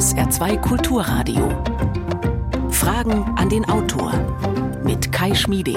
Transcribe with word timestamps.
SR2 0.00 0.58
Kulturradio. 0.62 1.46
Fragen 2.70 3.22
an 3.36 3.50
den 3.50 3.66
Autor 3.66 4.14
mit 4.82 5.12
Kai 5.12 5.34
Schmieding. 5.34 5.76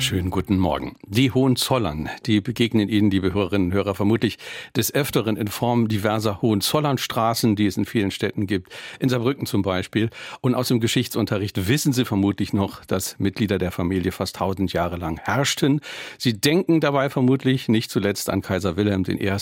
Schönen 0.00 0.30
guten 0.30 0.58
Morgen. 0.58 0.96
Die 1.06 1.30
Hohenzollern, 1.30 2.10
die 2.26 2.40
begegnen 2.40 2.88
Ihnen, 2.88 3.12
liebe 3.12 3.32
Hörerinnen 3.32 3.68
und 3.68 3.72
Hörer, 3.72 3.94
vermutlich 3.94 4.38
des 4.74 4.92
Öfteren 4.92 5.36
in 5.36 5.46
Form 5.46 5.86
diverser 5.86 6.42
Hohenzollernstraßen, 6.42 7.54
die 7.54 7.66
es 7.66 7.76
in 7.76 7.84
vielen 7.84 8.10
Städten 8.10 8.48
gibt, 8.48 8.72
in 8.98 9.08
Saarbrücken 9.08 9.46
zum 9.46 9.62
Beispiel. 9.62 10.10
Und 10.40 10.56
aus 10.56 10.66
dem 10.66 10.80
Geschichtsunterricht 10.80 11.68
wissen 11.68 11.92
Sie 11.92 12.04
vermutlich 12.04 12.52
noch, 12.52 12.84
dass 12.84 13.16
Mitglieder 13.20 13.58
der 13.58 13.70
Familie 13.70 14.10
fast 14.10 14.34
tausend 14.36 14.72
Jahre 14.72 14.96
lang 14.96 15.20
herrschten. 15.22 15.82
Sie 16.18 16.40
denken 16.40 16.80
dabei 16.80 17.10
vermutlich 17.10 17.68
nicht 17.68 17.92
zuletzt 17.92 18.28
an 18.28 18.42
Kaiser 18.42 18.76
Wilhelm 18.76 19.04
I 19.06 19.38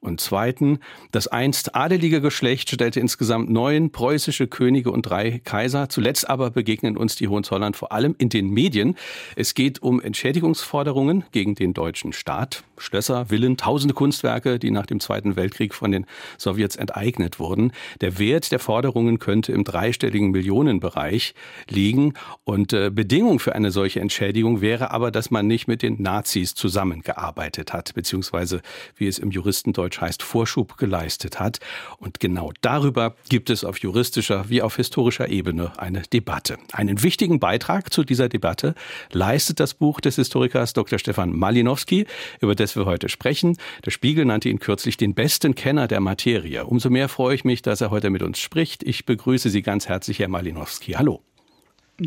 und 0.00 0.20
zweiten, 0.20 0.78
das 1.10 1.26
einst 1.26 1.74
adelige 1.74 2.20
Geschlecht 2.20 2.70
stellte 2.70 3.00
insgesamt 3.00 3.50
neun 3.50 3.90
preußische 3.90 4.46
Könige 4.46 4.92
und 4.92 5.02
drei 5.02 5.40
Kaiser. 5.42 5.88
Zuletzt 5.88 6.28
aber 6.28 6.50
begegnen 6.50 6.96
uns 6.96 7.16
die 7.16 7.26
Hohenzollern 7.26 7.74
vor 7.74 7.90
allem 7.90 8.14
in 8.18 8.28
den 8.28 8.50
Medien. 8.50 8.96
Es 9.34 9.54
geht 9.54 9.82
um 9.82 10.00
Entschädigungsforderungen 10.00 11.24
gegen 11.32 11.56
den 11.56 11.74
deutschen 11.74 12.12
Staat. 12.12 12.62
Schlösser, 12.76 13.26
Villen, 13.26 13.56
tausende 13.56 13.92
Kunstwerke, 13.92 14.60
die 14.60 14.70
nach 14.70 14.86
dem 14.86 15.00
Zweiten 15.00 15.34
Weltkrieg 15.34 15.74
von 15.74 15.90
den 15.90 16.06
Sowjets 16.38 16.76
enteignet 16.76 17.40
wurden. 17.40 17.72
Der 18.00 18.20
Wert 18.20 18.52
der 18.52 18.60
Forderungen 18.60 19.18
könnte 19.18 19.52
im 19.52 19.64
dreistelligen 19.64 20.30
Millionenbereich 20.30 21.34
liegen. 21.68 22.14
Und 22.44 22.72
äh, 22.72 22.90
Bedingung 22.90 23.40
für 23.40 23.54
eine 23.54 23.72
solche 23.72 24.00
Entschädigung 24.00 24.60
wäre 24.60 24.92
aber, 24.92 25.10
dass 25.10 25.32
man 25.32 25.48
nicht 25.48 25.66
mit 25.66 25.82
den 25.82 26.00
Nazis 26.00 26.54
zusammengearbeitet 26.54 27.72
hat, 27.72 27.94
beziehungsweise, 27.94 28.62
wie 28.94 29.08
es 29.08 29.18
im 29.18 29.32
Juristendeutsch 29.32 29.87
Deutsch 29.88 30.00
heißt, 30.02 30.22
Vorschub 30.22 30.76
geleistet 30.76 31.40
hat. 31.40 31.60
Und 31.96 32.20
genau 32.20 32.52
darüber 32.60 33.16
gibt 33.30 33.48
es 33.48 33.64
auf 33.64 33.78
juristischer 33.78 34.50
wie 34.50 34.60
auf 34.60 34.76
historischer 34.76 35.30
Ebene 35.30 35.72
eine 35.78 36.02
Debatte. 36.02 36.58
Einen 36.72 37.02
wichtigen 37.02 37.40
Beitrag 37.40 37.90
zu 37.90 38.04
dieser 38.04 38.28
Debatte 38.28 38.74
leistet 39.12 39.60
das 39.60 39.72
Buch 39.72 40.02
des 40.02 40.16
Historikers 40.16 40.74
Dr. 40.74 40.98
Stefan 40.98 41.32
Malinowski, 41.32 42.06
über 42.42 42.54
das 42.54 42.76
wir 42.76 42.84
heute 42.84 43.08
sprechen. 43.08 43.56
Der 43.86 43.90
Spiegel 43.90 44.26
nannte 44.26 44.50
ihn 44.50 44.58
kürzlich 44.58 44.98
den 44.98 45.14
besten 45.14 45.54
Kenner 45.54 45.88
der 45.88 46.00
Materie. 46.00 46.66
Umso 46.66 46.90
mehr 46.90 47.08
freue 47.08 47.34
ich 47.34 47.44
mich, 47.44 47.62
dass 47.62 47.80
er 47.80 47.90
heute 47.90 48.10
mit 48.10 48.22
uns 48.22 48.38
spricht. 48.38 48.82
Ich 48.82 49.06
begrüße 49.06 49.48
Sie 49.48 49.62
ganz 49.62 49.88
herzlich, 49.88 50.18
Herr 50.18 50.28
Malinowski. 50.28 50.92
Hallo. 50.92 51.22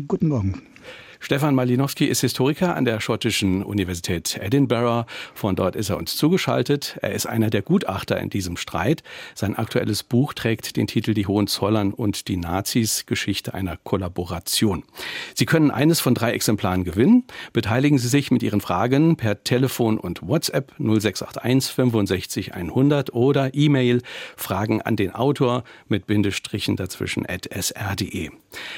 Guten 0.06 0.28
Morgen. 0.28 0.62
Stefan 1.24 1.54
Malinowski 1.54 2.06
ist 2.06 2.22
Historiker 2.22 2.74
an 2.74 2.84
der 2.84 3.00
schottischen 3.00 3.62
Universität 3.62 4.40
Edinburgh. 4.42 5.06
Von 5.34 5.54
dort 5.54 5.76
ist 5.76 5.88
er 5.88 5.96
uns 5.96 6.16
zugeschaltet. 6.16 6.98
Er 7.00 7.12
ist 7.12 7.26
einer 7.26 7.48
der 7.48 7.62
Gutachter 7.62 8.18
in 8.18 8.28
diesem 8.28 8.56
Streit. 8.56 9.04
Sein 9.36 9.54
aktuelles 9.54 10.02
Buch 10.02 10.34
trägt 10.34 10.76
den 10.76 10.88
Titel 10.88 11.14
Die 11.14 11.28
Hohenzollern 11.28 11.94
und 11.94 12.26
die 12.26 12.36
Nazis, 12.36 13.06
Geschichte 13.06 13.54
einer 13.54 13.76
Kollaboration. 13.84 14.82
Sie 15.34 15.46
können 15.46 15.70
eines 15.70 16.00
von 16.00 16.16
drei 16.16 16.32
Exemplaren 16.32 16.82
gewinnen. 16.82 17.22
Beteiligen 17.52 17.98
Sie 17.98 18.08
sich 18.08 18.32
mit 18.32 18.42
Ihren 18.42 18.60
Fragen 18.60 19.14
per 19.14 19.44
Telefon 19.44 19.98
und 19.98 20.26
WhatsApp 20.26 20.72
0681 20.78 21.72
65 21.72 22.54
100 22.54 23.14
oder 23.14 23.54
E-Mail 23.54 24.02
Fragen 24.36 24.82
an 24.82 24.96
den 24.96 25.14
Autor 25.14 25.62
mit 25.86 26.08
Bindestrichen 26.08 26.74
dazwischen 26.74 27.26
at 27.26 27.48
sr.de. 27.48 28.30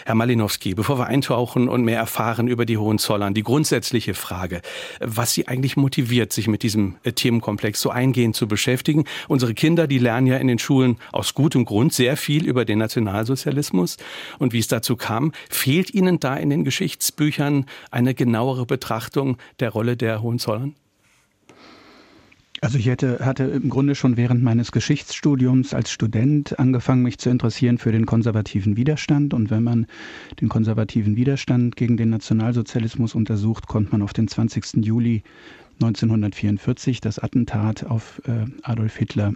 Herr 0.04 0.14
Malinowski, 0.14 0.74
bevor 0.74 0.98
wir 0.98 1.06
eintauchen 1.06 1.70
und 1.70 1.84
mehr 1.84 1.98
erfahren, 1.98 2.33
erfahren 2.34 2.48
über 2.48 2.66
die 2.66 2.78
Hohenzollern. 2.78 3.34
Die 3.34 3.42
grundsätzliche 3.42 4.14
Frage, 4.14 4.60
was 5.00 5.32
sie 5.32 5.48
eigentlich 5.48 5.76
motiviert, 5.76 6.32
sich 6.32 6.48
mit 6.48 6.62
diesem 6.62 6.96
äh, 7.04 7.12
Themenkomplex 7.12 7.80
so 7.80 7.90
eingehend 7.90 8.36
zu 8.36 8.46
beschäftigen. 8.46 9.04
Unsere 9.28 9.54
Kinder, 9.54 9.86
die 9.86 9.98
lernen 9.98 10.26
ja 10.26 10.36
in 10.36 10.48
den 10.48 10.58
Schulen 10.58 10.96
aus 11.12 11.34
gutem 11.34 11.64
Grund 11.64 11.92
sehr 11.92 12.16
viel 12.16 12.46
über 12.46 12.64
den 12.64 12.78
Nationalsozialismus 12.78 13.96
und 14.38 14.52
wie 14.52 14.58
es 14.58 14.68
dazu 14.68 14.96
kam. 14.96 15.32
Fehlt 15.48 15.94
Ihnen 15.94 16.20
da 16.20 16.36
in 16.36 16.50
den 16.50 16.64
Geschichtsbüchern 16.64 17.66
eine 17.90 18.14
genauere 18.14 18.66
Betrachtung 18.66 19.36
der 19.60 19.70
Rolle 19.70 19.96
der 19.96 20.22
Hohenzollern? 20.22 20.74
Also 22.60 22.78
ich 22.78 22.86
hätte, 22.86 23.18
hatte 23.24 23.44
im 23.44 23.68
Grunde 23.68 23.94
schon 23.94 24.16
während 24.16 24.42
meines 24.42 24.72
Geschichtsstudiums 24.72 25.74
als 25.74 25.90
Student 25.90 26.58
angefangen, 26.58 27.02
mich 27.02 27.18
zu 27.18 27.28
interessieren 27.28 27.78
für 27.78 27.92
den 27.92 28.06
konservativen 28.06 28.76
Widerstand. 28.76 29.34
Und 29.34 29.50
wenn 29.50 29.62
man 29.62 29.86
den 30.40 30.48
konservativen 30.48 31.16
Widerstand 31.16 31.76
gegen 31.76 31.96
den 31.96 32.10
Nationalsozialismus 32.10 33.14
untersucht, 33.14 33.66
kommt 33.66 33.92
man 33.92 34.02
auf 34.02 34.12
den 34.12 34.28
20. 34.28 34.84
Juli 34.84 35.22
1944, 35.80 37.00
das 37.00 37.18
Attentat 37.18 37.84
auf 37.84 38.22
äh, 38.26 38.46
Adolf 38.62 38.96
Hitler 38.96 39.32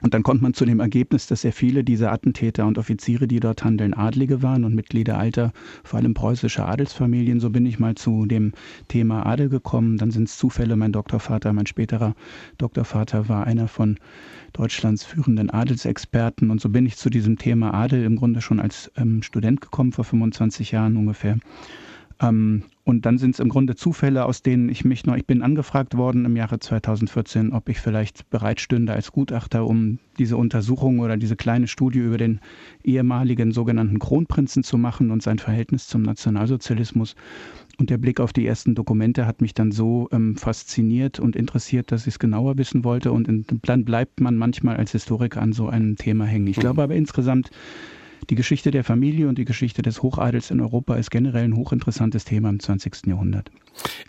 und 0.00 0.14
dann 0.14 0.22
kommt 0.22 0.42
man 0.42 0.54
zu 0.54 0.64
dem 0.64 0.80
Ergebnis, 0.80 1.26
dass 1.26 1.40
sehr 1.40 1.52
viele 1.52 1.82
dieser 1.82 2.12
Attentäter 2.12 2.66
und 2.66 2.78
Offiziere, 2.78 3.26
die 3.26 3.40
dort 3.40 3.64
handeln, 3.64 3.94
Adlige 3.94 4.42
waren 4.42 4.64
und 4.64 4.74
Mitglieder 4.74 5.18
alter, 5.18 5.52
vor 5.82 5.98
allem 5.98 6.14
preußischer 6.14 6.68
Adelsfamilien. 6.68 7.40
So 7.40 7.50
bin 7.50 7.66
ich 7.66 7.78
mal 7.78 7.96
zu 7.96 8.26
dem 8.26 8.52
Thema 8.86 9.26
Adel 9.26 9.48
gekommen. 9.48 9.98
Dann 9.98 10.10
sind 10.10 10.28
es 10.28 10.38
Zufälle. 10.38 10.76
Mein 10.76 10.92
Doktorvater, 10.92 11.52
mein 11.52 11.66
späterer 11.66 12.14
Doktorvater 12.58 13.28
war 13.28 13.46
einer 13.46 13.66
von 13.66 13.98
Deutschlands 14.52 15.04
führenden 15.04 15.50
Adelsexperten. 15.50 16.50
Und 16.50 16.60
so 16.60 16.68
bin 16.68 16.86
ich 16.86 16.96
zu 16.96 17.10
diesem 17.10 17.36
Thema 17.36 17.74
Adel 17.74 18.04
im 18.04 18.16
Grunde 18.16 18.40
schon 18.40 18.60
als 18.60 18.92
ähm, 18.96 19.22
Student 19.22 19.60
gekommen, 19.60 19.92
vor 19.92 20.04
25 20.04 20.70
Jahren 20.70 20.96
ungefähr. 20.96 21.38
Ähm, 22.20 22.62
und 22.88 23.04
dann 23.04 23.18
sind 23.18 23.34
es 23.34 23.38
im 23.38 23.50
Grunde 23.50 23.76
Zufälle, 23.76 24.24
aus 24.24 24.40
denen 24.40 24.70
ich 24.70 24.82
mich 24.82 25.04
noch, 25.04 25.14
ich 25.14 25.26
bin 25.26 25.42
angefragt 25.42 25.98
worden 25.98 26.24
im 26.24 26.36
Jahre 26.36 26.58
2014, 26.58 27.52
ob 27.52 27.68
ich 27.68 27.80
vielleicht 27.80 28.30
bereit 28.30 28.62
stünde 28.62 28.94
als 28.94 29.12
Gutachter, 29.12 29.66
um 29.66 29.98
diese 30.18 30.38
Untersuchung 30.38 31.00
oder 31.00 31.18
diese 31.18 31.36
kleine 31.36 31.66
Studie 31.66 31.98
über 31.98 32.16
den 32.16 32.40
ehemaligen 32.82 33.52
sogenannten 33.52 33.98
Kronprinzen 33.98 34.62
zu 34.62 34.78
machen 34.78 35.10
und 35.10 35.22
sein 35.22 35.38
Verhältnis 35.38 35.86
zum 35.86 36.00
Nationalsozialismus. 36.00 37.14
Und 37.78 37.90
der 37.90 37.98
Blick 37.98 38.20
auf 38.20 38.32
die 38.32 38.46
ersten 38.46 38.74
Dokumente 38.74 39.26
hat 39.26 39.42
mich 39.42 39.52
dann 39.52 39.70
so 39.70 40.08
ähm, 40.10 40.36
fasziniert 40.36 41.20
und 41.20 41.36
interessiert, 41.36 41.92
dass 41.92 42.06
ich 42.06 42.14
es 42.14 42.18
genauer 42.18 42.56
wissen 42.56 42.84
wollte. 42.84 43.12
Und 43.12 43.28
dann 43.66 43.84
bleibt 43.84 44.18
man 44.20 44.38
manchmal 44.38 44.78
als 44.78 44.92
Historiker 44.92 45.42
an 45.42 45.52
so 45.52 45.68
einem 45.68 45.96
Thema 45.96 46.24
hängen. 46.24 46.46
Ich 46.46 46.56
glaube 46.56 46.82
aber 46.82 46.94
insgesamt, 46.94 47.50
die 48.30 48.34
Geschichte 48.34 48.70
der 48.70 48.84
Familie 48.84 49.28
und 49.28 49.38
die 49.38 49.44
Geschichte 49.44 49.82
des 49.82 50.02
Hochadels 50.02 50.50
in 50.50 50.60
Europa 50.60 50.96
ist 50.96 51.10
generell 51.10 51.44
ein 51.44 51.56
hochinteressantes 51.56 52.24
Thema 52.24 52.48
im 52.50 52.60
20. 52.60 53.06
Jahrhundert. 53.06 53.50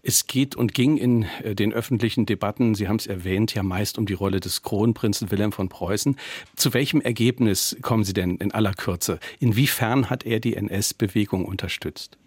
Es 0.04 0.28
geht 0.28 0.56
und 0.56 0.74
ging 0.74 0.98
in 0.98 1.26
äh, 1.44 1.56
den 1.56 1.74
öffentlichen 1.74 2.26
Debatten, 2.26 2.76
Sie 2.76 2.88
haben 2.88 2.98
es 2.98 3.08
erwähnt, 3.08 3.54
ja 3.54 3.64
meist 3.64 3.98
um 3.98 4.06
die 4.06 4.14
Rolle 4.14 4.40
des 4.40 4.64
Kronprinzen 4.64 5.32
Wilhelm 5.32 5.52
von 5.52 5.70
Preußen. 5.70 6.16
Zu 6.56 6.74
welchem 6.74 7.02
Ergebnis 7.02 7.78
kommen 7.82 8.04
Sie 8.04 8.14
denn 8.14 8.38
in 8.38 8.52
aller 8.52 8.74
Kürze? 8.74 9.20
Inwiefern 9.40 10.10
hat 10.10 10.26
er 10.26 10.40
die 10.40 10.56
NS-Bewegung 10.56 11.46
unterstützt? 11.46 12.18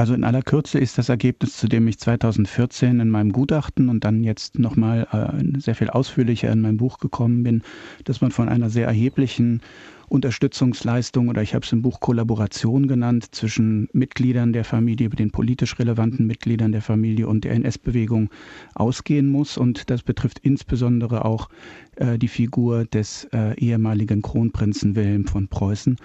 Also 0.00 0.14
in 0.14 0.24
aller 0.24 0.40
Kürze 0.40 0.78
ist 0.78 0.96
das 0.96 1.10
Ergebnis, 1.10 1.58
zu 1.58 1.68
dem 1.68 1.86
ich 1.86 1.98
2014 1.98 3.00
in 3.00 3.10
meinem 3.10 3.32
Gutachten 3.32 3.90
und 3.90 4.02
dann 4.02 4.24
jetzt 4.24 4.58
nochmal 4.58 5.06
äh, 5.12 5.60
sehr 5.60 5.74
viel 5.74 5.90
ausführlicher 5.90 6.50
in 6.50 6.62
meinem 6.62 6.78
Buch 6.78 7.00
gekommen 7.00 7.42
bin, 7.42 7.60
dass 8.04 8.22
man 8.22 8.30
von 8.30 8.48
einer 8.48 8.70
sehr 8.70 8.86
erheblichen 8.86 9.60
Unterstützungsleistung 10.08 11.28
oder 11.28 11.42
ich 11.42 11.54
habe 11.54 11.66
es 11.66 11.72
im 11.72 11.82
Buch 11.82 12.00
Kollaboration 12.00 12.88
genannt 12.88 13.26
zwischen 13.32 13.90
Mitgliedern 13.92 14.54
der 14.54 14.64
Familie, 14.64 15.10
den 15.10 15.32
politisch 15.32 15.78
relevanten 15.78 16.26
Mitgliedern 16.26 16.72
der 16.72 16.80
Familie 16.80 17.28
und 17.28 17.44
der 17.44 17.52
NS-Bewegung 17.52 18.30
ausgehen 18.74 19.28
muss. 19.28 19.58
Und 19.58 19.90
das 19.90 20.02
betrifft 20.02 20.38
insbesondere 20.38 21.26
auch 21.26 21.50
äh, 21.96 22.16
die 22.16 22.28
Figur 22.28 22.86
des 22.86 23.24
äh, 23.34 23.54
ehemaligen 23.60 24.22
Kronprinzen 24.22 24.96
Wilhelm 24.96 25.26
von 25.26 25.46
Preußen 25.48 25.96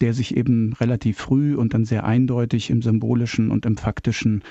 der 0.00 0.14
sich 0.14 0.36
eben 0.36 0.72
relativ 0.74 1.18
früh 1.18 1.54
und 1.54 1.74
dann 1.74 1.84
sehr 1.84 2.04
eindeutig 2.04 2.70
im 2.70 2.82
symbolischen 2.82 3.50
und 3.50 3.66
im 3.66 3.76
faktischen 3.76 4.42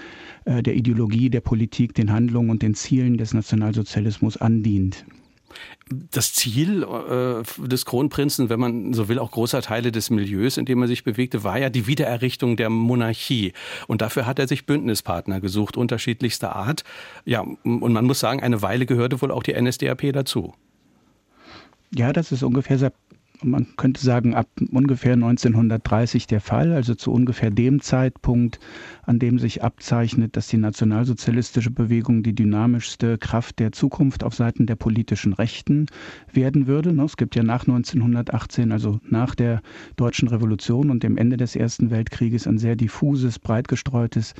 äh, 0.45 0.63
der 0.63 0.75
Ideologie, 0.75 1.29
der 1.29 1.41
Politik, 1.41 1.93
den 1.93 2.11
Handlungen 2.11 2.49
und 2.49 2.61
den 2.61 2.75
Zielen 2.75 3.17
des 3.17 3.33
Nationalsozialismus 3.33 4.37
andient 4.37 5.05
das 6.11 6.33
Ziel 6.33 6.83
äh, 6.83 7.67
des 7.67 7.85
Kronprinzen, 7.85 8.49
wenn 8.49 8.59
man 8.59 8.93
so 8.93 9.07
will, 9.07 9.19
auch 9.19 9.31
großer 9.31 9.61
Teile 9.61 9.91
des 9.91 10.09
Milieus, 10.09 10.57
in 10.57 10.65
dem 10.65 10.81
er 10.81 10.87
sich 10.87 11.03
bewegte, 11.03 11.43
war 11.43 11.59
ja 11.59 11.69
die 11.69 11.87
Wiedererrichtung 11.87 12.55
der 12.55 12.69
Monarchie. 12.69 13.53
Und 13.87 14.01
dafür 14.01 14.25
hat 14.25 14.39
er 14.39 14.47
sich 14.47 14.65
Bündnispartner 14.65 15.41
gesucht, 15.41 15.77
unterschiedlichster 15.77 16.55
Art. 16.55 16.83
Ja, 17.25 17.41
und 17.41 17.93
man 17.93 18.05
muss 18.05 18.19
sagen, 18.19 18.41
eine 18.41 18.61
Weile 18.61 18.85
gehörte 18.85 19.21
wohl 19.21 19.31
auch 19.31 19.43
die 19.43 19.59
NSDAP 19.59 20.13
dazu. 20.13 20.53
Ja, 21.93 22.13
das 22.13 22.31
ist 22.31 22.43
ungefähr 22.43 22.77
man 23.43 23.67
könnte 23.77 24.01
sagen, 24.01 24.35
ab 24.35 24.47
ungefähr 24.71 25.13
1930 25.13 26.27
der 26.27 26.41
Fall, 26.41 26.73
also 26.73 26.95
zu 26.95 27.11
ungefähr 27.11 27.49
dem 27.49 27.81
Zeitpunkt, 27.81 28.59
an 29.03 29.19
dem 29.19 29.39
sich 29.39 29.63
abzeichnet, 29.63 30.37
dass 30.37 30.47
die 30.47 30.57
nationalsozialistische 30.57 31.71
Bewegung 31.71 32.23
die 32.23 32.35
dynamischste 32.35 33.17
Kraft 33.17 33.59
der 33.59 33.71
Zukunft 33.71 34.23
auf 34.23 34.35
Seiten 34.35 34.65
der 34.65 34.75
politischen 34.75 35.33
Rechten 35.33 35.87
werden 36.31 36.67
würde. 36.67 36.93
Ne, 36.93 37.03
es 37.03 37.17
gibt 37.17 37.35
ja 37.35 37.43
nach 37.43 37.67
1918, 37.67 38.71
also 38.71 38.99
nach 39.09 39.35
der 39.35 39.61
deutschen 39.95 40.27
Revolution 40.27 40.89
und 40.89 41.03
dem 41.03 41.17
Ende 41.17 41.37
des 41.37 41.55
Ersten 41.55 41.91
Weltkrieges, 41.91 42.47
ein 42.47 42.57
sehr 42.57 42.75
diffuses, 42.75 43.39
breit 43.39 43.67
gestreutes 43.67 44.33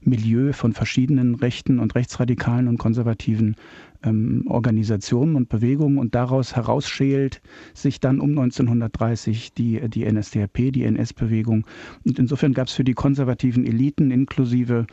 Milieu 0.00 0.52
von 0.52 0.72
verschiedenen 0.72 1.34
rechten 1.34 1.78
und 1.78 1.94
rechtsradikalen 1.94 2.68
und 2.68 2.78
konservativen 2.78 3.56
ähm, 4.02 4.44
Organisationen 4.46 5.36
und 5.36 5.48
Bewegungen 5.48 5.98
und 5.98 6.14
daraus 6.14 6.54
herausschält 6.54 7.40
sich 7.74 8.00
dann 8.00 8.20
um 8.20 8.30
1930 8.30 9.52
die, 9.54 9.88
die 9.88 10.10
NSDAP, 10.10 10.72
die 10.72 10.84
NS-Bewegung. 10.84 11.66
Und 12.04 12.18
insofern 12.18 12.52
gab 12.52 12.68
es 12.68 12.74
für 12.74 12.84
die 12.84 12.94
konservativen 12.94 13.66
Eliten 13.66 14.10
inklusive 14.10 14.86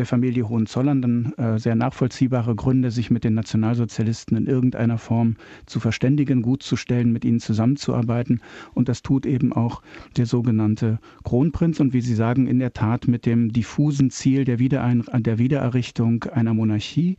der 0.00 0.06
Familie 0.06 0.48
Hohenzollern 0.48 1.02
dann 1.02 1.34
äh, 1.36 1.58
sehr 1.58 1.74
nachvollziehbare 1.74 2.54
Gründe, 2.54 2.90
sich 2.90 3.10
mit 3.10 3.22
den 3.22 3.34
Nationalsozialisten 3.34 4.34
in 4.34 4.46
irgendeiner 4.46 4.96
Form 4.96 5.36
zu 5.66 5.78
verständigen, 5.78 6.40
gut 6.40 6.62
zu 6.62 6.76
stellen, 6.76 7.12
mit 7.12 7.22
ihnen 7.22 7.38
zusammenzuarbeiten. 7.38 8.40
Und 8.72 8.88
das 8.88 9.02
tut 9.02 9.26
eben 9.26 9.52
auch 9.52 9.82
der 10.16 10.24
sogenannte 10.24 11.00
Kronprinz 11.22 11.80
und 11.80 11.92
wie 11.92 12.00
Sie 12.00 12.14
sagen, 12.14 12.46
in 12.46 12.60
der 12.60 12.72
Tat 12.72 13.08
mit 13.08 13.26
dem 13.26 13.52
diffusen 13.52 14.08
Ziel 14.10 14.46
der, 14.46 14.58
Wiederein 14.58 15.04
der 15.12 15.36
Wiedererrichtung 15.36 16.24
einer 16.24 16.54
Monarchie 16.54 17.18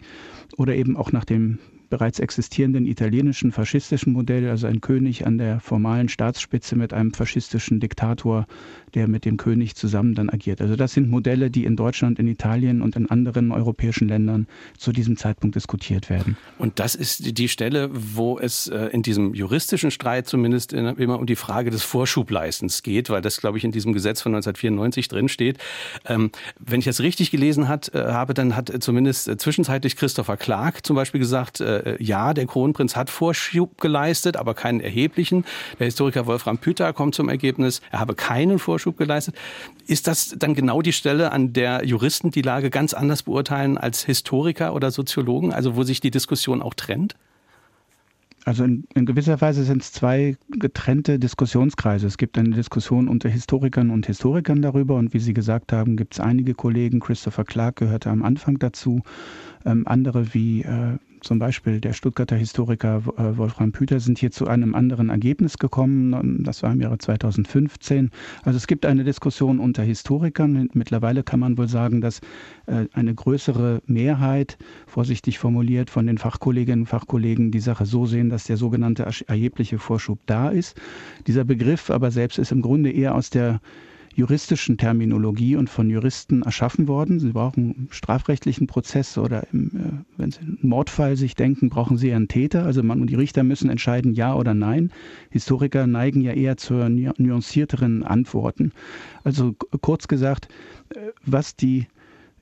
oder 0.58 0.76
eben 0.76 0.98
auch 0.98 1.12
nach 1.12 1.26
dem 1.26 1.60
bereits 1.92 2.20
existierenden 2.20 2.88
italienischen 2.88 3.52
faschistischen 3.52 4.14
Modell, 4.14 4.50
also 4.50 4.66
ein 4.66 4.82
König 4.82 5.28
an 5.28 5.38
der 5.38 5.60
formalen 5.60 6.10
Staatsspitze 6.10 6.76
mit 6.76 6.94
einem 6.94 7.14
faschistischen 7.14 7.80
Diktator, 7.80 8.48
der 8.96 9.08
mit 9.08 9.26
dem 9.26 9.38
König 9.38 9.76
zusammen 9.76 10.16
dann 10.16 10.30
agiert. 10.30 10.62
Also 10.62 10.76
das 10.76 10.94
sind 10.94 11.10
Modelle, 11.10 11.52
die 11.52 11.66
in 11.66 11.76
Deutschland, 11.76 12.18
in 12.18 12.28
Italien 12.28 12.82
und 12.82 12.96
in 12.96 13.10
anderen 13.10 13.52
europäischen 13.52 14.08
Ländern 14.08 14.48
zu 14.78 14.92
diesem 14.92 15.18
Zeitpunkt 15.18 15.56
diskutiert 15.56 16.10
werden. 16.10 16.38
Und 16.58 16.80
das 16.80 16.96
ist 16.96 17.38
die 17.38 17.50
Stelle, 17.50 17.90
wo 17.92 18.40
es 18.40 18.68
äh, 18.68 18.86
in 18.88 19.04
diesem 19.04 19.34
juristischen 19.34 19.92
Streit 19.92 20.28
zumindest 20.28 20.74
immer 20.74 21.20
um 21.20 21.26
die 21.26 21.36
Frage 21.36 21.72
des 21.72 21.84
Vorschubleistens 21.84 22.84
geht, 22.84 23.10
weil 23.10 23.22
das, 23.22 23.42
glaube 23.42 23.58
ich, 23.58 23.66
in 23.66 23.72
diesem 23.72 23.92
Gesetz 23.92 24.22
von 24.22 24.34
1994 24.34 25.10
drin 25.10 25.28
steht. 25.28 25.58
Ähm, 26.06 26.32
wenn 26.58 26.80
ich 26.80 26.86
das 26.86 27.02
richtig 27.02 27.32
gelesen 27.32 27.66
äh, 27.66 27.68
habe, 27.68 28.34
dann 28.34 28.56
hat 28.56 28.72
zumindest 28.82 29.30
zwischenzeitlich 29.42 29.98
Christopher 29.98 30.38
Clark 30.38 30.86
zum 30.86 30.96
Beispiel 30.96 31.20
gesagt, 31.20 31.60
äh, 31.86 32.04
ja, 32.04 32.34
der 32.34 32.46
Kronprinz 32.46 32.96
hat 32.96 33.10
Vorschub 33.10 33.80
geleistet, 33.80 34.38
aber 34.38 34.54
keinen 34.54 34.80
erheblichen. 34.80 35.46
Der 35.80 35.86
Historiker 35.86 36.26
Wolfram 36.26 36.58
Pütter 36.58 36.94
kommt 36.94 37.16
zum 37.16 37.30
Ergebnis, 37.30 37.82
er 37.92 38.00
habe 38.00 38.16
keinen 38.16 38.60
Vorschub 38.60 38.98
geleistet. 38.98 39.36
Ist 39.88 40.08
das 40.08 40.36
dann 40.38 40.56
genau 40.56 40.82
die 40.82 40.94
Stelle, 40.94 41.32
an 41.32 41.54
der 41.54 41.86
Juristen 41.86 42.32
die 42.32 42.42
Lage 42.42 42.70
ganz 42.70 42.94
anders 42.94 43.24
beurteilen 43.24 43.78
als 43.78 44.04
Historiker 44.04 44.74
oder 44.74 44.92
Soziologen, 44.92 45.54
also 45.54 45.76
wo 45.76 45.84
sich 45.84 46.00
die 46.00 46.12
Diskussion 46.12 46.62
auch 46.62 46.74
trennt? 46.74 47.16
Also 48.44 48.64
in, 48.64 48.86
in, 48.96 49.06
gewisser 49.06 49.40
Weise 49.40 49.64
sind 49.64 49.84
es 49.84 49.92
zwei 49.92 50.36
getrennte 50.50 51.20
Diskussionskreise. 51.20 52.08
Es 52.08 52.18
gibt 52.18 52.38
eine 52.38 52.56
Diskussion 52.56 53.08
unter 53.08 53.30
Historikern 53.30 53.92
und 53.92 54.08
Historikern 54.08 54.64
darüber 54.64 54.96
und 54.96 55.14
wie 55.14 55.20
Sie 55.20 55.34
gesagt 55.34 55.72
haben, 55.72 55.96
gibt 55.96 56.16
es 56.16 56.20
einige 56.20 56.56
Kollegen, 56.56 57.00
Christopher 57.00 57.44
Clark 57.44 57.76
gehörte 57.76 58.10
am 58.10 58.24
Anfang 58.24 58.58
dazu, 58.58 59.04
ähm, 59.64 59.88
andere 59.88 60.34
wie 60.34 60.64
äh, 60.64 60.98
zum 61.22 61.40
Beispiel 61.40 61.80
der 61.80 61.94
Stuttgarter 61.94 62.36
Historiker 62.36 63.02
äh, 63.18 63.38
Wolfram 63.38 63.72
Püter 63.72 64.00
sind 64.00 64.20
hier 64.20 64.32
zu 64.32 64.48
einem 64.48 64.76
anderen 64.76 65.10
Ergebnis 65.10 65.58
gekommen. 65.58 66.44
Das 66.44 66.64
war 66.64 66.74
im 66.74 66.82
Jahre 66.82 66.98
2015. 66.98 68.10
Also 68.44 68.58
es 68.58 68.68
gibt 68.68 68.86
eine 68.86 69.04
Diskussion 69.04 69.60
unter 69.60 69.84
Historikern. 69.84 70.70
Mittlerweile 70.74 71.24
kann 71.24 71.40
man 71.40 71.58
wohl 71.58 71.68
sagen, 71.68 72.02
dass 72.02 72.22
äh, 72.66 72.86
eine 72.94 73.14
größere 73.14 73.82
Mehrheit, 73.86 74.58
vorsichtig 74.88 75.38
formuliert, 75.40 75.90
von 75.90 76.08
den 76.08 76.18
Fachkolleginnen 76.18 76.82
und 76.82 76.88
Fachkollegen 76.88 77.52
die 77.52 77.60
Sache 77.60 77.86
so 77.86 78.06
sehen, 78.06 78.30
dass 78.30 78.46
der 78.46 78.58
sogenannte 78.58 79.08
erhebliche 79.28 79.78
Vorschub 79.78 80.20
da 80.26 80.50
ist. 80.50 80.80
Dieser 81.28 81.44
Begriff 81.44 81.92
aber 81.92 82.12
selbst 82.12 82.40
ist 82.40 82.52
im 82.52 82.62
Grunde 82.62 82.92
eher 82.92 83.16
aus 83.16 83.30
der 83.30 83.62
juristischen 84.16 84.78
Terminologie 84.78 85.56
und 85.56 85.70
von 85.70 85.90
Juristen 85.90 86.44
erschaffen 86.44 86.88
worden. 86.88 87.20
Sie 87.20 87.32
brauchen 87.32 87.64
einen 87.64 87.88
strafrechtlichen 87.92 88.68
Prozess 88.68 89.18
oder 89.18 89.48
im, 89.52 89.68
äh, 89.68 90.18
wenn 90.18 90.32
Sie 90.32 90.40
einen 90.40 90.60
Mordfall 90.62 91.16
sich 91.18 91.36
denken, 91.36 91.70
brauchen 91.70 91.98
Sie 91.98 92.14
einen 92.14 92.28
Täter. 92.28 92.66
Also 92.66 92.84
man 92.84 93.02
und 93.02 93.10
die 93.10 93.16
Richter 93.16 93.44
müssen 93.44 93.70
entscheiden, 93.70 94.14
ja 94.14 94.36
oder 94.36 94.54
nein. 94.54 94.92
Historiker 95.30 95.88
neigen 95.88 96.22
ja 96.22 96.34
eher 96.34 96.58
zu 96.58 96.74
nuancierteren 96.74 98.04
Antworten. 98.04 98.72
Also 99.24 99.56
kurz 99.82 100.08
gesagt, 100.08 100.48
äh, 100.90 101.00
was 101.26 101.56
die 101.56 101.88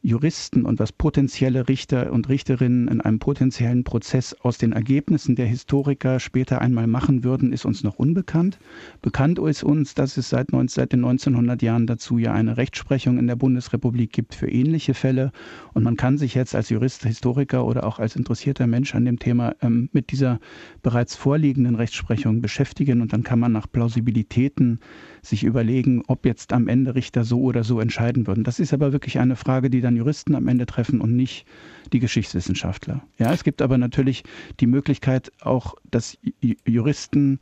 Juristen 0.02 0.66
und 0.66 0.80
was 0.80 0.94
potenzielle 0.94 1.68
Richter 1.68 2.12
und 2.14 2.30
Richterinnen 2.30 2.88
in 2.88 3.02
einem 3.02 3.20
potenziellen 3.20 3.84
Prozess 3.84 4.34
aus 4.34 4.58
den 4.58 4.72
Ergebnissen 4.72 5.36
der 5.36 5.46
Historiker 5.46 6.22
später 6.22 6.62
einmal 6.62 6.88
machen 6.88 7.26
würden, 7.26 7.52
ist 7.52 7.66
uns 7.66 7.84
noch 7.84 7.96
unbekannt. 7.96 8.60
Bekannt 9.02 9.40
ist 9.40 9.64
uns, 9.64 9.96
dass 9.96 10.16
es 10.16 10.30
seit, 10.30 10.48
seit 10.68 10.94
den 10.94 11.04
1900 11.04 11.62
Jahren 11.62 11.86
dazu 11.86 12.18
ja 12.18 12.34
eine 12.34 12.56
Rechtsprechung 12.56 13.20
in 13.20 13.28
der 13.28 13.36
Bundesrepublik 13.36 14.14
gibt 14.14 14.36
für 14.36 14.50
ähnliche 14.50 14.94
Fälle. 14.94 15.34
Und 15.74 15.84
man 15.84 15.98
kann 15.98 16.18
sich 16.18 16.34
jetzt 16.34 16.56
als 16.56 16.70
Jurist, 16.70 17.04
Historiker 17.04 17.66
oder 17.66 17.86
auch 17.86 18.00
als 18.00 18.16
interessierter 18.16 18.68
Mensch 18.68 18.96
an 18.96 19.04
dem 19.04 19.20
Thema 19.20 19.56
ähm, 19.62 19.90
mit 19.92 20.12
dieser 20.12 20.40
bereits 20.82 21.16
vorliegenden 21.16 21.76
Rechtsprechung 21.76 22.42
beschäftigen. 22.42 23.02
Und 23.02 23.12
dann 23.12 23.24
kann 23.24 23.40
man 23.40 23.52
nach 23.52 23.70
Plausibilitäten 23.70 24.80
sich 25.22 25.44
überlegen, 25.44 26.04
ob 26.08 26.26
jetzt 26.26 26.54
am 26.54 26.68
Ende 26.68 26.96
Richter 26.96 27.24
so 27.24 27.42
oder 27.42 27.64
so 27.64 27.80
entscheiden 27.80 28.28
würden. 28.28 28.44
Das 28.44 28.60
ist 28.60 28.74
aber 28.74 28.92
wirklich 28.92 29.20
eine 29.20 29.36
Frage, 29.36 29.70
die 29.70 29.82
dann 29.82 29.96
Juristen 29.96 30.36
am 30.36 30.48
Ende 30.48 30.66
treffen 30.66 31.02
und 31.02 31.16
nicht 31.16 31.46
die 31.94 32.00
Geschichtswissenschaftler. 32.00 33.04
Ja, 33.18 33.34
es 33.34 33.44
gibt 33.44 33.62
aber 33.62 33.78
natürlich 33.78 34.24
die 34.60 34.68
Möglichkeit 34.68 35.32
auch, 35.42 35.76
dass 35.92 36.18
Juristen 36.66 37.40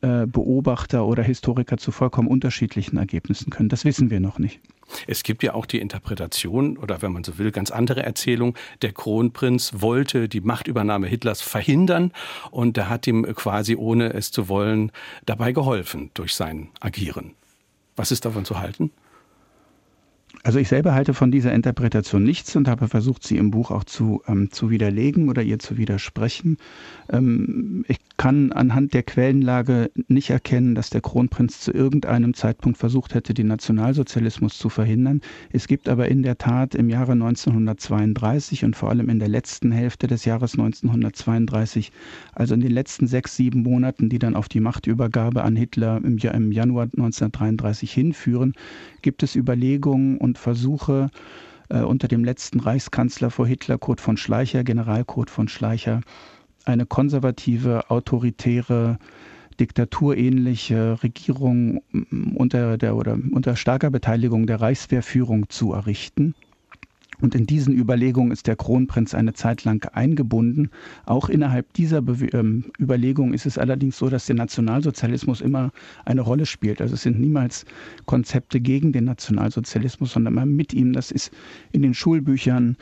Beobachter 0.00 1.06
oder 1.06 1.22
Historiker 1.22 1.78
zu 1.78 1.90
vollkommen 1.90 2.28
unterschiedlichen 2.28 2.98
Ergebnissen 2.98 3.50
können. 3.50 3.68
Das 3.68 3.84
wissen 3.84 4.10
wir 4.10 4.20
noch 4.20 4.38
nicht. 4.38 4.60
Es 5.06 5.22
gibt 5.22 5.42
ja 5.42 5.54
auch 5.54 5.66
die 5.66 5.80
Interpretation 5.80 6.76
oder 6.76 7.02
wenn 7.02 7.12
man 7.12 7.24
so 7.24 7.38
will, 7.38 7.50
ganz 7.50 7.70
andere 7.70 8.02
Erzählung. 8.04 8.56
Der 8.82 8.92
Kronprinz 8.92 9.72
wollte 9.78 10.28
die 10.28 10.40
Machtübernahme 10.40 11.06
Hitlers 11.06 11.42
verhindern 11.42 12.12
und 12.50 12.78
er 12.78 12.88
hat 12.88 13.06
ihm 13.06 13.24
quasi 13.34 13.74
ohne 13.74 14.12
es 14.12 14.30
zu 14.30 14.48
wollen 14.48 14.92
dabei 15.24 15.52
geholfen 15.52 16.10
durch 16.14 16.34
sein 16.34 16.68
Agieren. 16.80 17.32
Was 17.96 18.12
ist 18.12 18.24
davon 18.24 18.44
zu 18.44 18.60
halten? 18.60 18.90
Also 20.42 20.58
ich 20.58 20.68
selber 20.68 20.94
halte 20.94 21.14
von 21.14 21.30
dieser 21.30 21.52
Interpretation 21.52 22.22
nichts 22.22 22.54
und 22.54 22.68
habe 22.68 22.88
versucht, 22.88 23.24
sie 23.24 23.36
im 23.36 23.50
Buch 23.50 23.70
auch 23.70 23.84
zu, 23.84 24.22
ähm, 24.28 24.50
zu 24.50 24.70
widerlegen 24.70 25.28
oder 25.28 25.42
ihr 25.42 25.58
zu 25.58 25.76
widersprechen. 25.76 26.56
Ähm, 27.10 27.84
ich 27.88 27.98
kann 28.16 28.52
anhand 28.52 28.94
der 28.94 29.02
Quellenlage 29.02 29.90
nicht 30.08 30.30
erkennen, 30.30 30.74
dass 30.74 30.90
der 30.90 31.00
Kronprinz 31.00 31.60
zu 31.60 31.72
irgendeinem 31.72 32.34
Zeitpunkt 32.34 32.78
versucht 32.78 33.14
hätte, 33.14 33.34
den 33.34 33.48
Nationalsozialismus 33.48 34.56
zu 34.56 34.68
verhindern. 34.68 35.20
Es 35.50 35.66
gibt 35.66 35.88
aber 35.88 36.08
in 36.08 36.22
der 36.22 36.38
Tat 36.38 36.74
im 36.74 36.88
Jahre 36.88 37.12
1932 37.12 38.64
und 38.64 38.76
vor 38.76 38.90
allem 38.90 39.08
in 39.08 39.18
der 39.18 39.28
letzten 39.28 39.72
Hälfte 39.72 40.06
des 40.06 40.24
Jahres 40.24 40.52
1932, 40.52 41.92
also 42.32 42.54
in 42.54 42.60
den 42.60 42.72
letzten 42.72 43.06
sechs, 43.06 43.36
sieben 43.36 43.62
Monaten, 43.62 44.08
die 44.08 44.18
dann 44.18 44.36
auf 44.36 44.48
die 44.48 44.60
Machtübergabe 44.60 45.42
an 45.42 45.56
Hitler 45.56 45.98
im, 45.98 46.18
im 46.18 46.52
Januar 46.52 46.84
1933 46.84 47.92
hinführen, 47.92 48.54
gibt 49.06 49.22
es 49.22 49.36
Überlegungen 49.36 50.18
und 50.18 50.36
Versuche, 50.36 51.10
äh, 51.68 51.78
unter 51.78 52.08
dem 52.08 52.24
letzten 52.24 52.58
Reichskanzler 52.58 53.30
vor 53.30 53.46
Hitler, 53.46 53.78
Kurt 53.78 54.00
von 54.00 54.16
Schleicher, 54.16 54.64
General 54.64 55.04
Kurt 55.04 55.30
von 55.30 55.46
Schleicher, 55.46 56.00
eine 56.64 56.86
konservative, 56.86 57.88
autoritäre, 57.88 58.98
diktaturähnliche 59.60 61.00
Regierung 61.04 61.82
unter 62.34 62.76
der 62.78 62.96
oder 62.96 63.16
unter 63.30 63.54
starker 63.54 63.92
Beteiligung 63.92 64.48
der 64.48 64.60
Reichswehrführung 64.60 65.48
zu 65.50 65.72
errichten. 65.72 66.34
Und 67.20 67.34
in 67.34 67.46
diesen 67.46 67.76
Überlegungen 67.76 68.30
ist 68.30 68.46
der 68.46 68.56
Kronprinz 68.56 69.14
eine 69.14 69.32
Zeit 69.32 69.64
lang 69.64 69.84
eingebunden. 69.92 70.70
Auch 71.04 71.28
innerhalb 71.28 71.72
dieser 71.74 72.02
Be 72.02 72.26
ähm, 72.32 72.64
Überlegung 72.78 73.32
ist 73.32 73.46
es 73.46 73.58
allerdings 73.58 73.98
so, 73.98 74.08
dass 74.08 74.26
der 74.26 74.36
Nationalsozialismus 74.36 75.40
immer 75.40 75.70
eine 76.04 76.20
Rolle 76.20 76.46
spielt. 76.46 76.80
Also 76.80 76.94
es 76.94 77.02
sind 77.02 77.20
niemals 77.20 77.64
Konzepte 78.04 78.60
gegen 78.60 78.92
den 78.92 79.04
Nationalsozialismus, 79.04 80.12
sondern 80.12 80.34
immer 80.34 80.46
mit 80.46 80.72
ihm. 80.72 80.92
Das 80.92 81.10
ist 81.10 81.30
in 81.72 81.82
den 81.82 81.94
Schulbüchern 81.94 82.76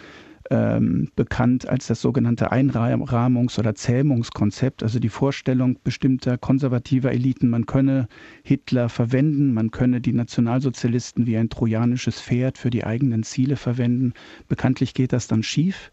ähm, 0.50 1.10
bekannt 1.16 1.68
als 1.68 1.86
das 1.86 2.00
sogenannte 2.00 2.52
Einrahmungs- 2.52 3.58
oder 3.58 3.74
Zähmungskonzept, 3.74 4.82
also 4.82 4.98
die 4.98 5.08
Vorstellung 5.08 5.78
bestimmter 5.82 6.38
konservativer 6.38 7.12
Eliten, 7.12 7.48
man 7.48 7.66
könne 7.66 8.08
Hitler 8.42 8.88
verwenden, 8.88 9.54
man 9.54 9.70
könne 9.70 10.00
die 10.00 10.12
Nationalsozialisten 10.12 11.26
wie 11.26 11.36
ein 11.36 11.48
trojanisches 11.48 12.20
Pferd 12.20 12.58
für 12.58 12.70
die 12.70 12.84
eigenen 12.84 13.22
Ziele 13.22 13.56
verwenden. 13.56 14.12
Bekanntlich 14.48 14.94
geht 14.94 15.12
das 15.12 15.26
dann 15.26 15.42
schief. 15.42 15.90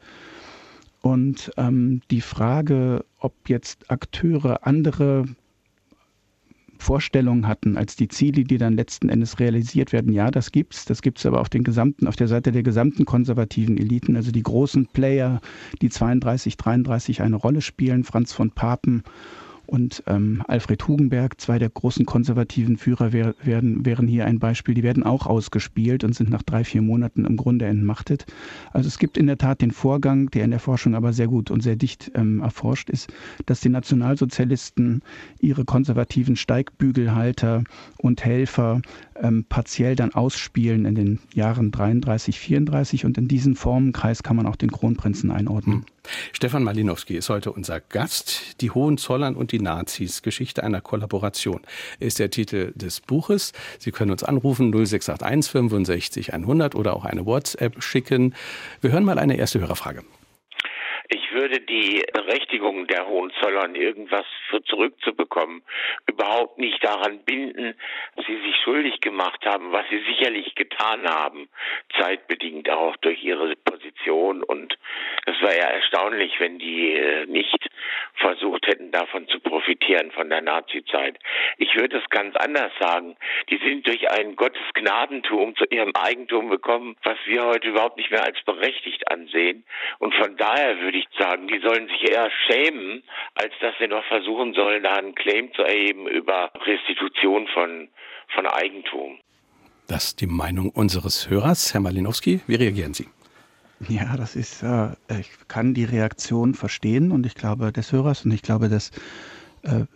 Und 1.02 1.52
ähm, 1.58 2.02
die 2.12 2.22
Frage, 2.22 3.06
ob 3.18 3.34
jetzt 3.48 3.90
Akteure 3.90 4.68
andere 4.68 5.26
Vorstellungen 6.82 7.48
hatten 7.48 7.78
als 7.78 7.96
die 7.96 8.08
Ziele, 8.08 8.44
die 8.44 8.58
dann 8.58 8.74
letzten 8.74 9.10
Endes 9.10 9.40
realisiert 9.40 9.94
werden. 9.94 10.12
Ja, 10.12 10.32
das 10.32 10.52
gibt's. 10.52 10.86
Das 10.86 11.02
gibt's 11.02 11.26
aber 11.26 11.40
auf 11.40 11.48
den 11.48 11.64
gesamten, 11.64 12.08
auf 12.08 12.16
der 12.16 12.28
Seite 12.28 12.52
der 12.52 12.64
gesamten 12.64 13.06
konservativen 13.06 13.78
Eliten, 13.78 14.16
also 14.16 14.32
die 14.32 14.42
großen 14.42 14.88
Player, 14.88 15.42
die 15.82 15.90
32, 15.90 16.58
33 16.58 17.22
eine 17.22 17.36
Rolle 17.36 17.62
spielen, 17.62 18.04
Franz 18.04 18.34
von 18.34 18.52
Papen 18.52 19.04
und 19.66 20.04
ähm, 20.08 20.44
Alfred 20.48 20.88
Hugenberg, 20.88 21.40
zwei 21.40 21.60
der 21.60 21.70
großen 21.70 22.06
konservativen 22.06 22.78
Führer, 22.78 23.14
wär, 23.14 23.36
werden, 23.44 23.86
wären 23.86 24.08
hier 24.08 24.26
ein 24.26 24.40
Beispiel. 24.40 24.76
Die 24.76 24.84
werden 24.84 25.04
auch 25.04 25.28
ausgespielt 25.28 26.04
und 26.04 26.14
sind 26.14 26.30
nach 26.30 26.44
drei, 26.44 26.64
vier 26.64 26.82
Monaten 26.82 27.26
im 27.26 27.38
Grunde 27.38 27.66
entmachtet. 27.66 28.26
Also 28.72 28.88
es 28.88 29.00
gibt 29.00 29.18
in 29.18 29.28
der 29.28 29.38
Tat 29.38 29.62
den 29.62 29.72
Vorgang, 29.72 30.30
der 30.32 30.44
in 30.46 30.52
der 30.52 30.60
Forschung 30.60 30.96
aber 30.96 31.14
sehr 31.14 31.28
gut 31.28 31.52
und 31.52 31.62
sehr 31.62 31.76
dicht 31.76 32.12
ähm, 32.16 32.42
erforscht 32.42 32.90
ist, 32.90 33.12
dass 33.46 33.62
die 33.62 33.70
Nationalsozialisten 33.70 35.02
ihre 35.40 35.66
konservativen 35.66 36.36
Steigbügelhalter 36.36 37.64
und 37.98 38.26
Helfer 38.26 38.82
ähm, 39.22 39.46
partiell 39.48 39.96
dann 39.96 40.14
ausspielen 40.14 40.86
in 40.86 40.96
den 40.96 41.20
Jahren 41.34 41.72
33, 41.72 42.40
34 42.40 43.06
und 43.06 43.18
in 43.18 43.28
diesen 43.28 43.56
Formenkreis 43.56 44.24
kann 44.24 44.36
man 44.36 44.48
auch 44.48 44.56
den 44.56 44.72
Kronprinzen 44.72 45.32
einordnen. 45.32 45.78
Hm. 45.78 45.86
Stefan 46.34 46.64
Malinowski 46.64 47.16
ist 47.16 47.30
heute 47.30 47.52
unser 47.52 47.80
Gast. 47.80 48.60
Die 48.62 48.72
Hohenzollern 48.72 49.36
und 49.36 49.52
die 49.52 49.60
Nazis. 49.60 50.24
Geschichte 50.24 50.64
einer 50.64 50.82
Kollaboration 50.82 51.62
ist 52.00 52.20
der 52.20 52.32
Titel 52.32 52.74
des 52.76 53.02
Buches. 53.02 53.54
Sie 53.78 53.92
können 53.92 54.12
uns 54.12 54.24
anrufen 54.24 54.72
0681 54.72 55.52
65 55.52 56.34
100 56.34 56.76
oder 56.76 56.96
auch 56.96 57.06
eine 57.06 57.26
WhatsApp 57.26 57.84
schicken. 57.84 58.34
Wir 58.82 58.92
hören 58.92 59.06
mal 59.06 59.20
eine 59.20 59.38
erste 59.38 59.60
Hörerfrage. 59.60 60.04
Ich 61.14 61.34
würde 61.34 61.60
die 61.60 62.02
Berechtigung 62.14 62.88
der 62.88 63.06
Hohenzollern, 63.06 63.76
irgendwas 63.76 64.26
für 64.50 64.64
zurückzubekommen, 64.64 65.62
überhaupt 66.08 66.58
nicht 66.58 66.82
daran 66.86 67.20
binden, 67.26 67.76
dass 68.16 68.26
sie 68.28 68.40
sich 68.42 68.56
schuldig 68.64 69.02
gemacht 69.02 69.46
haben, 69.46 69.74
was 69.74 69.84
sie 69.90 70.02
sicherlich 70.08 70.56
getan 70.56 71.06
haben, 71.06 71.50
zeitbedingt 72.00 72.70
auch 72.70 72.96
durch 72.98 73.22
ihre 73.26 73.58
Position. 73.58 74.42
Und 74.42 74.78
es 75.26 75.36
war 75.42 75.54
ja 75.54 75.66
erstaunlich, 75.66 76.40
wenn 76.40 76.60
die 76.60 76.94
äh, 76.94 77.26
nicht 77.26 77.70
versucht 78.16 78.66
hätten, 78.68 78.92
davon 78.92 79.28
zu 79.28 79.42
profitieren, 79.42 80.12
von 80.12 80.30
der 80.30 80.42
Nazizeit. 80.42 81.20
Ich 81.58 81.76
würde 81.76 81.98
es 81.98 82.10
ganz 82.10 82.38
anders 82.38 82.72
sagen. 82.80 83.18
Die 83.50 83.58
sind 83.58 83.86
durch 83.86 84.10
ein 84.12 84.38
Gottesgnadentum 84.38 85.58
zu 85.58 85.66
ihrem 85.66 85.94
Eigentum 85.94 86.50
gekommen, 86.50 86.96
was 87.04 87.18
wir 87.26 87.44
heute 87.44 87.68
überhaupt 87.68 87.98
nicht 87.98 88.12
mehr 88.12 88.24
als 88.24 88.42
berechtigt 88.44 89.12
ansehen. 89.12 89.66
Und 90.00 90.16
von 90.16 90.38
daher 90.38 90.80
würde 90.80 90.98
ich 90.98 91.01
sagen, 91.18 91.48
die 91.48 91.60
sollen 91.60 91.88
sich 91.88 92.10
eher 92.10 92.30
schämen, 92.48 93.04
als 93.36 93.54
dass 93.62 93.74
sie 93.80 93.88
noch 93.88 94.04
versuchen 94.06 94.54
sollen, 94.54 94.84
da 94.84 94.94
einen 94.94 95.16
Claim 95.16 95.54
zu 95.54 95.64
erheben 95.64 96.08
über 96.08 96.52
Restitution 96.66 97.48
von, 97.48 97.90
von 98.34 98.48
Eigentum. 98.48 99.20
Das 99.88 100.06
ist 100.06 100.22
die 100.22 100.28
Meinung 100.28 100.70
unseres 100.70 101.30
Hörers. 101.30 101.74
Herr 101.74 101.82
Malinowski, 101.82 102.42
wie 102.48 102.56
reagieren 102.56 102.94
Sie? 102.94 103.08
Ja, 103.90 104.16
das 104.16 104.36
ist, 104.36 104.62
äh, 104.64 104.92
ich 105.20 105.30
kann 105.48 105.74
die 105.74 105.86
Reaktion 105.86 106.54
verstehen 106.54 107.12
und 107.12 107.26
ich 107.26 107.34
glaube 107.34 107.72
des 107.72 107.92
Hörers 107.92 108.26
und 108.26 108.32
ich 108.32 108.44
glaube, 108.44 108.70
dass 108.70 108.90
äh, 108.90 108.94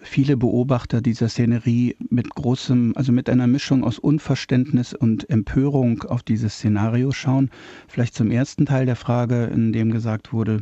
viele 0.01 0.37
Beobachter 0.37 1.01
dieser 1.01 1.29
Szenerie 1.29 1.95
mit 2.09 2.29
großem, 2.29 2.93
also 2.95 3.11
mit 3.11 3.29
einer 3.29 3.47
Mischung 3.47 3.83
aus 3.83 3.97
Unverständnis 3.97 4.93
und 4.93 5.29
Empörung 5.29 6.03
auf 6.03 6.21
dieses 6.23 6.55
Szenario 6.55 7.11
schauen. 7.11 7.49
Vielleicht 7.87 8.13
zum 8.13 8.31
ersten 8.31 8.65
Teil 8.65 8.85
der 8.85 8.95
Frage, 8.95 9.45
in 9.45 9.73
dem 9.73 9.91
gesagt 9.91 10.33
wurde, 10.33 10.61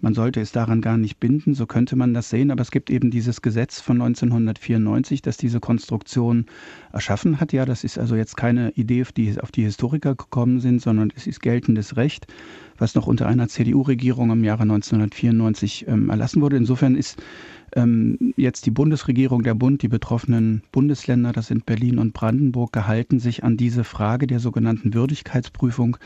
man 0.00 0.14
sollte 0.14 0.40
es 0.40 0.52
daran 0.52 0.80
gar 0.80 0.96
nicht 0.96 1.18
binden, 1.20 1.54
so 1.54 1.66
könnte 1.66 1.96
man 1.96 2.14
das 2.14 2.30
sehen, 2.30 2.50
aber 2.50 2.62
es 2.62 2.70
gibt 2.70 2.90
eben 2.90 3.10
dieses 3.10 3.42
Gesetz 3.42 3.80
von 3.80 4.00
1994, 4.00 5.22
das 5.22 5.36
diese 5.36 5.60
Konstruktion 5.60 6.46
erschaffen 6.92 7.40
hat. 7.40 7.52
Ja, 7.52 7.64
das 7.64 7.84
ist 7.84 7.98
also 7.98 8.16
jetzt 8.16 8.36
keine 8.36 8.70
Idee, 8.72 9.02
auf 9.02 9.12
die, 9.12 9.40
auf 9.40 9.50
die 9.50 9.62
Historiker 9.62 10.14
gekommen 10.14 10.60
sind, 10.60 10.82
sondern 10.82 11.12
es 11.16 11.26
ist 11.26 11.40
geltendes 11.40 11.96
Recht, 11.96 12.26
was 12.78 12.94
noch 12.94 13.06
unter 13.06 13.26
einer 13.26 13.48
CDU-Regierung 13.48 14.30
im 14.30 14.44
Jahre 14.44 14.62
1994 14.62 15.86
ähm, 15.88 16.10
erlassen 16.10 16.42
wurde. 16.42 16.56
Insofern 16.56 16.96
ist 16.96 17.22
ähm, 17.74 18.34
jetzt 18.36 18.66
die 18.66 18.70
Bundesregierung, 18.70 19.42
der 19.42 19.54
Bund, 19.54 19.82
die 19.82 19.88
betroffenen 19.88 20.62
Bundesländer, 20.72 21.32
das 21.32 21.48
sind 21.48 21.66
Berlin 21.66 21.98
und 21.98 22.12
Brandenburg, 22.12 22.72
gehalten 22.72 23.18
sich 23.18 23.44
an 23.44 23.56
diese 23.56 23.84
Frage 23.84 24.26
der 24.26 24.40
sogenannten 24.40 24.94
Würdigkeitsprüfung 24.94 25.96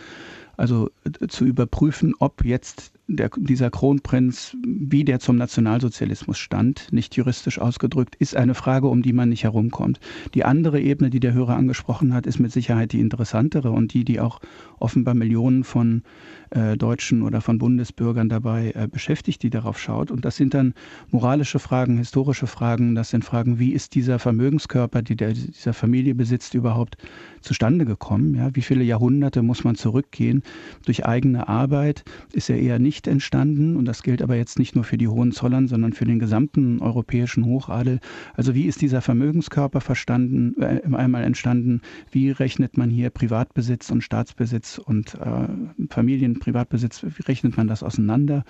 also 0.56 0.90
äh, 1.04 1.26
zu 1.28 1.44
überprüfen, 1.44 2.14
ob 2.18 2.44
jetzt 2.44 2.92
der, 3.08 3.30
dieser 3.36 3.70
Kronprinz, 3.70 4.54
wie 4.64 5.02
der 5.02 5.18
zum 5.18 5.36
Nationalsozialismus 5.36 6.38
stand, 6.38 6.88
nicht 6.92 7.16
juristisch 7.16 7.58
ausgedrückt, 7.58 8.14
ist 8.16 8.36
eine 8.36 8.54
Frage, 8.54 8.86
um 8.88 9.00
die 9.00 9.14
man 9.14 9.30
nicht 9.30 9.44
herumkommt. 9.44 9.98
Die 10.34 10.44
andere 10.44 10.80
Ebene, 10.80 11.08
die 11.08 11.18
der 11.18 11.32
Hörer 11.32 11.56
angesprochen 11.56 12.12
hat, 12.12 12.26
ist 12.26 12.38
mit 12.38 12.52
Sicherheit 12.52 12.92
die 12.92 13.00
interessantere 13.00 13.70
und 13.70 13.94
die, 13.94 14.04
die 14.04 14.20
auch 14.20 14.40
offenbar 14.78 15.14
Millionen 15.14 15.64
von 15.64 16.02
äh, 16.50 16.76
Deutschen 16.76 17.22
oder 17.22 17.40
von 17.40 17.58
Bundesbürgern 17.58 18.28
dabei 18.28 18.72
äh, 18.74 18.86
beschäftigt, 18.86 19.42
die 19.42 19.50
darauf 19.50 19.78
schaut. 19.78 20.10
Und 20.10 20.26
das 20.26 20.36
sind 20.36 20.52
dann 20.52 20.74
moralische 21.10 21.58
Fragen, 21.58 21.96
historische 21.96 22.46
Fragen, 22.46 22.94
das 22.94 23.08
sind 23.10 23.24
Fragen, 23.24 23.58
wie 23.58 23.72
ist 23.72 23.94
dieser 23.94 24.18
Vermögenskörper, 24.18 25.00
die 25.00 25.16
der, 25.16 25.32
dieser 25.32 25.72
Familie 25.72 26.14
besitzt, 26.14 26.52
überhaupt 26.52 26.98
zustande 27.40 27.86
gekommen? 27.86 28.34
Ja, 28.34 28.54
wie 28.54 28.62
viele 28.62 28.84
Jahrhunderte 28.84 29.42
muss 29.42 29.64
man 29.64 29.76
zurückgehen? 29.76 30.42
Durch 30.84 31.06
eigene 31.06 31.48
Arbeit 31.48 32.04
ist 32.32 32.50
er 32.50 32.58
eher 32.58 32.78
nicht 32.78 32.97
entstanden 33.06 33.76
und 33.76 33.84
das 33.84 34.02
gilt 34.02 34.22
aber 34.22 34.36
jetzt 34.36 34.58
nicht 34.58 34.74
nur 34.74 34.84
für 34.84 34.98
die 34.98 35.08
Hohenzollern, 35.08 35.68
sondern 35.68 35.92
für 35.92 36.04
den 36.04 36.18
gesamten 36.18 36.80
europäischen 36.80 37.44
Hochadel. 37.44 38.00
Also 38.34 38.54
wie 38.54 38.64
ist 38.64 38.80
dieser 38.80 39.00
Vermögenskörper 39.00 39.80
verstanden, 39.80 40.60
äh, 40.60 40.80
einmal 40.94 41.24
entstanden? 41.24 41.82
Wie 42.10 42.30
rechnet 42.30 42.76
man 42.76 42.90
hier 42.90 43.10
Privatbesitz 43.10 43.90
und 43.90 44.02
Staatsbesitz 44.02 44.78
und 44.78 45.14
äh, 45.14 45.48
Familien, 45.90 46.38
Privatbesitz, 46.38 47.04
wie 47.04 47.22
rechnet 47.22 47.56
man 47.56 47.68
das 47.68 47.82
auseinander? 47.82 48.44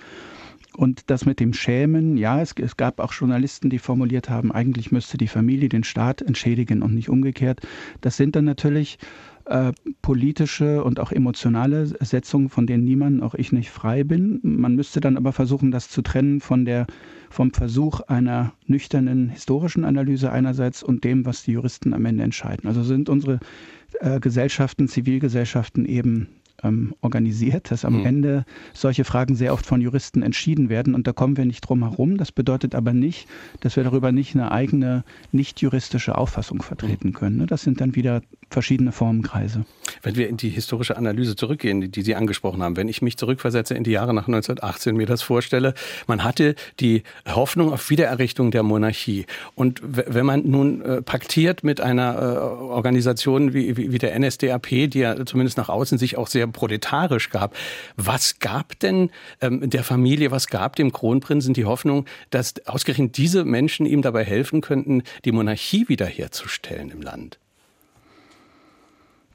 Und 0.75 1.09
das 1.09 1.25
mit 1.25 1.39
dem 1.39 1.53
Schämen, 1.53 2.15
ja, 2.15 2.41
es, 2.41 2.53
es, 2.57 2.77
gab 2.77 2.99
auch 2.99 3.11
Journalisten, 3.11 3.69
die 3.69 3.79
formuliert 3.79 4.29
haben, 4.29 4.51
eigentlich 4.51 4.91
müsste 4.91 5.17
die 5.17 5.27
Familie 5.27 5.67
den 5.67 5.83
Staat 5.83 6.21
entschädigen 6.21 6.83
und 6.83 6.93
nicht 6.93 7.09
umgekehrt. 7.09 7.61
Das 8.01 8.17
sind 8.17 8.35
dann 8.35 8.45
natürlich 8.45 8.99
äh, 9.49 9.71
politische 10.03 10.83
und 10.83 10.99
auch 10.99 11.11
emotionale 11.11 11.87
Setzungen, 11.87 12.49
von 12.49 12.67
denen 12.67 12.83
niemand, 12.83 13.23
auch 13.23 13.33
ich 13.33 13.51
nicht 13.51 13.71
frei 13.71 14.03
bin. 14.03 14.39
Man 14.43 14.75
müsste 14.75 15.01
dann 15.01 15.17
aber 15.17 15.33
versuchen, 15.33 15.71
das 15.71 15.89
zu 15.89 16.03
trennen 16.03 16.39
von 16.39 16.65
der, 16.65 16.85
vom 17.31 17.51
Versuch 17.51 18.01
einer 18.01 18.53
nüchternen 18.67 19.29
historischen 19.29 19.85
Analyse 19.85 20.31
einerseits 20.31 20.83
und 20.83 21.03
dem, 21.03 21.25
was 21.25 21.43
die 21.43 21.53
Juristen 21.53 21.93
am 21.93 22.05
Ende 22.05 22.23
entscheiden. 22.23 22.67
Also 22.67 22.83
sind 22.83 23.09
unsere 23.09 23.39
äh, 23.99 24.19
Gesellschaften, 24.19 24.87
Zivilgesellschaften 24.87 25.85
eben 25.85 26.27
ähm, 26.63 26.93
organisiert, 27.01 27.71
dass 27.71 27.85
am 27.85 27.99
mhm. 27.99 28.05
Ende 28.05 28.45
solche 28.73 29.03
Fragen 29.03 29.35
sehr 29.35 29.53
oft 29.53 29.65
von 29.65 29.81
Juristen 29.81 30.21
entschieden 30.21 30.69
werden 30.69 30.93
und 30.93 31.07
da 31.07 31.13
kommen 31.13 31.37
wir 31.37 31.45
nicht 31.45 31.61
drum 31.61 31.81
herum. 31.81 32.17
Das 32.17 32.31
bedeutet 32.31 32.75
aber 32.75 32.93
nicht, 32.93 33.27
dass 33.61 33.75
wir 33.75 33.83
darüber 33.83 34.11
nicht 34.11 34.35
eine 34.35 34.51
eigene, 34.51 35.03
nicht 35.31 35.61
juristische 35.61 36.17
Auffassung 36.17 36.61
vertreten 36.61 37.09
mhm. 37.09 37.13
können. 37.13 37.37
Ne? 37.37 37.45
Das 37.47 37.63
sind 37.63 37.81
dann 37.81 37.95
wieder 37.95 38.21
verschiedene 38.49 38.91
Formenkreise. 38.91 39.65
Wenn 40.01 40.15
wir 40.15 40.27
in 40.27 40.37
die 40.37 40.49
historische 40.49 40.97
Analyse 40.97 41.35
zurückgehen, 41.35 41.91
die 41.91 42.01
Sie 42.01 42.15
angesprochen 42.15 42.61
haben, 42.63 42.77
wenn 42.77 42.87
ich 42.87 43.01
mich 43.01 43.17
zurückversetze 43.17 43.75
in 43.75 43.83
die 43.83 43.91
Jahre 43.91 44.13
nach 44.13 44.27
1918, 44.27 44.95
mir 44.95 45.05
das 45.05 45.21
vorstelle, 45.21 45.73
man 46.07 46.23
hatte 46.23 46.55
die 46.79 47.03
Hoffnung 47.27 47.71
auf 47.73 47.89
Wiedererrichtung 47.89 48.51
der 48.51 48.63
Monarchie. 48.63 49.25
Und 49.55 49.81
wenn 49.83 50.25
man 50.25 50.49
nun 50.49 50.81
äh, 50.81 51.01
paktiert 51.01 51.63
mit 51.63 51.81
einer 51.81 52.15
äh, 52.15 52.37
Organisation 52.47 53.53
wie, 53.53 53.77
wie, 53.77 53.91
wie 53.91 53.97
der 53.97 54.17
NSDAP, 54.17 54.67
die 54.67 54.99
ja 54.99 55.25
zumindest 55.25 55.57
nach 55.57 55.69
außen 55.69 55.97
sich 55.97 56.17
auch 56.17 56.27
sehr 56.27 56.47
proletarisch 56.47 57.29
gab, 57.29 57.55
was 57.95 58.39
gab 58.39 58.79
denn 58.79 59.11
ähm, 59.41 59.69
der 59.69 59.83
Familie, 59.83 60.31
was 60.31 60.47
gab 60.47 60.75
dem 60.75 60.91
Kronprinzen 60.91 61.53
die 61.53 61.65
Hoffnung, 61.65 62.05
dass 62.29 62.55
ausgerechnet 62.65 63.17
diese 63.17 63.45
Menschen 63.45 63.85
ihm 63.85 64.01
dabei 64.01 64.23
helfen 64.23 64.61
könnten, 64.61 65.03
die 65.25 65.31
Monarchie 65.31 65.87
wiederherzustellen 65.87 66.91
im 66.91 67.01
Land? 67.01 67.39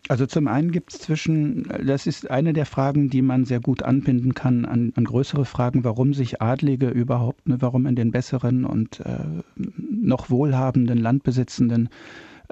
Also 0.09 0.27
zum 0.27 0.49
einen 0.49 0.71
gibt 0.71 0.93
es 0.93 0.99
zwischen, 0.99 1.67
das 1.83 2.07
ist 2.07 2.31
eine 2.31 2.53
der 2.53 2.67
Fragen, 2.67 3.09
die 3.09 3.23
man 3.23 3.47
sehr 3.47 3.61
gut 3.61 3.83
anbinden 3.83 4.35
kann 4.35 4.67
an, 4.67 4.93
an 4.97 5.05
größere 5.05 5.47
Fragen, 5.47 5.83
warum 5.83 6.13
sich 6.13 6.43
Adlige 6.43 6.91
überhaupt, 6.91 7.49
ne, 7.49 7.57
warum 7.61 7.87
in 7.87 7.97
den 7.97 8.11
besseren 8.11 8.67
und 8.67 9.01
äh, 9.01 9.19
noch 9.57 10.29
wohlhabenden, 10.29 10.99
landbesitzenden 10.99 11.89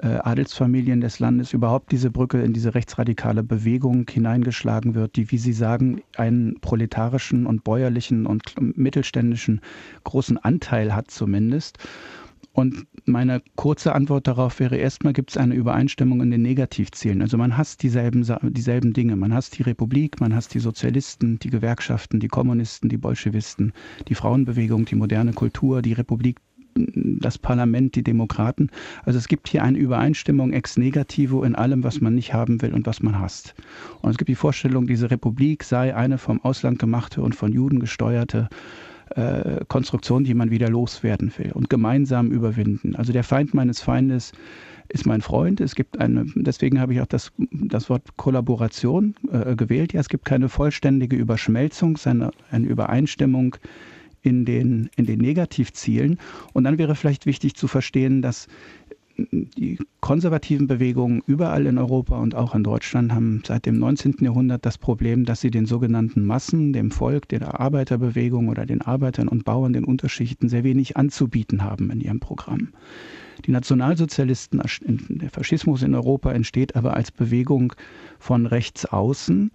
äh, 0.01 0.07
Adelsfamilien 0.07 1.01
des 1.01 1.19
Landes 1.19 1.53
überhaupt 1.53 1.91
diese 1.91 2.09
Brücke 2.09 2.41
in 2.41 2.53
diese 2.53 2.73
rechtsradikale 2.73 3.43
Bewegung 3.43 4.07
hineingeschlagen 4.09 4.95
wird, 4.95 5.15
die, 5.15 5.29
wie 5.29 5.37
Sie 5.37 5.53
sagen, 5.53 6.01
einen 6.17 6.59
proletarischen 6.59 7.45
und 7.45 7.63
bäuerlichen 7.63 8.25
und 8.25 8.55
mittelständischen 8.59 9.61
großen 10.03 10.37
Anteil 10.39 10.95
hat 10.95 11.11
zumindest. 11.11 11.77
Und 12.53 12.85
meine 13.05 13.41
kurze 13.55 13.95
Antwort 13.95 14.27
darauf 14.27 14.59
wäre, 14.59 14.77
erstmal 14.77 15.13
gibt 15.13 15.31
es 15.31 15.37
eine 15.37 15.55
Übereinstimmung 15.55 16.21
in 16.21 16.29
den 16.29 16.43
Negativzielen. 16.43 17.23
Also 17.23 17.35
man 17.35 17.57
hasst 17.57 17.81
dieselben, 17.81 18.23
dieselben 18.43 18.93
Dinge. 18.93 19.15
Man 19.15 19.33
hasst 19.33 19.57
die 19.57 19.63
Republik, 19.63 20.21
man 20.21 20.35
hasst 20.35 20.53
die 20.53 20.59
Sozialisten, 20.59 21.39
die 21.39 21.49
Gewerkschaften, 21.49 22.19
die 22.19 22.27
Kommunisten, 22.27 22.89
die 22.89 22.97
Bolschewisten, 22.97 23.73
die 24.07 24.13
Frauenbewegung, 24.13 24.85
die 24.85 24.93
moderne 24.95 25.33
Kultur, 25.33 25.81
die 25.81 25.93
Republik, 25.93 26.37
das 26.75 27.39
Parlament, 27.39 27.95
die 27.95 28.03
Demokraten. 28.03 28.69
Also 29.03 29.17
es 29.17 29.27
gibt 29.27 29.47
hier 29.47 29.63
eine 29.63 29.79
Übereinstimmung 29.79 30.53
ex 30.53 30.77
negativo 30.77 31.43
in 31.43 31.55
allem, 31.55 31.83
was 31.83 32.01
man 32.01 32.13
nicht 32.13 32.35
haben 32.35 32.61
will 32.61 32.73
und 32.73 32.85
was 32.85 33.01
man 33.01 33.17
hasst. 33.17 33.55
Und 34.01 34.11
es 34.11 34.17
gibt 34.17 34.29
die 34.29 34.35
Vorstellung, 34.35 34.85
diese 34.85 35.09
Republik 35.09 35.63
sei 35.63 35.95
eine 35.95 36.19
vom 36.19 36.39
Ausland 36.41 36.77
gemachte 36.77 37.23
und 37.23 37.35
von 37.35 37.51
Juden 37.51 37.79
gesteuerte 37.79 38.47
äh, 39.15 39.63
Konstruktion, 39.67 40.23
die 40.23 40.33
man 40.33 40.51
wieder 40.51 40.69
loswerden 40.69 41.31
will 41.37 41.51
und 41.53 41.69
gemeinsam 41.69 42.31
überwinden. 42.31 42.95
Also 42.95 43.13
der 43.13 43.23
Feind 43.23 43.53
meines 43.53 43.81
Feindes 43.81 44.31
ist 44.89 45.05
mein 45.05 45.21
Freund. 45.21 45.61
Es 45.61 45.75
gibt 45.75 45.99
eine, 45.99 46.25
deswegen 46.35 46.79
habe 46.79 46.93
ich 46.93 47.01
auch 47.01 47.07
das, 47.07 47.31
das 47.51 47.89
Wort 47.89 48.17
Kollaboration 48.17 49.15
äh, 49.31 49.55
gewählt. 49.55 49.93
Ja, 49.93 49.99
es 49.99 50.09
gibt 50.09 50.25
keine 50.25 50.49
vollständige 50.49 51.15
Überschmelzung, 51.15 51.97
sondern 51.97 52.31
eine 52.51 52.67
Übereinstimmung 52.67 53.55
in 54.23 54.45
den, 54.45 54.89
in 54.95 55.05
den 55.05 55.19
Negativzielen. 55.19 56.17
Und 56.53 56.63
dann 56.63 56.77
wäre 56.77 56.95
vielleicht 56.95 57.25
wichtig 57.25 57.55
zu 57.55 57.67
verstehen, 57.67 58.21
dass 58.21 58.47
die 59.17 59.77
konservativen 59.99 60.67
Bewegungen 60.67 61.21
überall 61.27 61.65
in 61.65 61.77
Europa 61.77 62.17
und 62.17 62.35
auch 62.35 62.55
in 62.55 62.63
Deutschland 62.63 63.13
haben 63.13 63.41
seit 63.45 63.65
dem 63.65 63.77
19. 63.77 64.15
Jahrhundert 64.21 64.65
das 64.65 64.77
Problem, 64.77 65.25
dass 65.25 65.41
sie 65.41 65.51
den 65.51 65.65
sogenannten 65.65 66.25
Massen, 66.25 66.73
dem 66.73 66.91
Volk, 66.91 67.27
der 67.29 67.59
Arbeiterbewegung 67.59 68.49
oder 68.49 68.65
den 68.65 68.81
Arbeitern 68.81 69.27
und 69.27 69.45
Bauern, 69.45 69.73
den 69.73 69.83
Unterschichten 69.83 70.49
sehr 70.49 70.63
wenig 70.63 70.97
anzubieten 70.97 71.63
haben 71.63 71.91
in 71.91 72.01
ihrem 72.01 72.19
Programm. 72.19 72.69
Die 73.45 73.51
Nationalsozialisten, 73.51 74.61
der 75.09 75.29
Faschismus 75.29 75.83
in 75.83 75.95
Europa 75.95 76.31
entsteht 76.31 76.75
aber 76.75 76.95
als 76.95 77.11
Bewegung 77.11 77.73
von 78.19 78.45
rechts 78.45 78.85
außen, 78.85 79.51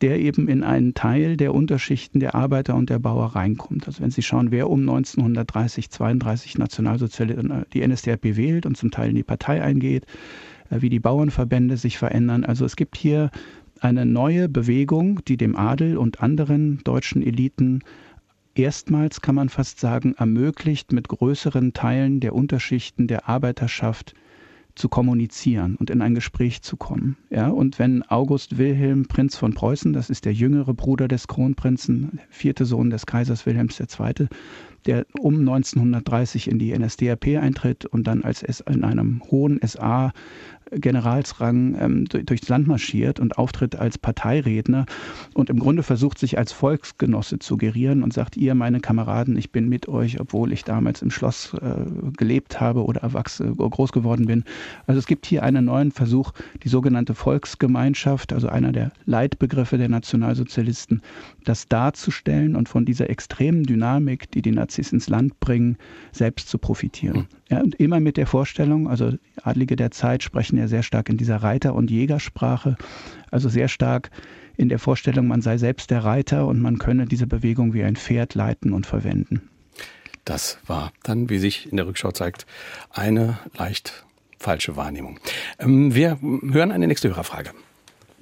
der 0.00 0.18
eben 0.18 0.48
in 0.48 0.62
einen 0.62 0.94
Teil 0.94 1.36
der 1.36 1.54
Unterschichten 1.54 2.20
der 2.20 2.34
Arbeiter 2.34 2.74
und 2.74 2.88
der 2.88 2.98
Bauer 2.98 3.36
reinkommt. 3.36 3.86
Also 3.86 4.02
wenn 4.02 4.10
Sie 4.10 4.22
schauen, 4.22 4.50
wer 4.50 4.70
um 4.70 4.80
1930, 4.80 5.90
32 5.90 6.58
Nationalsozialisten 6.58 7.66
die 7.72 7.86
NSDAP 7.86 8.36
wählt 8.36 8.66
und 8.66 8.76
zum 8.76 8.90
Teil 8.90 9.10
in 9.10 9.16
die 9.16 9.22
Partei 9.22 9.62
eingeht, 9.62 10.06
äh, 10.70 10.80
wie 10.80 10.88
die 10.88 11.00
Bauernverbände 11.00 11.76
sich 11.76 11.98
verändern. 11.98 12.44
Also 12.44 12.64
es 12.64 12.76
gibt 12.76 12.96
hier 12.96 13.30
eine 13.80 14.06
neue 14.06 14.48
Bewegung, 14.48 15.24
die 15.26 15.36
dem 15.36 15.56
Adel 15.56 15.96
und 15.96 16.22
anderen 16.22 16.80
deutschen 16.84 17.22
Eliten 17.22 17.80
erstmals, 18.54 19.20
kann 19.20 19.34
man 19.34 19.48
fast 19.48 19.80
sagen, 19.80 20.14
ermöglicht, 20.16 20.92
mit 20.92 21.08
größeren 21.08 21.72
Teilen 21.72 22.20
der 22.20 22.34
Unterschichten 22.34 23.06
der 23.06 23.28
Arbeiterschaft 23.28 24.14
zu 24.74 24.88
kommunizieren 24.88 25.76
und 25.76 25.90
in 25.90 26.02
ein 26.02 26.14
Gespräch 26.14 26.62
zu 26.62 26.76
kommen. 26.76 27.16
Ja, 27.30 27.48
und 27.48 27.78
wenn 27.78 28.02
August 28.02 28.58
Wilhelm, 28.58 29.06
Prinz 29.06 29.36
von 29.36 29.54
Preußen, 29.54 29.92
das 29.92 30.10
ist 30.10 30.24
der 30.24 30.32
jüngere 30.32 30.74
Bruder 30.74 31.08
des 31.08 31.28
Kronprinzen, 31.28 32.20
vierte 32.28 32.64
Sohn 32.64 32.90
des 32.90 33.06
Kaisers 33.06 33.46
Wilhelms 33.46 33.80
II., 33.80 34.28
der 34.86 35.06
um 35.18 35.38
1930 35.40 36.50
in 36.50 36.58
die 36.58 36.76
NSDAP 36.76 37.38
eintritt 37.40 37.86
und 37.86 38.06
dann 38.06 38.22
als 38.22 38.42
in 38.42 38.84
einem 38.84 39.22
hohen 39.30 39.60
SA 39.64 40.12
Generalsrang 40.72 41.76
ähm, 41.80 42.04
durchs 42.06 42.48
Land 42.48 42.66
marschiert 42.66 43.20
und 43.20 43.38
auftritt 43.38 43.76
als 43.76 43.98
Parteiredner 43.98 44.86
und 45.34 45.50
im 45.50 45.58
Grunde 45.58 45.82
versucht, 45.82 46.18
sich 46.18 46.38
als 46.38 46.52
Volksgenosse 46.52 47.38
zu 47.38 47.56
gerieren 47.56 48.02
und 48.02 48.12
sagt, 48.12 48.36
ihr, 48.36 48.54
meine 48.54 48.80
Kameraden, 48.80 49.36
ich 49.36 49.50
bin 49.50 49.68
mit 49.68 49.88
euch, 49.88 50.20
obwohl 50.20 50.52
ich 50.52 50.64
damals 50.64 51.02
im 51.02 51.10
Schloss 51.10 51.54
äh, 51.54 52.10
gelebt 52.16 52.60
habe 52.60 52.84
oder 52.84 53.00
erwachsen, 53.00 53.56
groß 53.56 53.92
geworden 53.92 54.26
bin. 54.26 54.44
Also 54.86 54.98
es 54.98 55.06
gibt 55.06 55.26
hier 55.26 55.42
einen 55.42 55.64
neuen 55.64 55.90
Versuch, 55.90 56.32
die 56.62 56.68
sogenannte 56.68 57.14
Volksgemeinschaft, 57.14 58.32
also 58.32 58.48
einer 58.48 58.72
der 58.72 58.92
Leitbegriffe 59.06 59.78
der 59.78 59.88
Nationalsozialisten, 59.88 61.02
das 61.44 61.66
darzustellen 61.68 62.54
und 62.54 62.68
von 62.68 62.84
dieser 62.84 63.10
extremen 63.10 63.64
Dynamik, 63.64 64.30
die 64.30 64.42
die 64.42 64.52
Nazis 64.70 64.92
ins 64.92 65.08
Land 65.08 65.40
bringen, 65.40 65.76
selbst 66.12 66.48
zu 66.48 66.56
profitieren. 66.56 67.26
Ja, 67.48 67.60
und 67.60 67.74
immer 67.74 67.98
mit 67.98 68.16
der 68.16 68.26
Vorstellung, 68.26 68.88
also 68.88 69.12
Adlige 69.42 69.74
der 69.74 69.90
Zeit 69.90 70.22
sprechen 70.22 70.58
ja 70.58 70.68
sehr 70.68 70.84
stark 70.84 71.08
in 71.08 71.16
dieser 71.16 71.36
Reiter- 71.36 71.74
und 71.74 71.90
Jägersprache, 71.90 72.76
also 73.32 73.48
sehr 73.48 73.66
stark 73.66 74.10
in 74.56 74.68
der 74.68 74.78
Vorstellung, 74.78 75.26
man 75.26 75.42
sei 75.42 75.58
selbst 75.58 75.90
der 75.90 76.04
Reiter 76.04 76.46
und 76.46 76.62
man 76.62 76.78
könne 76.78 77.06
diese 77.06 77.26
Bewegung 77.26 77.74
wie 77.74 77.82
ein 77.82 77.96
Pferd 77.96 78.36
leiten 78.36 78.72
und 78.72 78.86
verwenden. 78.86 79.42
Das 80.24 80.60
war 80.66 80.92
dann, 81.02 81.30
wie 81.30 81.38
sich 81.38 81.68
in 81.70 81.76
der 81.76 81.86
Rückschau 81.86 82.12
zeigt, 82.12 82.46
eine 82.92 83.38
leicht 83.58 84.04
falsche 84.38 84.76
Wahrnehmung. 84.76 85.18
Ähm, 85.58 85.94
wir 85.94 86.18
hören 86.20 86.70
eine 86.70 86.86
nächste 86.86 87.08
Hörerfrage. 87.08 87.50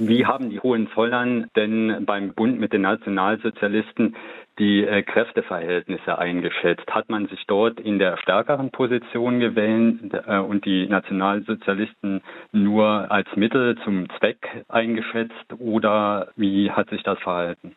Wie 0.00 0.24
haben 0.24 0.50
die 0.50 0.60
Hohenzollern 0.60 1.48
denn 1.56 2.04
beim 2.06 2.32
Bund 2.32 2.60
mit 2.60 2.72
den 2.72 2.82
Nationalsozialisten 2.82 4.14
die 4.58 4.84
äh, 4.84 5.02
Kräfteverhältnisse 5.02 6.18
eingeschätzt? 6.18 6.86
Hat 6.90 7.08
man 7.08 7.28
sich 7.28 7.44
dort 7.46 7.80
in 7.80 7.98
der 7.98 8.16
stärkeren 8.18 8.70
Position 8.70 9.40
gewählt 9.40 10.12
äh, 10.26 10.38
und 10.38 10.64
die 10.64 10.86
Nationalsozialisten 10.86 12.22
nur 12.52 13.11
als 13.11 13.28
Mittel 13.37 13.78
zum 13.85 14.09
Zweck 14.18 14.64
eingeschätzt 14.68 15.52
oder 15.59 16.28
wie 16.37 16.70
hat 16.70 16.90
sich 16.90 17.02
das 17.02 17.18
verhalten? 17.18 17.76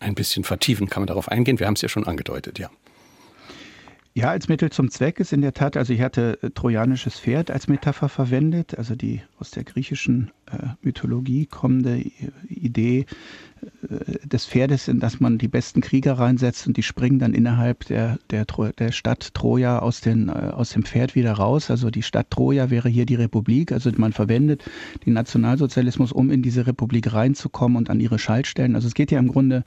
Ein 0.00 0.14
bisschen 0.14 0.44
vertiefen 0.44 0.88
kann 0.88 1.02
man 1.02 1.08
darauf 1.08 1.28
eingehen. 1.28 1.58
Wir 1.60 1.66
haben 1.66 1.74
es 1.74 1.82
ja 1.82 1.88
schon 1.88 2.06
angedeutet, 2.06 2.58
ja. 2.58 2.70
Ja, 4.12 4.30
als 4.30 4.48
Mittel 4.48 4.70
zum 4.70 4.90
Zweck 4.90 5.20
ist 5.20 5.32
in 5.32 5.40
der 5.40 5.54
Tat, 5.54 5.76
also 5.76 5.92
ich 5.92 6.00
hatte 6.00 6.38
äh, 6.42 6.50
trojanisches 6.50 7.20
Pferd 7.20 7.48
als 7.48 7.68
Metapher 7.68 8.08
verwendet, 8.08 8.76
also 8.76 8.96
die 8.96 9.22
aus 9.38 9.52
der 9.52 9.62
griechischen 9.62 10.32
äh, 10.50 10.66
Mythologie 10.82 11.46
kommende 11.46 12.02
Idee 12.48 13.06
äh, 13.88 14.26
des 14.26 14.46
Pferdes, 14.46 14.88
in 14.88 14.98
das 14.98 15.20
man 15.20 15.38
die 15.38 15.46
besten 15.46 15.80
Krieger 15.80 16.14
reinsetzt 16.14 16.66
und 16.66 16.76
die 16.76 16.82
springen 16.82 17.20
dann 17.20 17.34
innerhalb 17.34 17.86
der, 17.86 18.18
der, 18.30 18.46
der 18.78 18.90
Stadt 18.90 19.32
Troja 19.32 19.78
aus, 19.78 20.00
den, 20.00 20.28
äh, 20.28 20.32
aus 20.32 20.70
dem 20.70 20.82
Pferd 20.82 21.14
wieder 21.14 21.34
raus. 21.34 21.70
Also 21.70 21.88
die 21.90 22.02
Stadt 22.02 22.32
Troja 22.32 22.68
wäre 22.68 22.88
hier 22.88 23.06
die 23.06 23.14
Republik. 23.14 23.70
Also 23.70 23.92
man 23.96 24.12
verwendet 24.12 24.64
den 25.06 25.12
Nationalsozialismus, 25.12 26.10
um 26.10 26.32
in 26.32 26.42
diese 26.42 26.66
Republik 26.66 27.12
reinzukommen 27.12 27.76
und 27.76 27.90
an 27.90 28.00
ihre 28.00 28.18
Schaltstellen. 28.18 28.74
Also 28.74 28.88
es 28.88 28.94
geht 28.94 29.12
ja 29.12 29.20
im 29.20 29.28
Grunde 29.28 29.62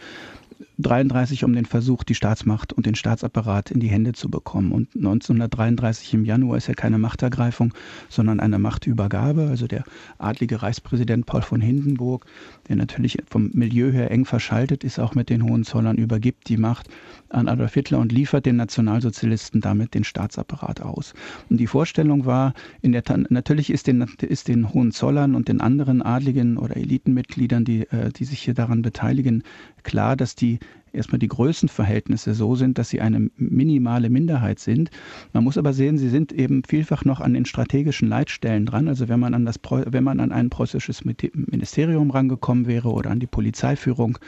33 0.80 1.44
um 1.44 1.54
den 1.54 1.66
Versuch, 1.66 2.04
die 2.04 2.16
Staatsmacht 2.16 2.74
und 2.74 2.86
den 2.86 2.96
Staatsapparat 2.96 3.70
in 3.70 3.80
die 3.80 3.88
Hände 3.88 4.14
zu 4.14 4.30
bekommen. 4.30 4.72
Und 4.72 4.96
1933 4.96 6.14
im 6.16 6.26
Januar 6.26 6.58
ist 6.58 6.68
ja 6.68 6.74
keine 6.74 6.98
Machtergreifung, 6.98 7.74
sondern 8.10 8.40
eine 8.40 8.58
Machtübergabe. 8.58 9.48
Also 9.50 9.68
der 9.68 9.84
adlige 10.18 10.64
Reichspräsident 10.64 11.26
Paul 11.26 11.44
von 11.44 11.62
Hindenburg, 11.62 12.26
der 12.68 12.76
natürlich 12.76 13.20
vom 13.30 13.52
Milieu 13.54 13.92
her 13.92 14.10
eng 14.10 14.26
verschaltet 14.26 14.84
ist, 14.84 15.00
auch 15.00 15.14
mit 15.14 15.30
den 15.30 15.44
Hohenzollern, 15.44 15.98
übergibt 15.98 16.50
die 16.50 16.58
Macht 16.58 16.88
an 17.30 17.48
Adolf 17.48 17.74
Hitler 17.74 18.00
und 18.00 18.12
liefert 18.12 18.46
den 18.46 18.56
Nationalsozialisten 18.56 19.62
damit 19.62 19.94
den 19.94 20.04
Staatsapparat 20.04 20.82
aus. 20.82 21.14
Und 21.50 21.60
die 21.60 21.68
Vorstellung 21.68 22.26
war, 22.26 22.54
in 22.82 22.92
der 22.92 23.04
natürlich 23.30 23.70
ist 23.70 23.88
den, 23.88 24.06
ist 24.22 24.48
den 24.48 24.74
Hohenzollern 24.74 25.36
und 25.36 25.48
den 25.48 25.62
anderen 25.62 26.02
Adligen 26.02 26.58
oder 26.58 26.78
Elitenmitgliedern, 26.78 27.64
die, 27.64 27.82
äh, 27.92 28.12
die 28.12 28.26
sich 28.26 28.40
hier 28.40 28.54
daran 28.54 28.82
beteiligen, 28.82 29.44
klar, 29.84 30.16
dass 30.16 30.36
die 30.36 30.60
erstmal 30.94 31.20
die 31.20 31.28
Größenverhältnisse 31.28 32.34
so 32.34 32.56
sind, 32.56 32.78
dass 32.78 32.90
sie 32.90 33.02
eine 33.02 33.30
minimale 33.36 34.10
Minderheit 34.10 34.60
sind. 34.60 34.92
Man 35.34 35.44
muss 35.44 35.58
aber 35.58 35.74
sehen, 35.74 35.98
sie 35.98 36.10
sind 36.10 36.32
eben 36.32 36.64
vielfach 36.64 37.04
noch 37.04 37.20
an 37.20 37.34
den 37.34 37.46
strategischen 37.46 38.08
Leitstellen 38.08 38.66
dran. 38.66 38.88
Also 38.88 39.10
wenn 39.10 39.20
man 39.20 39.34
an 39.34 39.46
das, 39.46 39.60
wenn 39.70 40.04
man 40.04 40.20
an 40.20 40.32
ein 40.32 40.50
preußisches 40.50 41.04
Ministerium 41.04 42.12
rangekommen 42.12 42.68
wäre 42.68 42.92
oder 42.92 43.10
an 43.10 43.20
die 43.20 43.28
Polizeiführung, 43.28 44.20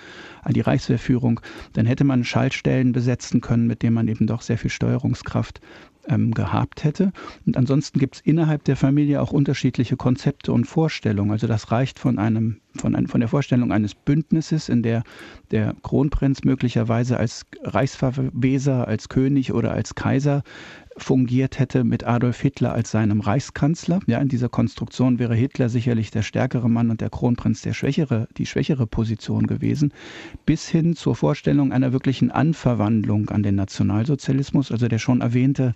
an 0.42 0.54
die 0.54 0.62
Reichswehrführung, 0.62 1.40
dann 1.74 1.86
hätte 1.86 2.04
man 2.04 2.24
Schaltstellen 2.24 2.92
besetzen 2.92 3.42
können, 3.42 3.68
mit 3.68 3.84
denen 3.84 3.94
man 3.94 4.08
eben 4.08 4.28
doch 4.28 4.42
sehr 4.42 4.58
viel 4.58 4.72
Steuerungskraft 4.72 5.62
ähm, 6.08 6.34
gehabt 6.34 6.84
hätte. 6.84 7.12
Und 7.46 7.58
ansonsten 7.58 8.00
gibt 8.00 8.16
es 8.16 8.22
innerhalb 8.22 8.64
der 8.64 8.76
Familie 8.76 9.22
auch 9.22 9.32
unterschiedliche 9.32 9.98
Konzepte 9.98 10.52
und 10.52 10.66
Vorstellungen. 10.66 11.32
Also 11.32 11.48
das 11.48 11.72
reicht 11.72 12.00
von 12.00 12.20
einem, 12.20 12.58
von, 12.76 12.96
ein, 12.96 13.08
von 13.08 13.20
der 13.20 13.30
Vorstellung 13.30 13.72
eines 13.72 13.96
Bündnisses, 13.96 14.70
in 14.70 14.84
der 14.84 15.04
der 15.52 15.76
Kronprinz 15.84 16.44
möglicherweise 16.44 17.18
als 17.18 17.46
Reichsverweser, 17.64 18.88
als 18.88 19.10
König 19.10 19.54
oder 19.54 19.72
als 19.72 19.96
Kaiser 19.96 20.44
fungiert 20.98 21.60
hätte 21.60 21.84
mit 21.84 22.06
Adolf 22.06 22.40
Hitler 22.40 22.74
als 22.74 22.92
seinem 22.92 23.20
Reichskanzler. 23.20 24.00
Ja, 24.08 24.20
in 24.20 24.30
dieser 24.30 24.50
Konstruktion 24.50 25.20
wäre 25.20 25.36
Hitler 25.36 25.70
sicherlich 25.70 26.12
der 26.12 26.22
stärkere 26.22 26.70
Mann 26.70 26.90
und 26.90 27.02
der 27.02 27.10
Kronprinz 27.10 27.62
der 27.62 27.74
schwächere, 27.74 28.28
die 28.38 28.46
schwächere 28.46 28.88
Position 28.88 29.48
gewesen, 29.48 29.94
bis 30.46 30.68
hin 30.68 30.96
zur 30.96 31.16
Vorstellung 31.16 31.74
einer 31.74 31.92
wirklichen 31.92 32.32
Anverwandlung 32.32 33.30
an 33.30 33.44
den 33.44 33.56
Nationalsozialismus, 33.56 34.72
also 34.72 34.88
der 34.88 35.00
schon 35.00 35.22
erwähnte 35.22 35.74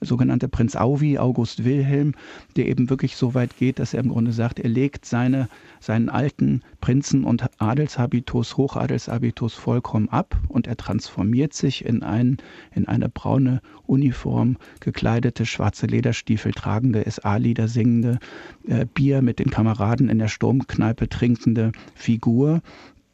sogenannte 0.00 0.48
Prinz 0.48 0.76
Auwi, 0.76 1.18
August 1.18 1.64
Wilhelm, 1.64 2.14
der 2.56 2.66
eben 2.66 2.90
wirklich 2.90 3.16
so 3.16 3.34
weit 3.34 3.56
geht, 3.56 3.78
dass 3.78 3.94
er 3.94 4.00
im 4.00 4.08
Grunde 4.08 4.32
sagt, 4.32 4.58
er 4.58 4.68
legt 4.68 5.04
seine, 5.04 5.48
seinen 5.80 6.08
alten 6.08 6.62
Prinzen- 6.80 7.24
und 7.24 7.44
Adelshabitus, 7.60 8.56
Hochadelshabitus 8.56 9.54
vollkommen 9.54 10.08
ab 10.08 10.36
und 10.48 10.66
er 10.66 10.76
transformiert 10.76 11.52
sich 11.52 11.84
in, 11.84 12.02
ein, 12.02 12.38
in 12.74 12.88
eine 12.88 13.08
braune 13.08 13.60
Uniform, 13.86 14.56
gekleidete, 14.80 15.44
schwarze 15.46 15.86
Lederstiefel 15.86 16.52
tragende, 16.52 17.04
SA-Lieder 17.08 17.68
singende, 17.68 18.18
äh, 18.66 18.86
Bier 18.86 19.22
mit 19.22 19.38
den 19.38 19.50
Kameraden 19.50 20.08
in 20.08 20.18
der 20.18 20.28
Sturmkneipe 20.28 21.08
trinkende 21.08 21.72
Figur, 21.94 22.62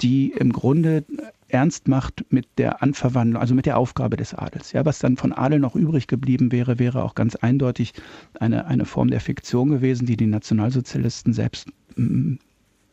die 0.03 0.31
im 0.33 0.53
Grunde 0.53 1.05
ernst 1.49 1.89
macht 1.89 2.25
mit 2.31 2.47
der 2.59 2.83
Anverwandlung, 2.83 3.41
also 3.41 3.55
mit 3.55 3.67
der 3.67 3.79
Aufgabe 3.79 4.17
des 4.17 4.35
Adels. 4.35 4.73
Ja, 4.73 4.85
was 4.85 4.99
dann 4.99 5.17
von 5.17 5.33
Adel 5.33 5.59
noch 5.59 5.75
übrig 5.75 6.07
geblieben 6.07 6.53
wäre, 6.53 6.79
wäre 6.79 7.03
auch 7.03 7.15
ganz 7.15 7.37
eindeutig 7.37 7.93
eine, 8.39 8.67
eine 8.67 8.85
Form 8.85 9.11
der 9.11 9.21
Fiktion 9.21 9.69
gewesen, 9.69 10.07
die 10.07 10.17
die 10.17 10.27
Nationalsozialisten 10.27 11.33
selbst 11.33 11.69
mm, 11.97 12.35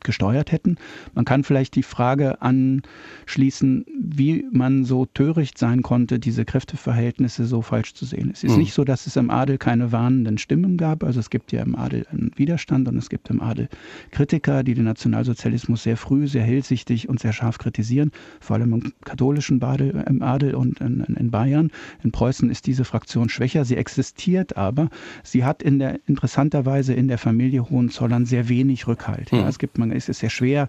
gesteuert 0.04 0.52
hätten. 0.52 0.78
Man 1.14 1.26
kann 1.26 1.44
vielleicht 1.44 1.76
die 1.76 1.84
Frage 1.84 2.42
anschließen, 2.42 3.86
wie 4.00 4.46
man 4.52 4.86
so 4.86 5.06
töricht 5.06 5.58
sein 5.58 5.82
konnte, 5.82 6.20
diese 6.20 6.46
Kräfteverhältnisse 6.46 7.46
so 7.46 7.62
falsch 7.62 7.94
zu 7.94 8.06
sehen. 8.06 8.30
Es 8.32 8.44
ist 8.44 8.54
mhm. 8.54 8.60
nicht 8.60 8.74
so, 8.74 8.84
dass 8.84 9.08
es 9.08 9.16
im 9.16 9.30
Adel 9.30 9.58
keine 9.58 9.92
warnenden 9.92 10.38
Stimmen 10.38 10.78
gab. 10.78 11.04
Also 11.04 11.20
es 11.20 11.30
gibt 11.30 11.52
ja 11.52 11.62
im 11.62 11.76
Adel 11.76 12.06
einen 12.12 12.32
Widerstand 12.36 12.88
und 12.88 12.98
es 12.98 13.10
gibt 13.10 13.30
im 13.30 13.42
Adel 13.42 13.70
Kritiker, 14.12 14.64
die 14.64 14.74
den 14.74 14.86
Nationalsozialismus 14.86 15.84
sehr 15.84 15.98
früh, 15.98 16.28
sehr 16.28 16.44
hellsichtig 16.44 17.10
und 17.10 17.20
sehr 17.20 17.34
scharf 17.34 17.58
kritisieren, 17.58 18.12
vor 18.40 18.56
allem 18.56 18.74
im 18.74 18.94
katholischen 19.06 19.60
Badel, 19.60 20.04
im 20.08 20.22
Adel 20.22 20.56
und 20.56 20.80
in, 20.82 21.02
in 21.02 21.32
Bayern. 21.32 21.72
In 22.04 22.12
Preußen 22.12 22.50
ist 22.50 22.68
diese 22.68 22.86
Fraktion 22.86 23.30
schwächer. 23.30 23.66
Sie 23.66 23.78
existiert 23.78 24.58
aber. 24.58 24.90
Sie 25.24 25.44
hat 25.44 25.64
in 25.64 25.80
der, 25.80 26.00
interessanterweise 26.08 26.94
in 26.94 27.08
der 27.08 27.18
Familie 27.18 27.70
Hohenzollern 27.70 28.26
sehr 28.26 28.50
wenig 28.50 28.88
Rückhalt. 28.88 29.32
Ja, 29.32 29.44
mhm. 29.44 29.48
es 29.48 29.60
gibt, 29.60 29.78
man, 29.78 29.92
es 29.96 30.10
ist 30.10 30.20
sehr 30.20 30.30
schwer, 30.30 30.68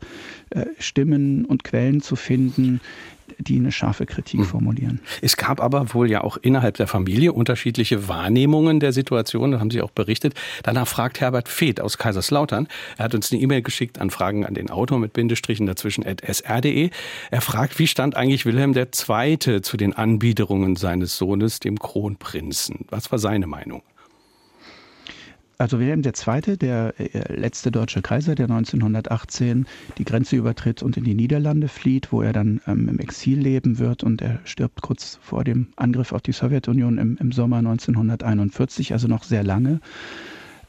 äh, 0.50 0.66
Stimmen 0.78 1.44
und 1.44 1.64
Quellen 1.64 2.00
zu 2.00 2.16
finden, 2.16 2.80
die 3.38 3.56
eine 3.56 3.72
scharfe 3.72 4.06
Kritik 4.06 4.40
mhm. 4.40 4.44
formulieren. 4.44 5.00
Es 5.22 5.37
gab 5.37 5.60
aber 5.60 5.94
wohl 5.94 6.10
ja 6.10 6.22
auch 6.22 6.37
innerhalb 6.37 6.76
der 6.76 6.87
Familie 6.87 7.32
unterschiedliche 7.32 8.08
Wahrnehmungen 8.08 8.80
der 8.80 8.92
Situation, 8.92 9.50
das 9.50 9.60
haben 9.60 9.70
Sie 9.70 9.82
auch 9.82 9.90
berichtet. 9.90 10.34
Danach 10.62 10.87
fragt 10.87 11.20
Herbert 11.20 11.48
Feeth 11.48 11.80
aus 11.80 11.98
Kaiserslautern. 11.98 12.68
Er 12.98 13.06
hat 13.06 13.14
uns 13.14 13.32
eine 13.32 13.40
E-Mail 13.40 13.62
geschickt 13.62 13.98
an 13.98 14.10
Fragen 14.10 14.44
an 14.44 14.54
den 14.54 14.70
Autor 14.70 14.98
mit 14.98 15.12
Bindestrichen 15.12 15.66
dazwischen 15.66 16.06
at 16.06 16.20
sr.de. 16.20 16.90
Er 17.30 17.40
fragt, 17.40 17.78
wie 17.78 17.87
stand 17.87 18.16
eigentlich 18.16 18.46
Wilhelm 18.46 18.74
II. 18.74 19.38
zu 19.62 19.76
den 19.76 19.94
Anbiederungen 19.94 20.76
seines 20.76 21.16
Sohnes, 21.16 21.60
dem 21.60 21.78
Kronprinzen? 21.78 22.87
Was 22.90 23.10
war 23.10 23.18
seine 23.18 23.46
Meinung? 23.46 23.82
Also 25.58 25.78
Wilhelm 25.78 26.02
II., 26.04 26.56
der 26.56 26.94
äh, 26.98 27.32
letzte 27.32 27.70
deutsche 27.70 28.02
Kaiser, 28.02 28.34
der 28.34 28.46
1918 28.46 29.66
die 29.98 30.04
Grenze 30.04 30.36
übertritt 30.36 30.82
und 30.82 30.96
in 30.96 31.04
die 31.04 31.14
Niederlande 31.14 31.68
flieht, 31.68 32.12
wo 32.12 32.22
er 32.22 32.32
dann 32.32 32.60
ähm, 32.66 32.88
im 32.88 32.98
Exil 32.98 33.38
leben 33.38 33.78
wird 33.78 34.02
und 34.02 34.20
er 34.20 34.40
stirbt 34.44 34.82
kurz 34.82 35.18
vor 35.22 35.44
dem 35.44 35.68
Angriff 35.76 36.12
auf 36.12 36.22
die 36.22 36.32
Sowjetunion 36.32 36.98
im, 36.98 37.16
im 37.18 37.32
Sommer 37.32 37.58
1941, 37.58 38.92
also 38.92 39.08
noch 39.08 39.24
sehr 39.24 39.44
lange. 39.44 39.80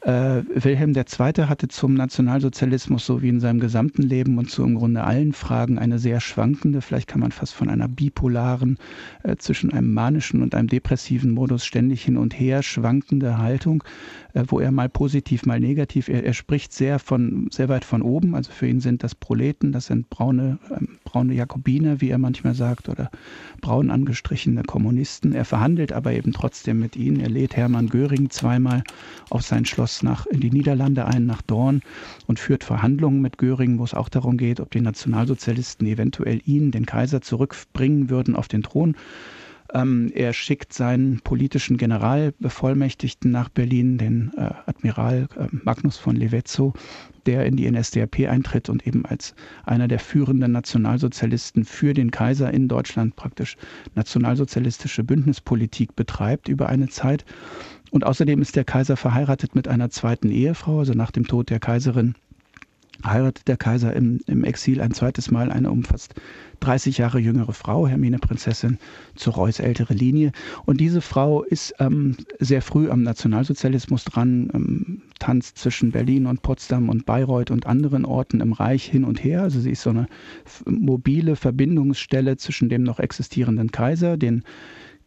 Äh, 0.05 0.43
Wilhelm 0.53 0.93
II. 0.95 1.47
hatte 1.47 1.67
zum 1.67 1.95
Nationalsozialismus 1.95 3.07
so 3.07 3.23
wie 3.23 3.29
in 3.29 3.39
seinem 3.39 3.59
gesamten 3.59 4.03
Leben 4.03 4.37
und 4.37 4.51
zu 4.51 4.61
im 4.61 4.75
Grunde 4.75 5.03
allen 5.03 5.33
Fragen 5.33 5.79
eine 5.79 5.97
sehr 5.97 6.21
schwankende, 6.21 6.81
vielleicht 6.81 7.07
kann 7.07 7.21
man 7.21 7.31
fast 7.31 7.55
von 7.55 7.69
einer 7.69 7.87
bipolaren, 7.87 8.77
äh, 9.23 9.35
zwischen 9.37 9.73
einem 9.73 9.95
manischen 9.95 10.43
und 10.43 10.53
einem 10.53 10.67
depressiven 10.67 11.31
Modus 11.31 11.65
ständig 11.65 12.03
hin 12.03 12.17
und 12.17 12.39
her 12.39 12.61
schwankende 12.61 13.39
Haltung, 13.39 13.83
äh, 14.35 14.43
wo 14.45 14.59
er 14.59 14.71
mal 14.71 14.89
positiv, 14.89 15.47
mal 15.47 15.59
negativ, 15.59 16.07
er, 16.07 16.23
er, 16.23 16.33
spricht 16.33 16.71
sehr 16.71 16.99
von, 16.99 17.47
sehr 17.51 17.67
weit 17.67 17.83
von 17.83 18.03
oben, 18.03 18.35
also 18.35 18.51
für 18.51 18.67
ihn 18.67 18.81
sind 18.81 19.01
das 19.01 19.15
Proleten, 19.15 19.71
das 19.71 19.87
sind 19.87 20.11
braune, 20.11 20.59
ähm, 20.69 20.99
braune 21.15 21.33
Jakobiner, 21.33 22.01
wie 22.01 22.09
er 22.09 22.17
manchmal 22.17 22.55
sagt, 22.55 22.89
oder 22.89 23.09
braun 23.61 23.89
angestrichene 23.89 24.63
Kommunisten. 24.63 25.31
Er 25.31 25.45
verhandelt 25.45 25.93
aber 25.93 26.11
eben 26.11 26.33
trotzdem 26.33 26.77
mit 26.79 26.97
ihnen. 26.97 27.21
Er 27.21 27.29
lädt 27.29 27.55
Hermann 27.55 27.87
Göring 27.87 28.29
zweimal 28.29 28.83
auf 29.29 29.41
sein 29.41 29.63
Schloss 29.63 30.03
nach, 30.03 30.25
in 30.25 30.41
die 30.41 30.51
Niederlande 30.51 31.05
ein, 31.05 31.25
nach 31.25 31.41
Dorn 31.41 31.79
und 32.27 32.37
führt 32.37 32.65
Verhandlungen 32.65 33.21
mit 33.21 33.37
Göring, 33.37 33.79
wo 33.79 33.85
es 33.85 33.93
auch 33.93 34.09
darum 34.09 34.35
geht, 34.35 34.59
ob 34.59 34.71
die 34.71 34.81
Nationalsozialisten 34.81 35.87
eventuell 35.87 36.41
ihn, 36.43 36.71
den 36.71 36.85
Kaiser, 36.85 37.21
zurückbringen 37.21 38.09
würden 38.09 38.35
auf 38.35 38.49
den 38.49 38.63
Thron. 38.63 38.97
Ähm, 39.73 40.11
er 40.13 40.33
schickt 40.33 40.73
seinen 40.73 41.21
politischen 41.21 41.77
Generalbevollmächtigten 41.77 43.31
nach 43.31 43.49
Berlin, 43.49 43.97
den 43.97 44.31
äh, 44.37 44.51
Admiral 44.65 45.27
äh, 45.37 45.47
Magnus 45.51 45.97
von 45.97 46.15
Levezzo, 46.15 46.73
der 47.25 47.45
in 47.45 47.55
die 47.55 47.69
NSDAP 47.69 48.29
eintritt 48.29 48.69
und 48.69 48.85
eben 48.85 49.05
als 49.05 49.33
einer 49.65 49.87
der 49.87 49.99
führenden 49.99 50.51
Nationalsozialisten 50.51 51.65
für 51.65 51.93
den 51.93 52.11
Kaiser 52.11 52.53
in 52.53 52.67
Deutschland 52.67 53.15
praktisch 53.15 53.57
nationalsozialistische 53.95 55.03
Bündnispolitik 55.03 55.95
betreibt 55.95 56.47
über 56.47 56.69
eine 56.69 56.87
Zeit. 56.87 57.25
Und 57.91 58.05
außerdem 58.05 58.41
ist 58.41 58.55
der 58.55 58.65
Kaiser 58.65 58.97
verheiratet 58.97 59.55
mit 59.55 59.67
einer 59.67 59.89
zweiten 59.89 60.29
Ehefrau, 60.29 60.79
also 60.79 60.93
nach 60.93 61.11
dem 61.11 61.25
Tod 61.27 61.49
der 61.49 61.59
Kaiserin 61.59 62.15
heiratet 63.03 63.47
der 63.47 63.57
Kaiser 63.57 63.93
im, 63.93 64.19
im, 64.27 64.43
Exil 64.43 64.81
ein 64.81 64.91
zweites 64.91 65.31
Mal 65.31 65.51
eine 65.51 65.71
um 65.71 65.83
fast 65.83 66.13
30 66.61 66.97
Jahre 66.97 67.19
jüngere 67.19 67.53
Frau, 67.53 67.87
Hermine 67.87 68.19
Prinzessin, 68.19 68.77
zu 69.15 69.31
Reuß 69.31 69.59
ältere 69.59 69.93
Linie. 69.93 70.31
Und 70.65 70.79
diese 70.79 71.01
Frau 71.01 71.43
ist 71.43 71.75
ähm, 71.79 72.15
sehr 72.39 72.61
früh 72.61 72.89
am 72.89 73.03
Nationalsozialismus 73.03 74.05
dran, 74.05 74.49
ähm, 74.53 75.01
tanzt 75.19 75.57
zwischen 75.57 75.91
Berlin 75.91 76.25
und 76.25 76.41
Potsdam 76.41 76.89
und 76.89 77.05
Bayreuth 77.05 77.51
und 77.51 77.65
anderen 77.65 78.05
Orten 78.05 78.41
im 78.41 78.53
Reich 78.53 78.85
hin 78.85 79.03
und 79.03 79.23
her. 79.23 79.41
Also 79.43 79.59
sie 79.59 79.71
ist 79.71 79.81
so 79.81 79.89
eine 79.89 80.07
mobile 80.65 81.35
Verbindungsstelle 81.35 82.37
zwischen 82.37 82.69
dem 82.69 82.83
noch 82.83 82.99
existierenden 82.99 83.71
Kaiser, 83.71 84.17
den 84.17 84.43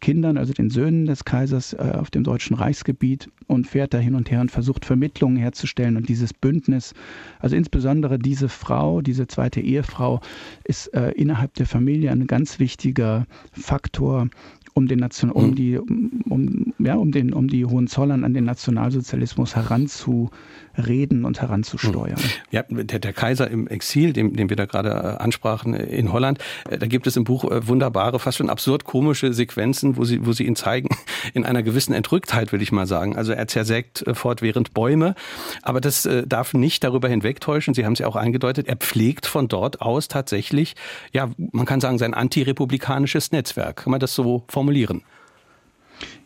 Kindern, 0.01 0.39
also 0.39 0.53
den 0.53 0.71
Söhnen 0.71 1.07
des 1.07 1.25
Kaisers 1.25 1.73
äh, 1.73 1.93
auf 1.99 2.11
dem 2.11 2.25
deutschen 2.25 2.57
Reichsgebiet 2.57 3.29
und 3.47 3.67
fährt 3.67 3.95
da 3.95 3.99
hin 3.99 4.15
und 4.15 4.31
her 4.31 4.41
und 4.41 4.51
versucht 4.51 4.85
Vermittlungen 4.85 5.37
herzustellen. 5.37 5.97
Und 5.97 6.09
dieses 6.09 6.33
Bündnis, 6.33 6.95
also 7.41 7.57
insbesondere 7.57 8.19
diese 8.19 8.49
Frau, 8.49 9.01
diese 9.01 9.27
zweite 9.27 9.61
Ehefrau, 9.61 10.21
ist 10.65 10.95
äh, 10.95 11.11
innerhalb 11.13 11.55
der 11.55 11.67
Familie 11.67 12.11
ein 12.13 12.27
ganz 12.27 12.59
wichtiger 12.59 13.27
Faktor, 13.53 14.29
um 14.75 14.87
den 14.87 15.01
Nation, 15.01 15.31
um 15.33 15.47
hm. 15.47 15.55
die, 15.55 15.79
um, 15.79 16.73
ja, 16.79 16.95
um 16.95 17.11
den, 17.11 17.33
um 17.33 17.49
die 17.49 17.65
Hohenzollern 17.65 18.25
an 18.25 18.35
den 18.35 18.45
Nationalsozialismus 18.45 19.57
heranzu 19.57 20.31
reden 20.79 21.25
und 21.25 21.41
heranzusteuern. 21.41 22.17
Hm. 22.17 22.31
Ja, 22.51 22.63
der, 22.69 22.99
der 22.99 23.13
Kaiser 23.13 23.51
im 23.51 23.67
Exil, 23.69 24.13
den, 24.13 24.35
den 24.35 24.49
wir 24.49 24.57
da 24.57 24.67
gerade 24.67 24.91
äh, 24.91 25.23
ansprachen 25.23 25.75
äh, 25.75 25.85
in 25.85 26.13
Holland, 26.13 26.39
äh, 26.69 26.79
da 26.79 26.87
gibt 26.87 27.07
es 27.07 27.17
im 27.17 27.25
Buch 27.25 27.45
wunderbare, 27.49 28.19
fast 28.19 28.39
schon 28.39 28.51
absurd 28.51 28.85
komische 28.85 29.33
Sequenzen, 29.33 29.97
wo 29.97 30.05
sie, 30.05 30.25
wo 30.25 30.33
sie 30.33 30.47
ihn 30.47 30.57
zeigen, 30.57 30.89
in 31.35 31.45
einer 31.45 31.63
gewissen 31.63 31.93
Entrücktheit, 31.93 32.53
will 32.53 32.63
ich 32.63 32.73
mal 32.73 32.87
sagen. 32.87 33.17
Also 33.17 33.33
er 33.33 33.49
zersägt 33.49 34.05
fortwährend 34.13 34.75
Bäume, 34.75 35.15
aber 35.63 35.81
das 35.81 36.09
darf 36.27 36.55
nicht 36.55 36.85
darüber 36.85 37.09
hinwegtäuschen, 37.09 37.75
Sie 37.75 37.85
haben 37.85 37.93
es 37.93 37.99
ja 37.99 38.07
auch 38.07 38.17
eingedeutet, 38.17 38.69
er 38.69 38.77
pflegt 38.77 39.27
von 39.27 39.49
dort 39.49 39.81
aus 39.81 40.09
tatsächlich, 40.09 40.75
ja, 41.13 41.31
man 41.53 41.67
kann 41.67 41.81
sagen, 41.81 41.99
sein 41.99 42.15
antirepublikanisches 42.15 43.33
Netzwerk. 43.33 43.77
Kann 43.77 43.91
man 43.91 44.01
das 44.01 44.15
so 44.15 44.45
formulieren? 44.49 45.03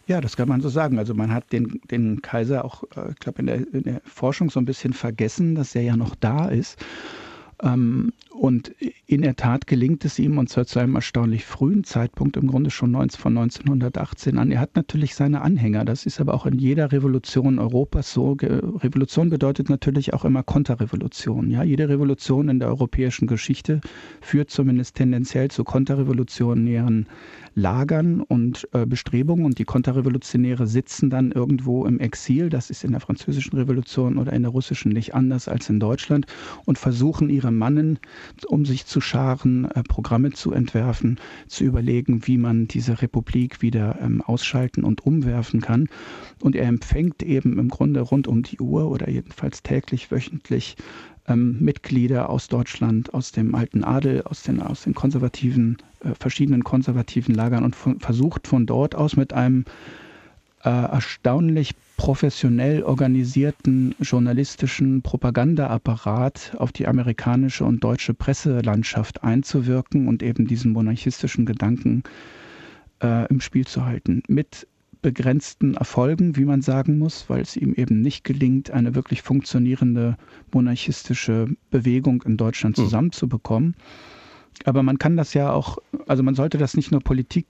Ja, 0.06 0.20
das 0.20 0.36
kann 0.36 0.48
man 0.48 0.60
so 0.60 0.68
sagen. 0.68 0.98
Also 0.98 1.14
man 1.14 1.32
hat 1.32 1.52
den, 1.52 1.80
den 1.90 2.22
Kaiser 2.22 2.64
auch, 2.64 2.84
äh, 2.96 3.10
ich 3.10 3.18
glaube, 3.18 3.40
in 3.40 3.46
der, 3.46 3.56
in 3.72 3.82
der 3.84 4.00
Forschung 4.04 4.50
so 4.50 4.60
ein 4.60 4.64
bisschen 4.64 4.92
vergessen, 4.92 5.54
dass 5.54 5.74
er 5.74 5.82
ja 5.82 5.96
noch 5.96 6.14
da 6.14 6.48
ist. 6.48 6.84
Ähm, 7.62 8.12
und 8.30 8.74
in 9.06 9.22
der 9.22 9.36
Tat 9.36 9.66
gelingt 9.66 10.04
es 10.04 10.18
ihm, 10.18 10.38
und 10.38 10.48
zwar 10.48 10.66
zu 10.66 10.80
einem 10.80 10.96
erstaunlich 10.96 11.44
frühen 11.44 11.84
Zeitpunkt, 11.84 12.36
im 12.36 12.48
Grunde 12.48 12.70
schon 12.70 12.92
von 12.92 13.38
1918 13.38 14.38
an. 14.38 14.50
Er 14.50 14.58
hat 14.58 14.74
natürlich 14.74 15.14
seine 15.14 15.42
Anhänger. 15.42 15.84
Das 15.84 16.06
ist 16.06 16.20
aber 16.20 16.34
auch 16.34 16.46
in 16.46 16.58
jeder 16.58 16.90
Revolution 16.90 17.58
Europas 17.58 18.12
so. 18.12 18.36
Revolution 18.40 19.30
bedeutet 19.30 19.68
natürlich 19.68 20.12
auch 20.12 20.24
immer 20.24 20.42
Konterrevolution. 20.42 21.50
Ja, 21.50 21.62
jede 21.62 21.88
Revolution 21.88 22.48
in 22.48 22.58
der 22.58 22.68
europäischen 22.68 23.28
Geschichte 23.28 23.80
führt 24.20 24.50
zumindest 24.50 24.96
tendenziell 24.96 25.50
zu 25.50 25.62
konterrevolutionären 25.62 27.06
Lagern 27.54 28.20
und 28.20 28.68
äh, 28.72 28.86
Bestrebungen 28.86 29.44
und 29.44 29.58
die 29.58 29.64
Konterrevolutionäre 29.64 30.66
sitzen 30.66 31.10
dann 31.10 31.32
irgendwo 31.32 31.84
im 31.86 32.00
Exil, 32.00 32.48
das 32.48 32.70
ist 32.70 32.84
in 32.84 32.92
der 32.92 33.00
französischen 33.00 33.56
Revolution 33.56 34.18
oder 34.18 34.32
in 34.32 34.42
der 34.42 34.50
russischen 34.50 34.92
nicht 34.92 35.14
anders 35.14 35.48
als 35.48 35.68
in 35.68 35.80
Deutschland 35.80 36.26
und 36.64 36.78
versuchen 36.78 37.28
ihre 37.28 37.50
Mannen, 37.50 37.98
um 38.46 38.64
sich 38.64 38.86
zu 38.86 39.00
scharen, 39.00 39.70
äh, 39.72 39.82
Programme 39.82 40.32
zu 40.32 40.52
entwerfen, 40.52 41.18
zu 41.46 41.64
überlegen, 41.64 42.26
wie 42.26 42.38
man 42.38 42.68
diese 42.68 43.02
Republik 43.02 43.62
wieder 43.62 43.98
ähm, 44.00 44.22
ausschalten 44.22 44.84
und 44.84 45.04
umwerfen 45.04 45.60
kann. 45.60 45.88
Und 46.40 46.56
er 46.56 46.66
empfängt 46.66 47.22
eben 47.22 47.58
im 47.58 47.68
Grunde 47.68 48.00
rund 48.00 48.26
um 48.28 48.42
die 48.42 48.60
Uhr 48.60 48.90
oder 48.90 49.10
jedenfalls 49.10 49.62
täglich, 49.62 50.10
wöchentlich 50.10 50.76
ähm, 51.28 51.56
Mitglieder 51.60 52.28
aus 52.30 52.48
Deutschland, 52.48 53.14
aus 53.14 53.32
dem 53.32 53.54
alten 53.54 53.84
Adel, 53.84 54.22
aus 54.22 54.42
den, 54.42 54.60
aus 54.60 54.82
den 54.82 54.94
konservativen, 54.94 55.78
äh, 56.04 56.14
verschiedenen 56.18 56.64
konservativen 56.64 57.34
Lagern 57.34 57.64
und 57.64 57.76
von, 57.76 58.00
versucht 58.00 58.46
von 58.48 58.66
dort 58.66 58.94
aus 58.94 59.16
mit 59.16 59.32
einem 59.32 59.64
äh, 60.64 60.68
erstaunlich 60.68 61.74
professionell 61.96 62.82
organisierten 62.82 63.94
journalistischen 64.00 65.02
Propagandaapparat 65.02 66.56
auf 66.58 66.72
die 66.72 66.86
amerikanische 66.86 67.64
und 67.64 67.82
deutsche 67.82 68.14
Presselandschaft 68.14 69.22
einzuwirken 69.22 70.08
und 70.08 70.22
eben 70.22 70.46
diesen 70.46 70.72
monarchistischen 70.72 71.46
Gedanken 71.46 72.02
äh, 73.02 73.26
im 73.28 73.40
Spiel 73.40 73.66
zu 73.66 73.84
halten. 73.84 74.22
Mit 74.28 74.66
begrenzten 75.02 75.74
Erfolgen, 75.74 76.36
wie 76.36 76.44
man 76.44 76.62
sagen 76.62 76.98
muss, 76.98 77.28
weil 77.28 77.42
es 77.42 77.56
ihm 77.56 77.74
eben 77.74 78.00
nicht 78.00 78.24
gelingt, 78.24 78.70
eine 78.70 78.94
wirklich 78.94 79.22
funktionierende 79.22 80.16
monarchistische 80.52 81.48
Bewegung 81.70 82.22
in 82.22 82.36
Deutschland 82.36 82.76
hm. 82.76 82.84
zusammenzubekommen. 82.84 83.74
Aber 84.64 84.82
man 84.82 84.98
kann 84.98 85.16
das 85.16 85.34
ja 85.34 85.52
auch, 85.52 85.78
also 86.06 86.22
man 86.22 86.34
sollte 86.34 86.58
das 86.58 86.74
nicht 86.74 86.92
nur 86.92 87.00
Politik 87.00 87.46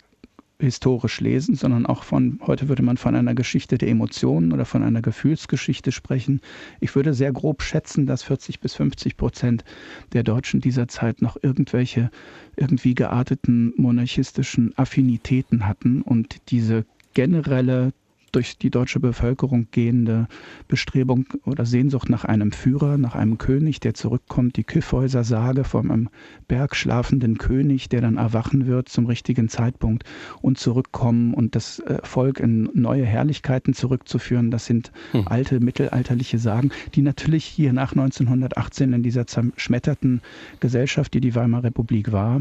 historisch 0.63 1.21
lesen, 1.21 1.55
sondern 1.57 1.87
auch 1.87 2.05
von, 2.05 2.41
heute 2.47 2.69
würde 2.69 2.83
man 2.83 2.97
von 2.97 3.15
einer 3.15 3.35
Geschichte 3.35 3.79
der 3.79 3.89
Emotionen 3.89 4.53
oder 4.53 4.65
von 4.65 4.83
einer 4.83 5.03
Gefühlsgeschichte 5.03 5.93
sprechen. 5.93 6.41
Ich 6.81 6.95
würde 6.95 7.15
sehr 7.15 7.33
grob 7.33 7.63
schätzen, 7.63 8.07
dass 8.07 8.23
40 8.23 8.61
bis 8.61 8.75
50 8.75 9.17
Prozent 9.17 9.65
der 10.13 10.23
Deutschen 10.23 10.61
dieser 10.61 10.89
Zeit 10.89 11.21
noch 11.21 11.37
irgendwelche 11.43 12.11
irgendwie 12.57 12.95
gearteten 12.95 13.75
monarchistischen 13.77 14.73
Affinitäten 14.77 15.67
hatten 15.67 16.03
und 16.03 16.51
diese 16.51 16.85
generelle 17.15 17.93
durch 18.33 18.59
die 18.59 18.71
deutsche 18.71 19.01
Bevölkerung 19.01 19.69
gehende 19.71 20.27
Bestrebung 20.69 21.27
oder 21.45 21.65
Sehnsucht 21.65 22.09
nach 22.09 22.25
einem 22.25 22.53
Führer, 22.53 22.99
nach 22.99 23.15
einem 23.15 23.39
König, 23.39 23.81
der 23.81 23.95
zurückkommt, 23.95 24.57
die 24.57 24.65
Kyffhäuser 24.65 25.25
Sage 25.25 25.65
von 25.65 25.91
einem 25.91 26.09
bergschlafenden 26.49 27.39
König, 27.39 27.89
der 27.89 28.01
dann 28.01 28.17
erwachen 28.17 28.67
wird 28.67 28.89
zum 28.89 29.07
richtigen 29.07 29.49
Zeitpunkt 29.49 30.05
und 30.41 30.59
zurückkommen 30.59 31.35
und 31.35 31.55
das 31.55 31.79
äh, 31.81 31.99
Volk 32.03 32.41
in 32.41 32.69
neue 32.75 33.05
Herrlichkeiten 33.05 33.75
zurückzuführen. 33.75 34.51
Das 34.51 34.67
sind 34.67 34.93
hm. 35.13 35.29
alte 35.29 35.61
mittelalterliche 35.61 36.39
Sagen, 36.39 36.71
die 36.95 37.03
natürlich 37.03 37.45
hier 37.45 37.73
nach 37.73 37.93
1918 37.93 38.93
in 38.93 39.03
dieser 39.03 39.27
zerschmetterten 39.27 40.23
Gesellschaft, 40.61 41.15
die 41.15 41.21
die 41.21 41.35
Weimarer 41.35 41.63
Republik 41.63 42.13
war, 42.13 42.41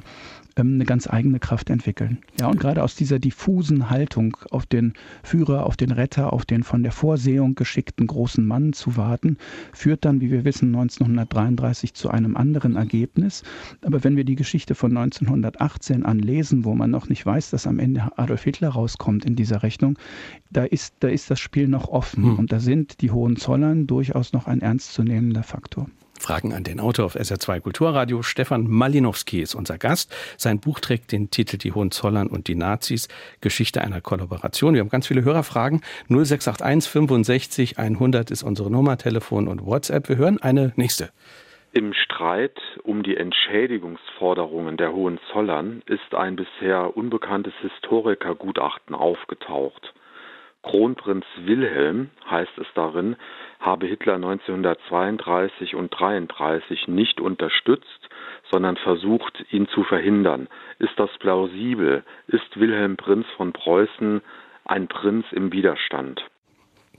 ähm, 0.57 0.75
eine 0.75 0.85
ganz 0.85 1.07
eigene 1.07 1.39
Kraft 1.39 1.69
entwickeln. 1.69 2.19
Ja, 2.39 2.47
und 2.47 2.59
gerade 2.59 2.83
aus 2.83 2.95
dieser 2.95 3.19
diffusen 3.19 3.89
Haltung 3.89 4.37
auf 4.51 4.65
den 4.65 4.93
Führer, 5.23 5.65
auf 5.65 5.77
den 5.81 5.91
Retter, 5.91 6.31
auf 6.31 6.45
den 6.45 6.63
von 6.63 6.83
der 6.83 6.91
Vorsehung 6.91 7.55
geschickten 7.55 8.07
großen 8.07 8.45
Mann 8.45 8.73
zu 8.73 8.95
warten, 8.95 9.37
führt 9.73 10.05
dann, 10.05 10.21
wie 10.21 10.31
wir 10.31 10.45
wissen, 10.45 10.75
1933 10.75 11.93
zu 11.93 12.09
einem 12.09 12.37
anderen 12.37 12.75
Ergebnis. 12.75 13.43
Aber 13.83 14.03
wenn 14.03 14.15
wir 14.15 14.23
die 14.23 14.35
Geschichte 14.35 14.75
von 14.75 14.95
1918 14.95 16.05
anlesen, 16.05 16.63
wo 16.63 16.75
man 16.75 16.91
noch 16.91 17.09
nicht 17.09 17.25
weiß, 17.25 17.49
dass 17.49 17.67
am 17.67 17.79
Ende 17.79 18.17
Adolf 18.17 18.43
Hitler 18.43 18.69
rauskommt 18.69 19.25
in 19.25 19.35
dieser 19.35 19.63
Rechnung, 19.63 19.97
da 20.51 20.63
ist, 20.63 20.95
da 20.99 21.07
ist 21.07 21.29
das 21.31 21.39
Spiel 21.39 21.67
noch 21.67 21.87
offen. 21.89 22.23
Hm. 22.23 22.39
Und 22.39 22.51
da 22.51 22.59
sind 22.59 23.01
die 23.01 23.11
Hohenzollern 23.11 23.87
durchaus 23.87 24.33
noch 24.33 24.47
ein 24.47 24.61
ernstzunehmender 24.61 25.43
Faktor. 25.43 25.87
Fragen 26.21 26.53
an 26.53 26.63
den 26.63 26.79
Autor 26.79 27.05
auf 27.05 27.15
SR2 27.15 27.59
Kulturradio. 27.59 28.21
Stefan 28.21 28.67
Malinowski 28.67 29.41
ist 29.41 29.55
unser 29.55 29.77
Gast. 29.77 30.15
Sein 30.37 30.59
Buch 30.59 30.79
trägt 30.79 31.11
den 31.11 31.31
Titel 31.31 31.57
Die 31.57 31.73
Hohenzollern 31.73 32.27
und 32.27 32.47
die 32.47 32.55
Nazis. 32.55 33.09
Geschichte 33.41 33.81
einer 33.81 33.99
Kollaboration. 33.99 34.73
Wir 34.73 34.81
haben 34.81 34.89
ganz 34.89 35.07
viele 35.07 35.23
Hörerfragen. 35.23 35.81
0681 36.07 36.89
65 36.91 37.79
100 37.79 38.31
ist 38.31 38.43
unsere 38.43 38.71
Nummer, 38.71 38.97
Telefon 38.97 39.47
und 39.47 39.65
WhatsApp. 39.65 40.07
Wir 40.07 40.17
hören 40.17 40.41
eine 40.41 40.71
nächste. 40.75 41.09
Im 41.73 41.93
Streit 41.93 42.59
um 42.83 43.01
die 43.01 43.15
Entschädigungsforderungen 43.15 44.75
der 44.75 44.91
Hohenzollern 44.91 45.81
ist 45.85 46.13
ein 46.13 46.35
bisher 46.35 46.95
unbekanntes 46.97 47.53
Historikergutachten 47.61 48.93
aufgetaucht. 48.93 49.93
Kronprinz 50.63 51.25
Wilhelm, 51.37 52.11
heißt 52.29 52.57
es 52.57 52.67
darin, 52.75 53.15
habe 53.61 53.85
Hitler 53.85 54.15
1932 54.15 55.75
und 55.75 55.93
1933 55.93 56.87
nicht 56.87 57.21
unterstützt, 57.21 58.09
sondern 58.51 58.75
versucht, 58.75 59.45
ihn 59.51 59.67
zu 59.69 59.83
verhindern. 59.83 60.47
Ist 60.79 60.93
das 60.97 61.09
plausibel? 61.19 62.03
Ist 62.27 62.59
Wilhelm 62.59 62.97
Prinz 62.97 63.25
von 63.37 63.53
Preußen 63.53 64.21
ein 64.65 64.87
Prinz 64.87 65.25
im 65.31 65.53
Widerstand? 65.53 66.21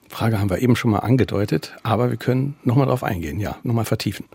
Frage 0.08 0.38
haben 0.38 0.50
wir 0.50 0.62
eben 0.62 0.76
schon 0.76 0.90
mal 0.92 1.00
angedeutet, 1.00 1.74
aber 1.82 2.10
wir 2.10 2.18
können 2.18 2.56
nochmal 2.64 2.86
drauf 2.86 3.02
eingehen, 3.02 3.40
ja, 3.40 3.56
nochmal 3.62 3.84
vertiefen. 3.84 4.26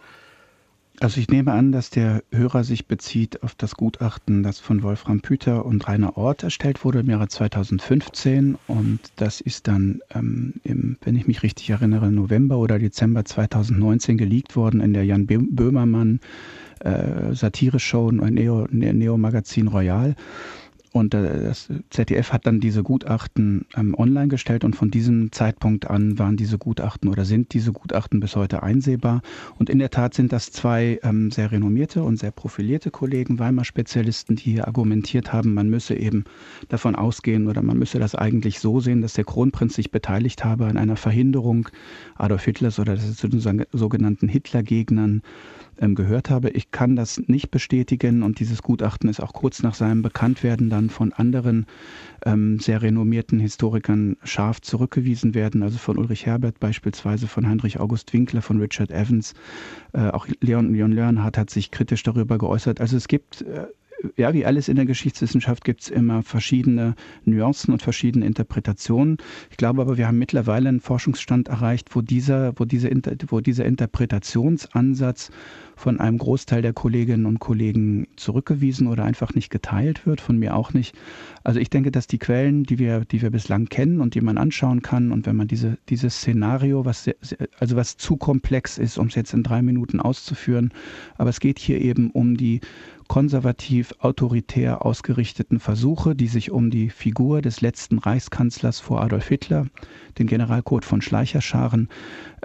Also 1.00 1.22
ich 1.22 1.28
nehme 1.28 1.52
an, 1.52 1.72
dass 1.72 1.92
der 1.92 2.24
Hörer 2.32 2.64
sich 2.64 2.88
bezieht 2.88 3.44
auf 3.44 3.54
das 3.54 3.76
Gutachten, 3.76 4.42
das 4.42 4.60
von 4.60 4.82
Wolfram 4.82 5.22
Püter 5.22 5.64
und 5.64 5.88
Rainer 5.88 6.18
Ort 6.18 6.42
erstellt 6.42 6.84
wurde 6.84 7.02
im 7.02 7.10
Jahre 7.10 7.28
2015 7.28 8.58
und 8.66 9.00
das 9.16 9.40
ist 9.40 9.68
dann, 9.68 10.00
ähm, 10.16 10.56
im, 10.64 10.98
wenn 11.04 11.16
ich 11.16 11.28
mich 11.28 11.44
richtig 11.44 11.70
erinnere, 11.70 12.12
November 12.12 12.58
oder 12.58 12.80
Dezember 12.80 13.26
2019 13.26 14.18
geleakt 14.18 14.56
worden 14.56 14.82
in 14.82 14.94
der 14.94 15.06
Jan 15.06 15.28
Böhmermann 15.28 16.20
äh, 16.80 17.32
Satire-Show 17.32 18.10
Neo, 18.10 18.68
Neo 18.72 19.16
Royal. 19.68 20.16
Und 20.92 21.14
äh, 21.14 21.44
das 21.44 21.70
ZDF 21.90 22.32
hat 22.34 22.46
dann 22.48 22.60
diese 22.60 22.84
Gutachten 22.84 23.66
ähm, 23.76 23.94
online 23.98 24.28
gestellt 24.28 24.64
und 24.64 24.76
von 24.76 24.90
diesem 24.92 25.32
Zeitpunkt 25.32 25.90
an 25.90 26.18
waren 26.18 26.38
diese 26.38 26.58
Gutachten 26.58 27.10
oder 27.10 27.26
sind 27.26 27.54
diese 27.54 27.72
Gutachten 27.72 28.20
bis 28.20 28.36
heute 28.36 28.64
einsehbar. 28.64 29.22
Und 29.58 29.70
in 29.70 29.80
der 29.80 29.90
Tat 29.90 30.14
sind 30.14 30.32
das 30.32 30.52
zwei 30.52 31.00
ähm, 31.04 31.32
sehr 31.32 31.52
renommierte 31.52 32.04
und 32.04 32.18
sehr 32.18 32.32
profilierte 32.32 32.92
Kollegen, 32.92 33.40
Weimar-Spezialisten, 33.40 34.36
die 34.36 34.52
hier 34.52 34.68
argumentiert 34.68 35.34
haben, 35.34 35.54
man 35.54 35.70
müsse 35.70 35.96
eben 35.96 36.24
davon 36.70 36.96
ausgehen 36.96 37.48
oder 37.48 37.62
man 37.62 37.78
müsse 37.78 38.00
das 38.00 38.16
eigentlich 38.16 38.60
so 38.60 38.80
sehen, 38.80 39.02
dass 39.02 39.14
der 39.14 39.26
Kronprinz 39.26 39.76
sich 39.76 39.92
beteiligt 39.92 40.44
habe 40.44 40.66
an 40.66 40.78
einer 40.78 40.96
Verhinderung 40.96 41.70
Adolf 42.16 42.44
Hitlers 42.44 42.80
oder 42.80 42.98
zu 42.98 43.28
den 43.28 43.66
sogenannten 43.72 44.28
Hitlergegnern 44.28 45.22
ähm, 45.80 45.96
gehört 45.96 46.30
habe. 46.30 46.50
Ich 46.50 46.72
kann 46.72 46.96
das 46.96 47.22
nicht 47.28 47.52
bestätigen 47.52 48.24
und 48.24 48.40
dieses 48.40 48.62
Gutachten 48.62 49.10
ist 49.10 49.20
auch 49.20 49.34
kurz 49.34 49.64
nach 49.64 49.76
seinem 49.76 50.02
Bekanntwerden 50.02 50.70
dann 50.70 50.90
von 50.90 51.14
anderen 51.14 51.66
ähm, 52.26 52.60
sehr 52.60 52.82
renommierten 52.82 53.40
Historikern 53.40 54.18
scharf 54.24 54.62
zurückgewiesen 54.62 55.34
werden, 55.34 55.64
also 55.64 55.78
von 55.78 55.98
Ulrich 55.98 56.26
Herbert 56.26 56.60
beispielsweise, 56.60 57.28
von 57.28 57.48
Heinrich 57.48 57.80
August 57.80 58.14
Winkler, 58.14 58.42
von 58.42 58.60
Richard 58.60 58.92
Evans. 58.92 59.34
Äh, 59.94 60.10
auch 60.10 60.28
Leon, 60.42 60.74
Leon 60.74 60.92
Learnhardt 60.92 61.38
hat 61.38 61.50
sich 61.50 61.72
kritisch 61.72 62.04
darüber 62.04 62.38
geäußert. 62.38 62.82
Also 62.82 62.98
es 62.98 63.08
gibt 63.08 63.42
äh, 63.42 63.68
ja, 64.16 64.34
wie 64.34 64.46
alles 64.46 64.68
in 64.68 64.76
der 64.76 64.86
Geschichtswissenschaft 64.86 65.64
gibt 65.64 65.82
es 65.82 65.90
immer 65.90 66.24
verschiedene 66.24 66.96
Nuancen 67.26 67.74
und 67.74 67.82
verschiedene 67.82 68.26
Interpretationen. 68.26 69.18
Ich 69.50 69.58
glaube 69.58 69.82
aber, 69.82 69.98
wir 69.98 70.08
haben 70.08 70.20
mittlerweile 70.20 70.70
einen 70.70 70.82
Forschungsstand 70.82 71.48
erreicht, 71.48 71.96
wo 71.96 72.02
dieser, 72.02 72.54
wo 72.60 72.66
diese, 72.66 72.90
wo 73.28 73.42
dieser 73.42 73.66
Interpretationsansatz 73.66 75.32
von 75.78 76.00
einem 76.00 76.18
Großteil 76.18 76.62
der 76.62 76.74
Kolleginnen 76.74 77.26
und 77.26 77.40
Kollegen 77.40 78.08
zurückgewiesen 78.16 78.88
oder 78.88 79.06
einfach 79.06 79.34
nicht 79.36 79.50
geteilt 79.50 80.06
wird, 80.06 80.20
von 80.20 80.38
mir 80.38 80.56
auch 80.56 80.74
nicht. 80.74 80.96
Also 81.44 81.60
ich 81.60 81.70
denke, 81.70 81.92
dass 81.92 82.08
die 82.08 82.18
Quellen, 82.18 82.64
die 82.64 82.80
wir, 82.80 83.06
die 83.06 83.22
wir 83.22 83.30
bislang 83.30 83.68
kennen 83.68 84.02
und 84.02 84.16
die 84.16 84.22
man 84.22 84.38
anschauen 84.38 84.82
kann 84.82 85.12
und 85.12 85.26
wenn 85.28 85.36
man 85.36 85.48
diese, 85.48 85.78
dieses 85.88 86.18
Szenario, 86.18 86.84
was 86.84 87.04
sehr, 87.04 87.16
also 87.60 87.76
was 87.76 87.96
zu 87.98 88.18
komplex 88.18 88.78
ist, 88.78 88.98
um 88.98 89.08
es 89.08 89.16
jetzt 89.16 89.34
in 89.34 89.44
drei 89.44 89.62
Minuten 89.62 90.02
auszuführen, 90.02 90.74
aber 91.18 91.30
es 91.30 91.40
geht 91.40 91.60
hier 91.60 91.80
eben 91.80 92.10
um 92.10 92.36
die 92.36 92.60
konservativ 93.08 93.94
autoritär 94.00 94.86
ausgerichteten 94.86 95.60
Versuche, 95.60 96.16
die 96.16 96.28
sich 96.28 96.52
um 96.52 96.70
die 96.70 96.90
Figur 96.90 97.42
des 97.42 97.62
letzten 97.62 98.00
Reichskanzlers 98.00 98.80
vor 98.80 99.02
Adolf 99.02 99.28
Hitler, 99.28 99.68
den 100.20 100.28
Generalcode 100.28 100.86
von 100.86 101.02
Schleicher 101.02 101.42
scharen, 101.42 101.88
ähm, 101.88 102.37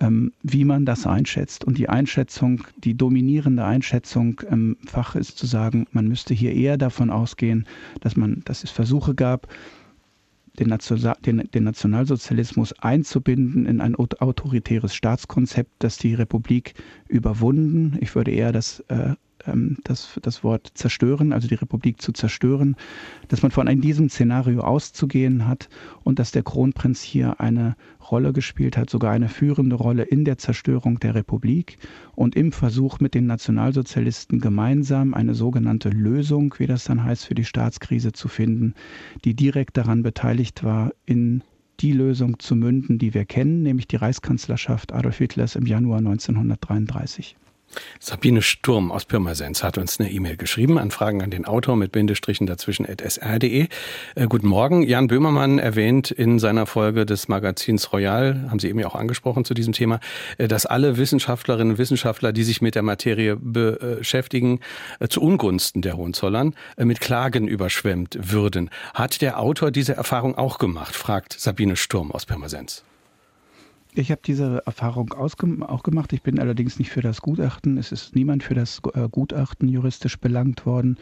wie 0.43 0.65
man 0.65 0.85
das 0.85 1.07
einschätzt. 1.07 1.65
Und 1.65 1.79
die 1.79 1.89
Einschätzung, 1.89 2.65
die 2.79 2.95
dominierende 2.95 3.65
Einschätzung 3.65 4.41
im 4.51 4.77
Fach 4.87 5.15
ist 5.15 5.39
zu 5.39 5.47
sagen, 5.47 5.87
man 5.93 6.09
müsste 6.09 6.35
hier 6.35 6.53
eher 6.55 6.77
davon 6.77 7.11
ausgehen, 7.11 7.67
dass 8.01 8.17
man, 8.17 8.43
dass 8.45 8.65
es 8.65 8.71
Versuche 8.71 9.15
gab, 9.15 9.49
den, 10.59 11.65
Nationalsozialismus 11.65 12.73
einzubinden 12.75 13.65
in 13.67 13.81
ein 13.81 13.95
autoritäres 13.97 14.95
Staatskonzept, 14.95 15.71
das 15.79 15.97
die 15.97 16.15
Republik 16.15 16.75
überwunden, 17.09 17.97
ich 18.01 18.15
würde 18.15 18.33
eher 18.33 18.53
das 18.53 18.81
äh, 18.89 19.15
ähm, 19.47 19.77
das, 19.85 20.19
das 20.23 20.45
Wort 20.45 20.71
zerstören, 20.75 21.33
also 21.33 21.49
die 21.49 21.55
Republik 21.55 22.01
zu 22.01 22.13
zerstören, 22.13 22.77
dass 23.29 23.43
man 23.43 23.51
von 23.51 23.67
diesem 23.81 24.09
Szenario 24.09 24.61
auszugehen 24.61 25.47
hat 25.49 25.69
und 26.05 26.19
dass 26.19 26.33
der 26.33 26.43
Kronprinz 26.43 27.03
hier 27.03 27.41
eine 27.41 27.77
Rolle 28.11 28.33
gespielt 28.33 28.77
hat, 28.77 28.91
sogar 28.91 29.13
eine 29.13 29.29
führende 29.29 29.77
Rolle 29.77 30.03
in 30.03 30.25
der 30.25 30.39
Zerstörung 30.39 30.99
der 31.01 31.15
Republik 31.15 31.79
und 32.15 32.37
im 32.37 32.53
Versuch 32.53 33.01
mit 33.01 33.15
den 33.15 33.27
Nationalsozialisten 33.27 34.41
gemeinsam 34.41 35.15
eine 35.15 35.35
sogenannte 35.35 35.89
Lösung, 35.89 36.55
wie 36.59 36.67
das 36.67 36.85
dann 36.85 37.05
heißt, 37.05 37.27
für 37.27 37.35
die 37.35 37.45
Staatskrise 37.45 38.13
zu 38.13 38.29
finden, 38.29 38.75
die 39.25 39.35
direkt 39.35 39.77
daran 39.77 40.03
beteiligt 40.03 40.65
war, 40.65 40.93
in 41.07 41.43
die 41.81 41.93
Lösung 41.93 42.39
zu 42.39 42.55
münden, 42.55 42.99
die 42.99 43.15
wir 43.15 43.25
kennen, 43.25 43.63
nämlich 43.63 43.89
die 43.89 43.97
Reichskanzlerschaft 43.97 44.93
Adolf 44.93 45.19
Hitlers 45.19 45.57
im 45.57 45.67
Januar 45.67 45.99
1933. 45.99 47.37
Sabine 48.01 48.43
Sturm 48.43 48.91
aus 48.93 49.05
Pirmasens 49.05 49.63
hat 49.63 49.79
uns 49.79 49.99
eine 50.01 50.11
E-Mail 50.11 50.37
geschrieben 50.37 50.79
an 50.79 50.91
Fragen 50.91 51.23
an 51.23 51.31
den 51.31 51.45
Autor 51.45 51.77
mit 51.77 51.93
Bindestrichen 51.93 52.47
dazwischen 52.47 52.89
at 52.89 53.01
sr.de. 53.01 53.69
Äh, 54.15 54.27
guten 54.27 54.49
Morgen. 54.49 54.83
Jan 54.83 55.07
Böhmermann 55.07 55.59
erwähnt 55.59 56.11
in 56.11 56.39
seiner 56.39 56.67
Folge 56.67 57.07
des 57.07 57.29
Magazins 57.29 57.93
Royal, 57.93 58.49
haben 58.51 58.59
Sie 58.59 58.69
eben 58.69 58.79
ja 58.79 58.87
auch 58.87 58.95
angesprochen 58.95 59.45
zu 59.45 59.55
diesem 59.55 59.73
Thema, 59.73 60.01
äh, 60.39 60.49
dass 60.49 60.67
alle 60.67 60.97
Wissenschaftlerinnen 60.97 61.73
und 61.73 61.79
Wissenschaftler, 61.79 62.33
die 62.33 62.45
sich 62.45 62.61
mit 62.61 62.75
der 62.75 62.83
Materie 62.83 63.37
beschäftigen, 63.37 64.61
äh, 65.01 65.09
zu 65.09 65.21
Ungunsten 65.21 65.83
der 65.83 65.97
Hohenzollern 65.97 66.55
äh, 66.77 66.85
mit 66.85 67.01
Klagen 67.01 67.49
überschwemmt 67.49 68.19
würden. 68.21 68.71
Hat 68.95 69.23
der 69.23 69.39
Autor 69.39 69.71
diese 69.71 69.95
Erfahrung 69.95 70.37
auch 70.37 70.59
gemacht, 70.59 70.95
fragt 70.95 71.33
Sabine 71.39 71.77
Sturm 71.77 72.13
aus 72.13 72.27
Pirmasens. 72.27 72.85
Ich 73.95 74.11
habe 74.11 74.23
diese 74.25 74.63
Erfahrung 74.65 75.13
auch 75.13 75.83
gemacht. 75.83 76.13
Ich 76.13 76.23
bin 76.23 76.39
allerdings 76.39 76.79
nicht 76.79 76.91
für 76.91 77.03
das 77.03 77.21
Gutachten. 77.21 77.77
Es 77.77 77.93
ist 77.93 78.15
niemand 78.15 78.43
für 78.43 78.55
das 78.55 78.81
äh, 78.95 79.09
Gutachten 79.11 79.69
juristisch 79.69 80.19
belangt 80.19 80.65
worden. 80.65 80.99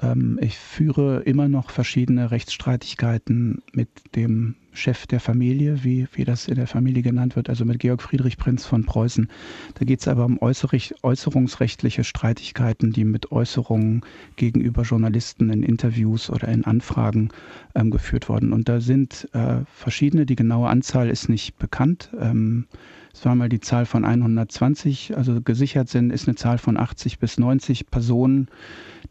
ähm, 0.00 0.38
ich 0.42 0.58
führe 0.58 1.20
immer 1.20 1.48
noch 1.48 1.70
verschiedene 1.70 2.30
Rechtsstreitigkeiten 2.30 3.62
mit 3.72 3.88
dem 4.16 4.56
Chef 4.72 5.06
der 5.06 5.20
Familie, 5.20 5.84
wie, 5.84 6.06
wie 6.12 6.24
das 6.24 6.48
in 6.48 6.54
der 6.54 6.66
Familie 6.66 7.02
genannt 7.02 7.36
wird, 7.36 7.48
also 7.48 7.64
mit 7.64 7.78
Georg 7.78 8.02
Friedrich 8.02 8.36
Prinz 8.36 8.66
von 8.66 8.84
Preußen. 8.84 9.28
Da 9.74 9.84
geht 9.84 10.00
es 10.00 10.08
aber 10.08 10.24
um 10.24 10.38
äußerungsrechtliche 10.40 12.04
Streitigkeiten, 12.04 12.92
die 12.92 13.04
mit 13.04 13.32
Äußerungen 13.32 14.02
gegenüber 14.36 14.82
Journalisten 14.82 15.50
in 15.50 15.62
Interviews 15.62 16.30
oder 16.30 16.48
in 16.48 16.64
Anfragen 16.64 17.30
ähm, 17.74 17.90
geführt 17.90 18.28
wurden. 18.28 18.52
Und 18.52 18.68
da 18.68 18.80
sind 18.80 19.28
äh, 19.32 19.60
verschiedene, 19.72 20.26
die 20.26 20.36
genaue 20.36 20.68
Anzahl 20.68 21.10
ist 21.10 21.28
nicht 21.28 21.58
bekannt. 21.58 22.10
Ähm, 22.18 22.66
es 23.12 23.24
war 23.24 23.34
mal 23.34 23.48
die 23.48 23.60
Zahl 23.60 23.86
von 23.86 24.04
120, 24.04 25.16
also 25.16 25.40
gesichert 25.40 25.88
sind, 25.88 26.10
ist 26.12 26.28
eine 26.28 26.36
Zahl 26.36 26.58
von 26.58 26.76
80 26.76 27.18
bis 27.18 27.38
90 27.38 27.90
Personen, 27.90 28.48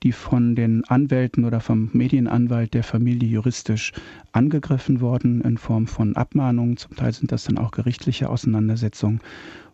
die 0.03 0.13
von 0.13 0.55
den 0.55 0.85
Anwälten 0.85 1.43
oder 1.43 1.59
vom 1.59 1.89
Medienanwalt 1.91 2.73
der 2.73 2.83
Familie 2.83 3.27
juristisch 3.27 3.91
angegriffen 4.31 5.01
worden 5.01 5.41
in 5.49 5.57
Form 5.57 5.87
von 5.87 6.15
Abmahnungen. 6.15 6.77
Zum 6.77 6.95
Teil 6.95 7.11
sind 7.11 7.31
das 7.31 7.43
dann 7.43 7.57
auch 7.57 7.71
gerichtliche 7.71 8.29
Auseinandersetzungen. 8.29 9.19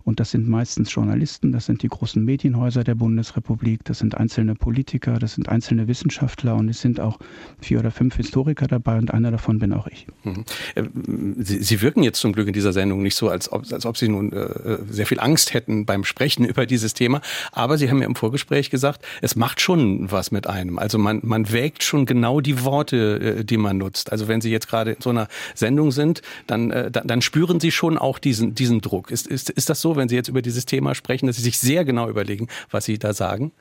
Und 0.05 0.19
das 0.19 0.29
sind 0.29 0.47
meistens 0.47 0.93
Journalisten, 0.93 1.51
das 1.51 1.65
sind 1.65 1.81
die 1.81 1.87
großen 1.87 2.23
Medienhäuser 2.23 2.83
der 2.83 2.93
Bundesrepublik, 2.93 3.83
das 3.85 3.97
sind 3.99 4.15
einzelne 4.15 4.53
Politiker, 4.53 5.17
das 5.17 5.33
sind 5.33 5.49
einzelne 5.49 5.87
Wissenschaftler 5.87 6.55
und 6.55 6.69
es 6.69 6.79
sind 6.79 6.99
auch 6.99 7.17
vier 7.59 7.79
oder 7.79 7.89
fünf 7.89 8.15
Historiker 8.15 8.67
dabei 8.67 8.99
und 8.99 9.11
einer 9.11 9.31
davon 9.31 9.57
bin 9.57 9.73
auch 9.73 9.87
ich. 9.87 10.05
Mhm. 10.23 10.45
Äh, 10.75 10.83
Sie, 11.37 11.63
Sie, 11.63 11.81
wirken 11.81 12.03
jetzt 12.03 12.19
zum 12.19 12.33
Glück 12.33 12.47
in 12.47 12.53
dieser 12.53 12.71
Sendung 12.71 13.01
nicht 13.01 13.15
so, 13.15 13.29
als 13.29 13.51
ob, 13.51 13.63
als 13.71 13.83
ob 13.87 13.97
Sie 13.97 14.07
nun 14.07 14.31
äh, 14.31 14.77
sehr 14.87 15.07
viel 15.07 15.19
Angst 15.19 15.55
hätten 15.55 15.87
beim 15.87 16.03
Sprechen 16.03 16.45
über 16.45 16.67
dieses 16.67 16.93
Thema. 16.93 17.21
Aber 17.51 17.79
Sie 17.79 17.89
haben 17.89 17.99
ja 17.99 18.05
im 18.05 18.15
Vorgespräch 18.15 18.69
gesagt, 18.69 19.03
es 19.23 19.35
macht 19.35 19.59
schon 19.59 20.11
was 20.11 20.29
mit 20.29 20.45
einem. 20.45 20.77
Also 20.77 20.99
man, 20.99 21.21
man 21.23 21.51
wägt 21.51 21.81
schon 21.81 22.05
genau 22.05 22.41
die 22.41 22.63
Worte, 22.63 23.39
äh, 23.39 23.43
die 23.43 23.57
man 23.57 23.79
nutzt. 23.79 24.11
Also 24.11 24.27
wenn 24.27 24.39
Sie 24.39 24.51
jetzt 24.51 24.67
gerade 24.67 24.91
in 24.91 25.01
so 25.01 25.09
einer 25.09 25.29
Sendung 25.55 25.91
sind, 25.91 26.21
dann, 26.45 26.69
äh, 26.69 26.91
dann, 26.91 27.07
dann 27.07 27.23
spüren 27.23 27.59
Sie 27.59 27.71
schon 27.71 27.97
auch 27.97 28.19
diesen, 28.19 28.53
diesen 28.53 28.81
Druck. 28.81 29.09
Ist, 29.09 29.25
ist, 29.25 29.49
ist 29.49 29.67
das 29.67 29.81
so? 29.81 29.94
Wenn 29.95 30.09
Sie 30.09 30.15
jetzt 30.15 30.27
über 30.27 30.41
dieses 30.41 30.65
Thema 30.65 30.95
sprechen, 30.95 31.27
dass 31.27 31.37
Sie 31.37 31.41
sich 31.41 31.59
sehr 31.59 31.85
genau 31.85 32.09
überlegen, 32.09 32.47
was 32.71 32.85
Sie 32.85 32.97
da 32.99 33.13
sagen? 33.13 33.51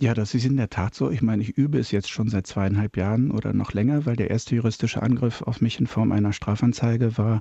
Ja, 0.00 0.14
das 0.14 0.32
ist 0.32 0.44
in 0.44 0.56
der 0.56 0.70
Tat 0.70 0.94
so. 0.94 1.10
Ich 1.10 1.22
meine, 1.22 1.42
ich 1.42 1.58
übe 1.58 1.76
es 1.76 1.90
jetzt 1.90 2.08
schon 2.08 2.28
seit 2.28 2.46
zweieinhalb 2.46 2.96
Jahren 2.96 3.32
oder 3.32 3.52
noch 3.52 3.72
länger, 3.72 4.06
weil 4.06 4.14
der 4.14 4.30
erste 4.30 4.54
juristische 4.54 5.02
Angriff 5.02 5.42
auf 5.42 5.60
mich 5.60 5.80
in 5.80 5.88
Form 5.88 6.12
einer 6.12 6.32
Strafanzeige 6.32 7.18
war 7.18 7.40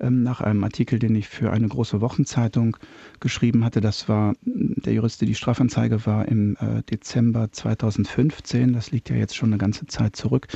ähm, 0.00 0.24
nach 0.24 0.40
einem 0.40 0.64
Artikel, 0.64 0.98
den 0.98 1.14
ich 1.14 1.28
für 1.28 1.52
eine 1.52 1.68
große 1.68 2.00
Wochenzeitung 2.00 2.76
geschrieben 3.20 3.64
hatte. 3.64 3.80
Das 3.80 4.08
war 4.08 4.34
der 4.44 4.94
Jurist, 4.94 5.20
die 5.20 5.34
Strafanzeige 5.36 6.04
war 6.04 6.26
im 6.26 6.56
äh, 6.56 6.82
Dezember 6.82 7.52
2015. 7.52 8.72
Das 8.72 8.90
liegt 8.90 9.08
ja 9.08 9.14
jetzt 9.14 9.36
schon 9.36 9.50
eine 9.50 9.58
ganze 9.58 9.86
Zeit 9.86 10.16
zurück. 10.16 10.48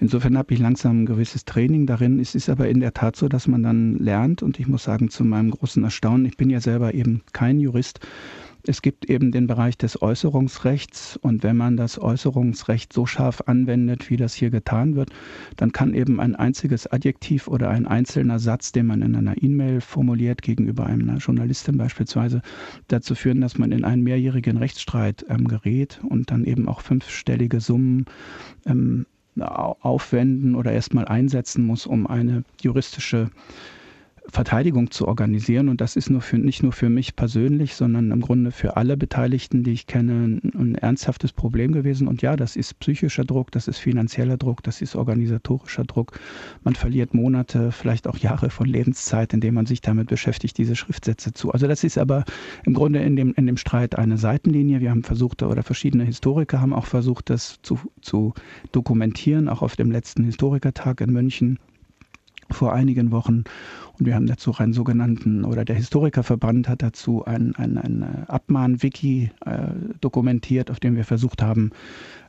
Insofern 0.00 0.38
habe 0.38 0.54
ich 0.54 0.60
langsam 0.60 1.02
ein 1.02 1.06
gewisses 1.06 1.44
Training 1.44 1.86
darin. 1.86 2.18
Es 2.18 2.34
ist 2.34 2.48
aber 2.48 2.70
in 2.70 2.80
der 2.80 2.94
Tat 2.94 3.16
so, 3.16 3.28
dass 3.28 3.46
man 3.46 3.62
dann 3.62 3.98
lernt 3.98 4.42
und 4.42 4.58
ich 4.58 4.68
muss 4.68 4.84
sagen, 4.84 5.10
zu 5.10 5.22
meinem 5.22 5.50
großen 5.50 5.84
Erstaunen, 5.84 6.24
ich 6.24 6.38
bin 6.38 6.48
ja 6.48 6.60
selber 6.60 6.94
eben 6.94 7.20
kein 7.34 7.60
Jurist, 7.60 8.00
es 8.66 8.82
gibt 8.82 9.10
eben 9.10 9.30
den 9.30 9.46
Bereich 9.46 9.76
des 9.76 10.00
Äußerungsrechts 10.00 11.18
und 11.18 11.42
wenn 11.42 11.56
man 11.56 11.76
das 11.76 12.00
Äußerungsrecht 12.00 12.92
so 12.92 13.04
scharf 13.04 13.42
anwendet, 13.46 14.08
wie 14.08 14.16
das 14.16 14.34
hier 14.34 14.50
getan 14.50 14.96
wird, 14.96 15.10
dann 15.56 15.72
kann 15.72 15.92
eben 15.94 16.18
ein 16.18 16.34
einziges 16.34 16.86
Adjektiv 16.86 17.46
oder 17.46 17.68
ein 17.68 17.86
einzelner 17.86 18.38
Satz, 18.38 18.72
den 18.72 18.86
man 18.86 19.02
in 19.02 19.14
einer 19.14 19.42
E-Mail 19.42 19.80
formuliert 19.80 20.42
gegenüber 20.42 20.86
einer 20.86 21.18
Journalistin 21.18 21.76
beispielsweise, 21.76 22.40
dazu 22.88 23.14
führen, 23.14 23.40
dass 23.40 23.58
man 23.58 23.70
in 23.70 23.84
einen 23.84 24.02
mehrjährigen 24.02 24.56
Rechtsstreit 24.56 25.26
ähm, 25.28 25.46
gerät 25.46 26.00
und 26.08 26.30
dann 26.30 26.44
eben 26.44 26.66
auch 26.68 26.80
fünfstellige 26.80 27.60
Summen 27.60 28.06
ähm, 28.66 29.06
aufwenden 29.36 30.54
oder 30.54 30.72
erstmal 30.72 31.06
einsetzen 31.06 31.66
muss, 31.66 31.86
um 31.86 32.06
eine 32.06 32.44
juristische 32.62 33.30
Verteidigung 34.28 34.90
zu 34.90 35.06
organisieren. 35.06 35.68
Und 35.68 35.80
das 35.80 35.96
ist 35.96 36.08
nur 36.08 36.22
für, 36.22 36.38
nicht 36.38 36.62
nur 36.62 36.72
für 36.72 36.88
mich 36.88 37.14
persönlich, 37.14 37.74
sondern 37.74 38.10
im 38.10 38.20
Grunde 38.20 38.52
für 38.52 38.76
alle 38.76 38.96
Beteiligten, 38.96 39.62
die 39.62 39.72
ich 39.72 39.86
kenne, 39.86 40.40
ein 40.42 40.74
ernsthaftes 40.76 41.32
Problem 41.32 41.72
gewesen. 41.72 42.08
Und 42.08 42.22
ja, 42.22 42.34
das 42.36 42.56
ist 42.56 42.78
psychischer 42.80 43.24
Druck, 43.24 43.52
das 43.52 43.68
ist 43.68 43.78
finanzieller 43.78 44.36
Druck, 44.36 44.62
das 44.62 44.80
ist 44.80 44.96
organisatorischer 44.96 45.84
Druck. 45.84 46.18
Man 46.62 46.74
verliert 46.74 47.12
Monate, 47.12 47.70
vielleicht 47.70 48.08
auch 48.08 48.16
Jahre 48.16 48.48
von 48.48 48.66
Lebenszeit, 48.66 49.34
indem 49.34 49.54
man 49.54 49.66
sich 49.66 49.82
damit 49.82 50.08
beschäftigt, 50.08 50.56
diese 50.56 50.74
Schriftsätze 50.74 51.34
zu. 51.34 51.52
Also 51.52 51.66
das 51.66 51.84
ist 51.84 51.98
aber 51.98 52.24
im 52.64 52.72
Grunde 52.72 53.00
in 53.00 53.16
dem, 53.16 53.34
in 53.34 53.46
dem 53.46 53.58
Streit 53.58 53.96
eine 53.98 54.16
Seitenlinie. 54.16 54.80
Wir 54.80 54.90
haben 54.90 55.02
versucht, 55.02 55.42
oder 55.42 55.62
verschiedene 55.62 56.04
Historiker 56.04 56.60
haben 56.60 56.72
auch 56.72 56.86
versucht, 56.86 57.28
das 57.28 57.58
zu, 57.62 57.78
zu 58.00 58.32
dokumentieren, 58.72 59.48
auch 59.48 59.60
auf 59.60 59.76
dem 59.76 59.90
letzten 59.90 60.24
Historikertag 60.24 61.02
in 61.02 61.12
München 61.12 61.58
vor 62.50 62.72
einigen 62.72 63.10
Wochen. 63.10 63.44
Und 63.98 64.06
wir 64.06 64.16
haben 64.16 64.26
dazu 64.26 64.54
einen 64.56 64.72
sogenannten, 64.72 65.44
oder 65.44 65.64
der 65.64 65.76
Historikerverband 65.76 66.68
hat 66.68 66.82
dazu 66.82 67.24
ein, 67.24 67.54
ein, 67.54 67.78
ein 67.78 68.24
Abmahn-Wiki 68.26 69.30
äh, 69.46 69.50
dokumentiert, 70.00 70.70
auf 70.70 70.80
dem 70.80 70.96
wir 70.96 71.04
versucht 71.04 71.42
haben, 71.42 71.70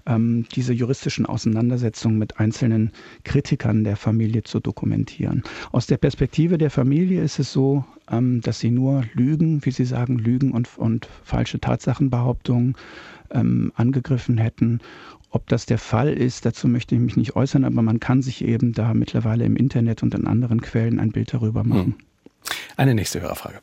ähm, 0.05 0.45
diese 0.55 0.73
juristischen 0.73 1.25
Auseinandersetzungen 1.25 2.19
mit 2.19 2.39
einzelnen 2.39 2.91
Kritikern 3.23 3.83
der 3.83 3.95
Familie 3.95 4.43
zu 4.43 4.59
dokumentieren. 4.59 5.43
Aus 5.71 5.87
der 5.87 5.97
Perspektive 5.97 6.57
der 6.59 6.69
Familie 6.69 7.23
ist 7.23 7.39
es 7.39 7.51
so, 7.51 7.83
ähm, 8.11 8.41
dass 8.41 8.59
sie 8.59 8.69
nur 8.69 9.03
Lügen, 9.13 9.65
wie 9.65 9.71
Sie 9.71 9.85
sagen, 9.85 10.19
Lügen 10.19 10.51
und, 10.51 10.77
und 10.77 11.07
falsche 11.23 11.59
Tatsachenbehauptungen 11.59 12.75
ähm, 13.35 13.71
angegriffen 13.75 14.37
hätten 14.37 14.79
ob 15.35 15.47
das 15.49 15.65
der 15.65 15.77
Fall 15.77 16.13
ist, 16.13 16.45
dazu 16.45 16.69
möchte 16.69 16.95
ich 16.95 17.01
mich 17.01 17.17
nicht 17.17 17.35
äußern, 17.35 17.65
aber 17.65 17.81
man 17.81 17.99
kann 17.99 18.21
sich 18.21 18.41
eben 18.41 18.71
da 18.71 18.93
mittlerweile 18.93 19.43
im 19.43 19.57
Internet 19.57 20.01
und 20.01 20.15
in 20.15 20.27
anderen 20.27 20.61
Quellen 20.61 20.97
ein 20.97 21.11
Bild 21.11 21.33
darüber 21.33 21.65
machen. 21.65 21.97
Hm. 21.97 21.97
Eine 22.77 22.95
nächste 22.95 23.19
Hörerfrage. 23.19 23.59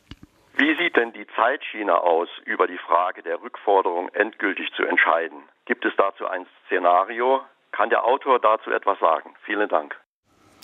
Wie 0.55 0.75
sieht 0.75 0.95
denn 0.95 1.13
die 1.13 1.25
Zeitschiene 1.35 1.99
aus, 1.99 2.29
über 2.45 2.67
die 2.67 2.77
Frage 2.77 3.23
der 3.23 3.41
Rückforderung 3.41 4.09
endgültig 4.09 4.69
zu 4.75 4.83
entscheiden? 4.83 5.39
Gibt 5.65 5.83
es 5.83 5.93
dazu 5.97 6.27
ein 6.27 6.45
Szenario? 6.67 7.41
Kann 7.71 7.89
der 7.89 8.05
Autor 8.05 8.39
dazu 8.39 8.69
etwas 8.69 8.99
sagen? 8.99 9.33
Vielen 9.43 9.67
Dank. 9.67 9.95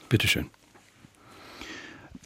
Bitte 0.09 0.27
schön. 0.27 0.51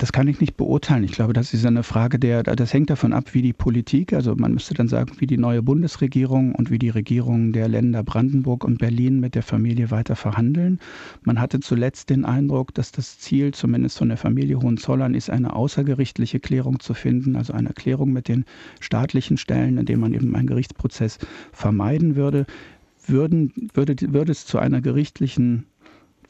Das 0.04 0.12
kann 0.12 0.28
ich 0.28 0.42
nicht 0.42 0.58
beurteilen. 0.58 1.06
Ich 1.06 1.14
glaube, 1.14 1.32
das 1.32 1.54
ist 1.54 1.66
eine 1.66 1.82
Frage 1.82 2.20
der, 2.20 2.44
das 2.44 2.74
hängt 2.74 2.90
davon 2.90 3.14
ab, 3.14 3.34
wie 3.34 3.42
die 3.42 3.54
Politik, 3.54 4.12
also 4.12 4.36
man 4.36 4.54
müsste 4.54 4.74
dann 4.74 4.90
sagen, 4.90 5.14
wie 5.20 5.28
die 5.28 5.38
neue 5.38 5.62
Bundesregierung 5.62 6.54
und 6.56 6.70
wie 6.70 6.78
die 6.78 6.90
Regierungen 6.90 7.54
der 7.54 7.70
Länder 7.70 8.04
Brandenburg 8.04 8.66
und 8.66 8.80
Berlin 8.80 9.22
mit 9.22 9.34
der 9.34 9.44
Familie 9.44 9.92
weiter 9.92 10.18
verhandeln. 10.18 10.82
Man 11.22 11.40
hatte 11.40 11.62
zuletzt 11.62 12.10
den 12.10 12.26
Eindruck, 12.26 12.74
dass 12.74 12.92
das 12.92 13.18
Ziel, 13.18 13.54
zumindest 13.54 13.98
von 13.98 14.10
der 14.10 14.18
Familie 14.18 14.60
Hohenzollern, 14.60 15.16
ist, 15.16 15.30
eine 15.30 15.56
außergerichtliche 15.56 16.42
Klärung 16.42 16.82
zu 16.82 16.94
finden, 16.94 17.38
also 17.38 17.54
eine 17.54 17.70
Klärung 17.70 18.12
mit 18.12 18.28
den 18.28 18.44
staatlichen 18.82 19.38
Stellen, 19.38 19.78
indem 19.78 20.02
man 20.02 20.14
eben 20.14 20.36
einen 20.36 20.48
Gerichtsprozess 20.48 21.18
vermeiden 21.54 22.18
würde. 22.18 22.46
Würden, 23.06 23.54
würde, 23.74 23.96
würde 24.14 24.34
es 24.34 24.46
zu 24.46 24.60
einer 24.60 24.82
gerichtlichen 24.82 25.66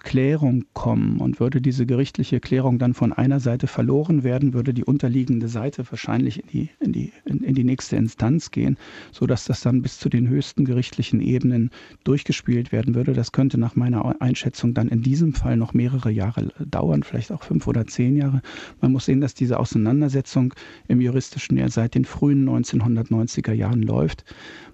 Klärung 0.04 0.66
kommen 0.74 1.20
und 1.20 1.40
würde 1.40 1.62
diese 1.62 1.86
gerichtliche 1.86 2.40
Klärung 2.40 2.78
dann 2.78 2.94
von 2.94 3.14
einer 3.14 3.40
Seite 3.40 3.68
verloren 3.68 4.24
werden, 4.24 4.54
würde 4.54 4.74
die 4.74 4.84
unterliegende 4.84 5.48
Seite 5.48 5.84
wahrscheinlich 5.90 6.44
in 6.44 6.48
die, 6.52 6.70
in 6.80 6.94
die, 6.94 7.14
in, 7.26 7.42
in 7.42 7.56
die 7.56 7.64
nächste 7.64 7.96
Instanz 7.96 8.52
gehen, 8.52 8.78
sodass 9.12 9.46
das 9.46 9.62
dann 9.62 9.82
bis 9.82 9.98
zu 9.98 10.10
den 10.10 10.28
höchsten 10.28 10.66
gerichtlichen 10.66 11.22
Ebenen 11.22 11.72
durchgespielt 12.04 12.72
werden 12.72 12.96
würde. 12.96 13.14
Das 13.14 13.32
könnte 13.32 13.58
nach 13.58 13.76
meiner 13.76 14.22
Einschätzung 14.22 14.74
dann 14.74 14.90
in 14.90 15.02
diesem 15.02 15.34
Fall 15.34 15.58
noch 15.58 15.74
mehrere 15.74 16.12
Jahre 16.12 16.50
dauern, 16.60 17.04
vielleicht 17.04 17.32
auch 17.32 17.44
fünf 17.44 17.66
oder 17.66 17.88
zehn 17.88 18.18
Jahre. 18.18 18.42
Man 18.82 18.92
muss 18.92 19.06
sehen, 19.06 19.22
dass 19.22 19.34
diese 19.34 19.60
Auseinandersetzung 19.60 20.54
im 20.88 21.00
juristischen 21.00 21.58
ja 21.58 21.70
seit 21.70 21.96
den 21.96 22.06
frühen 22.06 22.48
1990er 22.48 23.54
Jahren 23.54 23.82
läuft. 23.82 24.26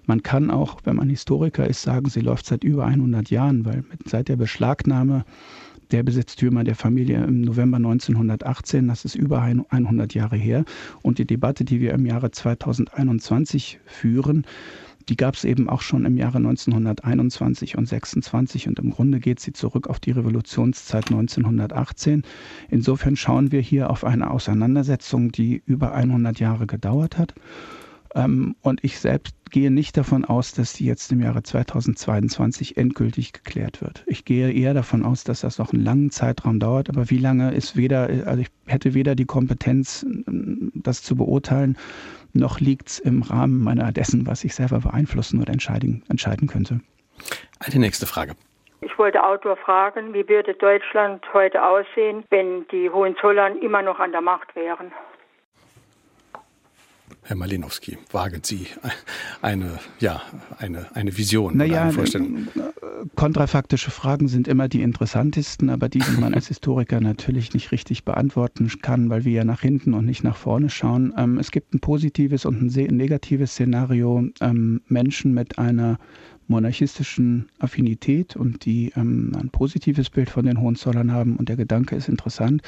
Man 0.06 0.24
kann 0.24 0.50
auch, 0.50 0.80
wenn 0.82 0.96
man 0.96 1.08
Historiker 1.08 1.68
ist, 1.68 1.82
sagen, 1.82 2.08
sie 2.08 2.20
läuft 2.20 2.46
seit 2.46 2.64
über 2.64 2.84
100 2.84 3.30
Jahren, 3.30 3.64
weil 3.64 3.84
mit, 3.88 4.08
seit 4.08 4.28
der 4.28 4.36
Beschlagnahme 4.36 5.19
der 5.90 6.02
Besitztümer 6.02 6.64
der 6.64 6.76
Familie 6.76 7.24
im 7.24 7.40
November 7.40 7.76
1918, 7.78 8.88
das 8.88 9.04
ist 9.04 9.14
über 9.14 9.42
100 9.42 10.14
Jahre 10.14 10.36
her. 10.36 10.64
Und 11.02 11.18
die 11.18 11.26
Debatte, 11.26 11.64
die 11.64 11.80
wir 11.80 11.92
im 11.92 12.06
Jahre 12.06 12.30
2021 12.30 13.80
führen, 13.86 14.44
die 15.08 15.16
gab 15.16 15.34
es 15.34 15.44
eben 15.44 15.68
auch 15.68 15.80
schon 15.80 16.04
im 16.04 16.16
Jahre 16.16 16.38
1921 16.38 17.76
und 17.76 17.86
26 17.86 18.68
und 18.68 18.78
im 18.78 18.90
Grunde 18.90 19.18
geht 19.18 19.40
sie 19.40 19.52
zurück 19.52 19.88
auf 19.88 19.98
die 19.98 20.12
Revolutionszeit 20.12 21.10
1918. 21.10 22.22
Insofern 22.68 23.16
schauen 23.16 23.50
wir 23.50 23.60
hier 23.60 23.90
auf 23.90 24.04
eine 24.04 24.30
Auseinandersetzung, 24.30 25.32
die 25.32 25.62
über 25.66 25.94
100 25.94 26.38
Jahre 26.38 26.66
gedauert 26.66 27.18
hat. 27.18 27.34
Ähm, 28.14 28.56
und 28.62 28.82
ich 28.82 28.98
selbst 28.98 29.34
gehe 29.50 29.70
nicht 29.70 29.96
davon 29.96 30.24
aus, 30.24 30.52
dass 30.52 30.72
die 30.72 30.86
jetzt 30.86 31.10
im 31.12 31.20
Jahre 31.20 31.42
2022 31.42 32.76
endgültig 32.76 33.32
geklärt 33.32 33.80
wird. 33.80 34.04
Ich 34.06 34.24
gehe 34.24 34.52
eher 34.52 34.74
davon 34.74 35.04
aus, 35.04 35.24
dass 35.24 35.40
das 35.40 35.58
noch 35.58 35.72
einen 35.72 35.84
langen 35.84 36.10
Zeitraum 36.10 36.60
dauert. 36.60 36.88
Aber 36.88 37.10
wie 37.10 37.18
lange 37.18 37.52
ist 37.52 37.76
weder, 37.76 38.08
also 38.26 38.42
ich 38.42 38.48
hätte 38.66 38.94
weder 38.94 39.14
die 39.14 39.26
Kompetenz, 39.26 40.06
das 40.26 41.02
zu 41.02 41.16
beurteilen, 41.16 41.76
noch 42.32 42.60
liegt 42.60 42.88
es 42.88 42.98
im 43.00 43.22
Rahmen 43.22 43.62
meiner 43.62 43.90
dessen, 43.92 44.26
was 44.26 44.44
ich 44.44 44.54
selber 44.54 44.80
beeinflussen 44.80 45.40
oder 45.40 45.52
entscheiden, 45.52 46.04
entscheiden 46.08 46.48
könnte. 46.48 46.80
Eine 47.58 47.80
nächste 47.80 48.06
Frage. 48.06 48.34
Ich 48.82 48.96
wollte 48.98 49.22
Autor 49.22 49.56
fragen, 49.56 50.14
wie 50.14 50.26
würde 50.26 50.54
Deutschland 50.54 51.22
heute 51.34 51.62
aussehen, 51.62 52.24
wenn 52.30 52.66
die 52.68 52.88
Hohenzollern 52.88 53.58
immer 53.58 53.82
noch 53.82 53.98
an 53.98 54.12
der 54.12 54.22
Macht 54.22 54.54
wären? 54.56 54.90
Herr 57.22 57.36
Malinowski, 57.36 57.98
wagen 58.10 58.40
Sie 58.42 58.66
eine, 59.42 59.78
ja, 60.00 60.22
eine, 60.58 60.94
eine 60.96 61.16
Vision 61.16 61.56
naja, 61.56 61.72
oder 61.72 61.82
eine 61.82 61.92
Vorstellung? 61.92 62.48
Kontrafaktische 63.14 63.90
Fragen 63.90 64.28
sind 64.28 64.48
immer 64.48 64.68
die 64.68 64.82
interessantesten, 64.82 65.70
aber 65.70 65.88
die, 65.88 66.00
die 66.00 66.20
man 66.20 66.34
als 66.34 66.48
Historiker 66.48 67.00
natürlich 67.00 67.54
nicht 67.54 67.72
richtig 67.72 68.04
beantworten 68.04 68.70
kann, 68.82 69.10
weil 69.10 69.24
wir 69.24 69.32
ja 69.32 69.44
nach 69.44 69.60
hinten 69.60 69.94
und 69.94 70.06
nicht 70.06 70.24
nach 70.24 70.36
vorne 70.36 70.70
schauen. 70.70 71.14
Ähm, 71.16 71.38
es 71.38 71.50
gibt 71.50 71.74
ein 71.74 71.80
positives 71.80 72.44
und 72.44 72.62
ein 72.62 72.96
negatives 72.96 73.52
Szenario. 73.52 74.26
Ähm, 74.40 74.80
Menschen 74.88 75.34
mit 75.34 75.58
einer 75.58 75.98
monarchistischen 76.48 77.48
Affinität 77.58 78.34
und 78.34 78.64
die 78.64 78.92
ähm, 78.96 79.32
ein 79.38 79.50
positives 79.50 80.10
Bild 80.10 80.30
von 80.30 80.46
den 80.46 80.60
Hohenzollern 80.60 81.12
haben 81.12 81.36
und 81.36 81.48
der 81.48 81.56
Gedanke 81.56 81.96
ist 81.96 82.08
interessant 82.08 82.62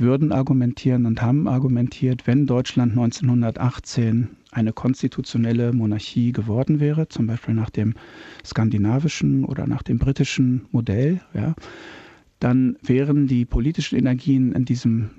würden 0.00 0.32
argumentieren 0.32 1.06
und 1.06 1.22
haben 1.22 1.48
argumentiert, 1.48 2.26
wenn 2.26 2.46
Deutschland 2.46 2.92
1918 2.92 4.28
eine 4.50 4.72
konstitutionelle 4.72 5.72
Monarchie 5.72 6.32
geworden 6.32 6.80
wäre, 6.80 7.08
zum 7.08 7.26
Beispiel 7.26 7.54
nach 7.54 7.70
dem 7.70 7.94
skandinavischen 8.44 9.44
oder 9.44 9.66
nach 9.66 9.82
dem 9.82 9.98
britischen 9.98 10.66
Modell, 10.72 11.20
ja, 11.34 11.54
dann 12.40 12.76
wären 12.82 13.26
die 13.26 13.44
politischen 13.44 13.98
Energien 13.98 14.52
in 14.52 14.64
diesem 14.64 15.10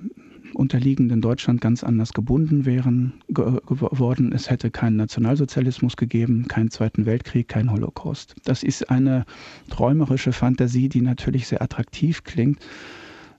unterliegenden 0.53 1.21
Deutschland 1.21 1.61
ganz 1.61 1.84
anders 1.84 2.13
gebunden 2.13 2.65
wären 2.65 3.13
ge 3.29 3.59
geworden. 3.65 4.34
Es 4.34 4.49
hätte 4.49 4.69
keinen 4.69 4.97
Nationalsozialismus 4.97 5.95
gegeben, 5.95 6.47
keinen 6.47 6.71
Zweiten 6.71 7.05
Weltkrieg, 7.05 7.47
keinen 7.47 7.71
Holocaust. 7.71 8.36
Das 8.43 8.63
ist 8.63 8.89
eine 8.89 9.25
träumerische 9.69 10.34
Fantasie, 10.34 10.89
die 10.89 11.01
natürlich 11.01 11.47
sehr 11.47 11.61
attraktiv 11.61 12.23
klingt. 12.23 12.59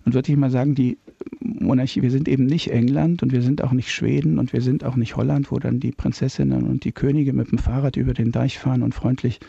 Und 0.05 0.15
würde 0.15 0.33
ich 0.33 0.39
mal 0.39 0.51
sagen, 0.51 0.75
die 0.75 0.99
Monarchie, 1.41 2.03
wir 2.03 2.11
sind 2.11 2.29
eben 2.29 2.47
nicht 2.47 2.71
England 2.71 3.23
und 3.23 3.33
wir 3.33 3.43
sind 3.43 3.63
auch 3.63 3.73
nicht 3.73 3.93
Schweden 3.93 4.39
und 4.39 4.53
wir 4.53 4.61
sind 4.61 4.85
auch 4.85 4.97
nicht 4.97 5.17
Holland, 5.17 5.51
wo 5.51 5.59
dann 5.59 5.81
die 5.81 5.93
Prinzessinnen 5.93 6.67
und 6.67 6.85
die 6.85 6.93
Könige 6.93 7.33
mit 7.33 7.51
dem 7.51 7.59
Fahrrad 7.59 7.97
über 7.97 8.15
den 8.15 8.33
Deich 8.33 8.59
fahren 8.59 8.83
und 8.83 8.95
freundlich 8.95 9.41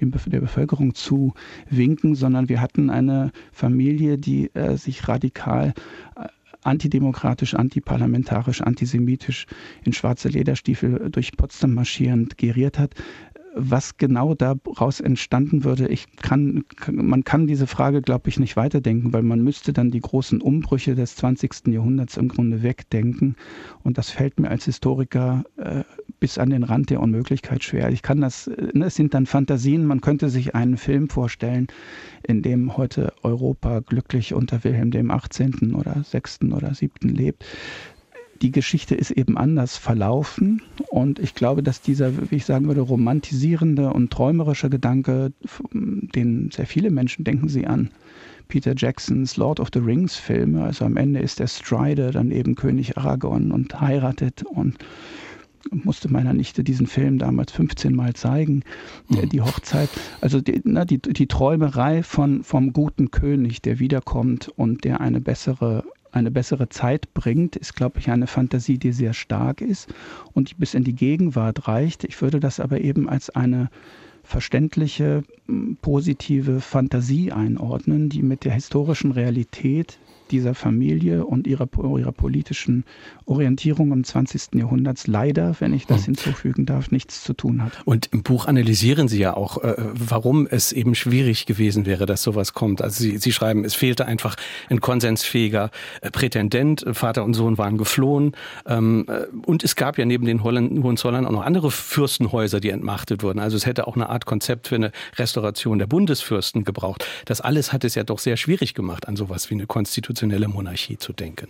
dem, 0.00 0.12
der 0.26 0.40
Bevölkerung 0.40 0.94
zu 0.94 1.34
winken, 1.68 2.14
sondern 2.14 2.48
wir 2.48 2.60
hatten 2.60 2.90
eine 2.90 3.32
Familie, 3.52 4.18
die 4.18 4.54
äh, 4.54 4.76
sich 4.76 5.08
radikal 5.08 5.74
äh, 6.16 6.28
antidemokratisch, 6.62 7.54
antiparlamentarisch, 7.54 8.60
antisemitisch 8.60 9.46
in 9.84 9.92
schwarze 9.92 10.28
Lederstiefel 10.28 11.10
durch 11.10 11.32
Potsdam 11.36 11.74
marschierend 11.74 12.38
geriert 12.38 12.78
hat 12.78 12.94
was 13.54 13.96
genau 13.96 14.34
daraus 14.34 15.00
entstanden 15.00 15.64
würde, 15.64 15.88
ich 15.88 16.16
kann, 16.16 16.64
man 16.90 17.24
kann 17.24 17.46
diese 17.46 17.66
Frage, 17.66 18.00
glaube 18.00 18.28
ich, 18.28 18.38
nicht 18.38 18.56
weiterdenken, 18.56 19.12
weil 19.12 19.22
man 19.22 19.42
müsste 19.42 19.72
dann 19.72 19.90
die 19.90 20.00
großen 20.00 20.40
Umbrüche 20.40 20.94
des 20.94 21.16
20. 21.16 21.68
Jahrhunderts 21.68 22.16
im 22.16 22.28
Grunde 22.28 22.62
wegdenken. 22.62 23.36
Und 23.82 23.98
das 23.98 24.10
fällt 24.10 24.40
mir 24.40 24.50
als 24.50 24.64
Historiker 24.64 25.44
äh, 25.56 25.84
bis 26.18 26.38
an 26.38 26.50
den 26.50 26.62
Rand 26.62 26.90
der 26.90 27.00
Unmöglichkeit 27.00 27.62
schwer. 27.64 27.90
Ich 27.90 28.02
kann 28.02 28.20
das, 28.20 28.50
ne, 28.72 28.86
es 28.86 28.94
sind 28.94 29.12
dann 29.12 29.26
Fantasien, 29.26 29.86
man 29.86 30.00
könnte 30.00 30.28
sich 30.28 30.54
einen 30.54 30.76
Film 30.76 31.08
vorstellen, 31.08 31.66
in 32.22 32.42
dem 32.42 32.76
heute 32.76 33.12
Europa 33.22 33.80
glücklich 33.80 34.32
unter 34.32 34.64
Wilhelm 34.64 34.90
dem 34.90 35.10
18. 35.10 35.74
oder 35.74 36.02
6. 36.04 36.44
oder 36.52 36.74
7. 36.74 37.08
lebt 37.08 37.44
die 38.42 38.50
Geschichte 38.50 38.94
ist 38.94 39.12
eben 39.12 39.38
anders 39.38 39.76
verlaufen. 39.76 40.62
Und 40.90 41.18
ich 41.20 41.34
glaube, 41.34 41.62
dass 41.62 41.80
dieser, 41.80 42.30
wie 42.30 42.36
ich 42.36 42.44
sagen 42.44 42.66
würde, 42.66 42.80
romantisierende 42.80 43.92
und 43.92 44.10
träumerische 44.10 44.68
Gedanke, 44.68 45.32
den 45.72 46.50
sehr 46.50 46.66
viele 46.66 46.90
Menschen 46.90 47.24
denken 47.24 47.48
sie 47.48 47.66
an, 47.66 47.90
Peter 48.48 48.74
Jacksons 48.76 49.36
Lord 49.36 49.60
of 49.60 49.68
the 49.72 49.78
Rings 49.78 50.16
Filme. 50.16 50.62
Also 50.62 50.84
am 50.84 50.96
Ende 50.96 51.20
ist 51.20 51.38
der 51.38 51.46
Strider 51.46 52.10
dann 52.10 52.32
eben 52.32 52.56
König 52.56 52.98
Aragorn 52.98 53.52
und 53.52 53.80
heiratet 53.80 54.42
und 54.42 54.76
musste 55.70 56.12
meiner 56.12 56.34
Nichte 56.34 56.64
diesen 56.64 56.88
Film 56.88 57.18
damals 57.18 57.52
15 57.52 57.94
Mal 57.94 58.14
zeigen, 58.14 58.64
mhm. 59.08 59.28
die 59.28 59.40
Hochzeit. 59.40 59.88
Also 60.20 60.40
die, 60.40 60.60
na, 60.64 60.84
die, 60.84 60.98
die 60.98 61.28
Träumerei 61.28 62.02
von, 62.02 62.42
vom 62.42 62.72
guten 62.72 63.12
König, 63.12 63.62
der 63.62 63.78
wiederkommt 63.78 64.48
und 64.48 64.84
der 64.84 65.00
eine 65.00 65.20
bessere 65.20 65.84
eine 66.12 66.30
bessere 66.30 66.68
Zeit 66.68 67.12
bringt, 67.14 67.56
ist, 67.56 67.74
glaube 67.74 67.98
ich, 67.98 68.10
eine 68.10 68.26
Fantasie, 68.26 68.78
die 68.78 68.92
sehr 68.92 69.14
stark 69.14 69.60
ist 69.60 69.92
und 70.32 70.50
die 70.50 70.54
bis 70.54 70.74
in 70.74 70.84
die 70.84 70.94
Gegenwart 70.94 71.66
reicht. 71.66 72.04
Ich 72.04 72.20
würde 72.22 72.38
das 72.38 72.60
aber 72.60 72.80
eben 72.80 73.08
als 73.08 73.30
eine 73.30 73.70
verständliche, 74.22 75.24
positive 75.80 76.60
Fantasie 76.60 77.32
einordnen, 77.32 78.08
die 78.08 78.22
mit 78.22 78.44
der 78.44 78.52
historischen 78.52 79.10
Realität 79.10 79.98
dieser 80.32 80.54
Familie 80.54 81.26
und 81.26 81.46
ihrer, 81.46 81.68
ihrer 81.98 82.12
politischen 82.12 82.84
Orientierung 83.26 83.92
im 83.92 84.02
20. 84.02 84.54
Jahrhunderts 84.54 85.06
leider, 85.06 85.54
wenn 85.60 85.74
ich 85.74 85.86
das 85.86 85.98
hm. 85.98 86.04
hinzufügen 86.06 86.66
darf, 86.66 86.90
nichts 86.90 87.22
zu 87.22 87.34
tun 87.34 87.62
hat. 87.62 87.72
Und 87.84 88.08
im 88.12 88.22
Buch 88.22 88.46
analysieren 88.46 89.08
Sie 89.08 89.18
ja 89.18 89.36
auch, 89.36 89.62
äh, 89.62 89.74
warum 89.92 90.48
es 90.50 90.72
eben 90.72 90.94
schwierig 90.94 91.46
gewesen 91.46 91.86
wäre, 91.86 92.06
dass 92.06 92.22
sowas 92.22 92.54
kommt. 92.54 92.82
Also 92.82 93.02
Sie, 93.02 93.18
Sie 93.18 93.32
schreiben, 93.32 93.64
es 93.64 93.74
fehlte 93.74 94.06
einfach 94.06 94.36
ein 94.70 94.80
konsensfähiger 94.80 95.70
äh, 96.00 96.10
Prätendent. 96.10 96.84
Vater 96.92 97.24
und 97.24 97.34
Sohn 97.34 97.58
waren 97.58 97.76
geflohen. 97.76 98.32
Ähm, 98.66 99.06
äh, 99.08 99.26
und 99.46 99.62
es 99.62 99.76
gab 99.76 99.98
ja 99.98 100.06
neben 100.06 100.24
den 100.24 100.42
Hohenzollern 100.42 101.26
auch 101.26 101.32
noch 101.32 101.44
andere 101.44 101.70
Fürstenhäuser, 101.70 102.60
die 102.60 102.70
entmachtet 102.70 103.22
wurden. 103.22 103.38
Also 103.38 103.56
es 103.56 103.66
hätte 103.66 103.86
auch 103.86 103.96
eine 103.96 104.08
Art 104.08 104.24
Konzept 104.24 104.68
für 104.68 104.76
eine 104.76 104.92
Restauration 105.16 105.78
der 105.78 105.86
Bundesfürsten 105.86 106.64
gebraucht. 106.64 107.04
Das 107.26 107.42
alles 107.42 107.72
hat 107.72 107.84
es 107.84 107.94
ja 107.94 108.04
doch 108.04 108.18
sehr 108.18 108.38
schwierig 108.38 108.72
gemacht, 108.72 109.08
an 109.08 109.16
sowas 109.16 109.50
wie 109.50 109.54
eine 109.54 109.66
konstitutionelle 110.22 110.48
Monarchie 110.48 110.98
zu 110.98 111.12
denken. 111.12 111.48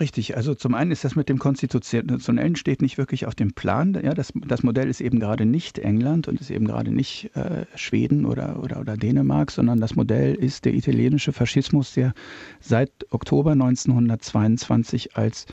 Richtig, 0.00 0.36
also 0.36 0.56
zum 0.56 0.74
einen 0.74 0.90
ist 0.90 1.04
das 1.04 1.14
mit 1.14 1.28
dem 1.28 1.38
Konstitutionellen 1.38 2.56
steht 2.56 2.82
nicht 2.82 2.98
wirklich 2.98 3.26
auf 3.26 3.36
dem 3.36 3.52
Plan. 3.52 3.96
Ja, 4.02 4.12
das, 4.12 4.32
das 4.34 4.64
Modell 4.64 4.88
ist 4.88 5.00
eben 5.00 5.20
gerade 5.20 5.46
nicht 5.46 5.78
England 5.78 6.26
und 6.26 6.40
ist 6.40 6.50
eben 6.50 6.66
gerade 6.66 6.90
nicht 6.90 7.30
äh, 7.36 7.64
Schweden 7.76 8.26
oder, 8.26 8.60
oder, 8.60 8.80
oder 8.80 8.96
Dänemark, 8.96 9.52
sondern 9.52 9.78
das 9.78 9.94
Modell 9.94 10.34
ist 10.34 10.64
der 10.64 10.74
italienische 10.74 11.32
Faschismus, 11.32 11.94
der 11.94 12.12
seit 12.58 12.90
Oktober 13.10 13.52
1922 13.52 15.16
als 15.16 15.46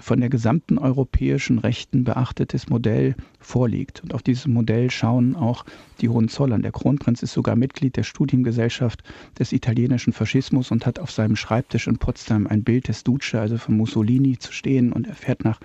von 0.00 0.20
der 0.20 0.28
gesamten 0.28 0.78
europäischen 0.78 1.58
Rechten 1.58 2.04
beachtetes 2.04 2.68
Modell 2.68 3.14
vorliegt. 3.40 4.02
Und 4.02 4.14
auf 4.14 4.22
dieses 4.22 4.46
Modell 4.46 4.90
schauen 4.90 5.36
auch 5.36 5.64
die 6.00 6.08
Hohenzollern. 6.08 6.62
Der 6.62 6.72
Kronprinz 6.72 7.22
ist 7.22 7.32
sogar 7.32 7.56
Mitglied 7.56 7.96
der 7.96 8.02
Studiengesellschaft 8.02 9.02
des 9.38 9.52
italienischen 9.52 10.12
Faschismus 10.12 10.70
und 10.70 10.86
hat 10.86 10.98
auf 10.98 11.10
seinem 11.10 11.36
Schreibtisch 11.36 11.86
in 11.86 11.98
Potsdam 11.98 12.46
ein 12.46 12.64
Bild 12.64 12.88
des 12.88 13.04
Duce, 13.04 13.34
also 13.34 13.58
von 13.58 13.76
Mussolini, 13.76 14.38
zu 14.38 14.52
stehen. 14.52 14.92
Und 14.92 15.06
er 15.06 15.14
fährt 15.14 15.44
nach 15.44 15.60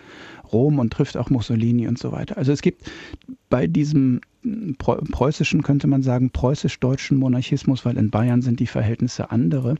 Rom 0.51 0.79
und 0.79 0.91
trifft 0.93 1.17
auch 1.17 1.29
Mussolini 1.29 1.88
und 1.88 1.97
so 1.97 2.11
weiter. 2.11 2.38
Also 2.38 2.51
es 2.51 2.61
gibt 2.61 2.89
bei 3.49 3.67
diesem 3.67 4.21
preußischen, 4.77 5.63
könnte 5.63 5.88
man 5.88 6.03
sagen, 6.03 6.29
preußisch-deutschen 6.31 7.17
Monarchismus, 7.17 7.86
weil 7.86 7.97
in 7.97 8.09
Bayern 8.09 8.41
sind 8.41 8.59
die 8.59 8.67
Verhältnisse 8.67 9.31
andere, 9.31 9.75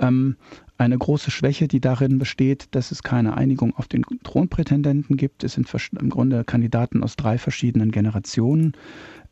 ähm, 0.00 0.36
eine 0.82 0.98
große 0.98 1.30
Schwäche, 1.30 1.68
die 1.68 1.80
darin 1.80 2.18
besteht, 2.18 2.66
dass 2.72 2.90
es 2.90 3.02
keine 3.02 3.36
Einigung 3.36 3.74
auf 3.76 3.86
den 3.86 4.02
Thronprätendenten 4.24 5.16
gibt. 5.16 5.44
Es 5.44 5.54
sind 5.54 5.72
im 5.98 6.10
Grunde 6.10 6.44
Kandidaten 6.44 7.02
aus 7.02 7.16
drei 7.16 7.38
verschiedenen 7.38 7.92
Generationen 7.92 8.72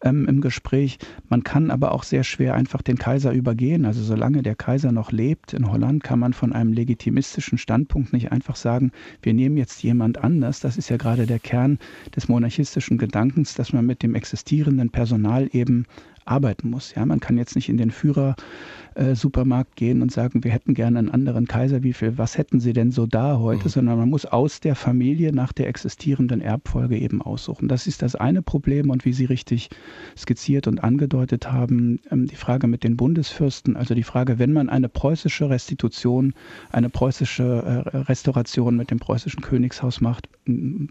ähm, 0.03 0.29
im 0.29 0.41
Gespräch. 0.41 0.99
Man 1.29 1.43
kann 1.43 1.71
aber 1.71 1.93
auch 1.93 2.05
sehr 2.05 2.25
schwer 2.25 2.55
einfach 2.55 2.83
den 2.83 2.99
Kaiser 2.99 3.33
übergehen. 3.33 3.85
Also 3.85 4.03
solange 4.03 4.43
der 4.43 4.55
Kaiser 4.55 4.93
noch 4.93 5.11
lebt 5.11 5.53
in 5.53 5.71
Holland, 5.71 6.05
kann 6.05 6.21
man 6.21 6.33
von 6.33 6.53
einem 6.53 6.73
legitimistischen 6.73 7.59
Standpunkt 7.59 8.13
nicht 8.13 8.31
einfach 8.31 8.57
sagen, 8.57 8.93
wir 9.23 9.35
nehmen 9.35 9.57
jetzt 9.57 9.83
jemand 9.83 10.19
anders. 10.19 10.61
Das 10.61 10.77
ist 10.77 10.89
ja 10.89 10.97
gerade 10.97 11.27
der 11.27 11.41
Kern 11.41 11.79
des 12.15 12.29
monarchistischen 12.29 12.97
Gedankens, 12.97 13.55
dass 13.55 13.73
man 13.73 13.87
mit 13.87 14.03
dem 14.03 14.15
existierenden 14.15 14.91
Personal 14.91 15.49
eben 15.53 15.87
arbeiten 16.31 16.71
muss. 16.71 16.95
Ja, 16.95 17.05
man 17.05 17.21
kann 17.21 17.37
jetzt 17.37 17.57
nicht 17.57 17.69
in 17.69 17.77
den 17.77 17.91
Führer-Supermarkt 17.91 19.77
gehen 19.77 20.03
und 20.03 20.13
sagen, 20.13 20.45
wir 20.45 20.51
hätten 20.53 20.75
gerne 20.75 20.99
einen 20.99 21.11
anderen 21.11 21.47
Kaiser. 21.47 21.83
Wie 21.83 21.93
viel, 21.93 22.19
was 22.19 22.39
hätten 22.39 22.61
Sie 22.61 22.73
denn 22.73 22.93
so 22.93 23.07
da 23.07 23.39
heute? 23.39 23.65
Mhm. 23.65 23.69
Sondern 23.69 23.99
man 23.99 24.09
muss 24.09 24.27
aus 24.27 24.61
der 24.61 24.75
Familie 24.75 25.33
nach 25.33 25.53
der 25.53 25.69
existierenden 25.69 26.41
Erbfolge 26.41 26.99
eben 26.99 27.21
aussuchen. 27.21 27.69
Das 27.69 27.87
ist 27.87 28.03
das 28.03 28.15
eine 28.15 28.43
Problem 28.43 28.91
und 28.91 29.05
wie 29.05 29.13
Sie 29.13 29.25
richtig 29.25 29.71
skizziert 30.17 30.67
und 30.67 30.83
angedeutet 30.85 31.51
haben, 31.51 32.01
ähm, 32.11 32.27
die 32.27 32.37
Frage 32.37 32.67
mit 32.67 32.85
den 32.85 32.97
Bundesfürsten, 32.97 33.77
also 33.77 33.95
die 33.95 34.03
Frage, 34.03 34.39
wenn 34.39 34.53
man 34.53 34.69
eine 34.69 34.89
preußische 34.89 35.51
Restitution, 35.51 36.35
eine 36.71 36.91
preußische 36.91 37.85
äh, 37.93 37.97
Restauration 37.97 38.77
mit 38.77 38.91
dem 38.91 38.99
preußischen 38.99 39.43
Königshaus 39.43 40.01
macht, 40.01 40.29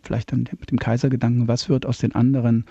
vielleicht 0.04 0.32
dann 0.32 0.48
mit 0.60 0.72
dem 0.72 0.80
Kaisergedanken, 0.80 1.48
was 1.48 1.70
wird 1.70 1.86
aus 1.86 1.98
den 1.98 2.14
anderen 2.14 2.66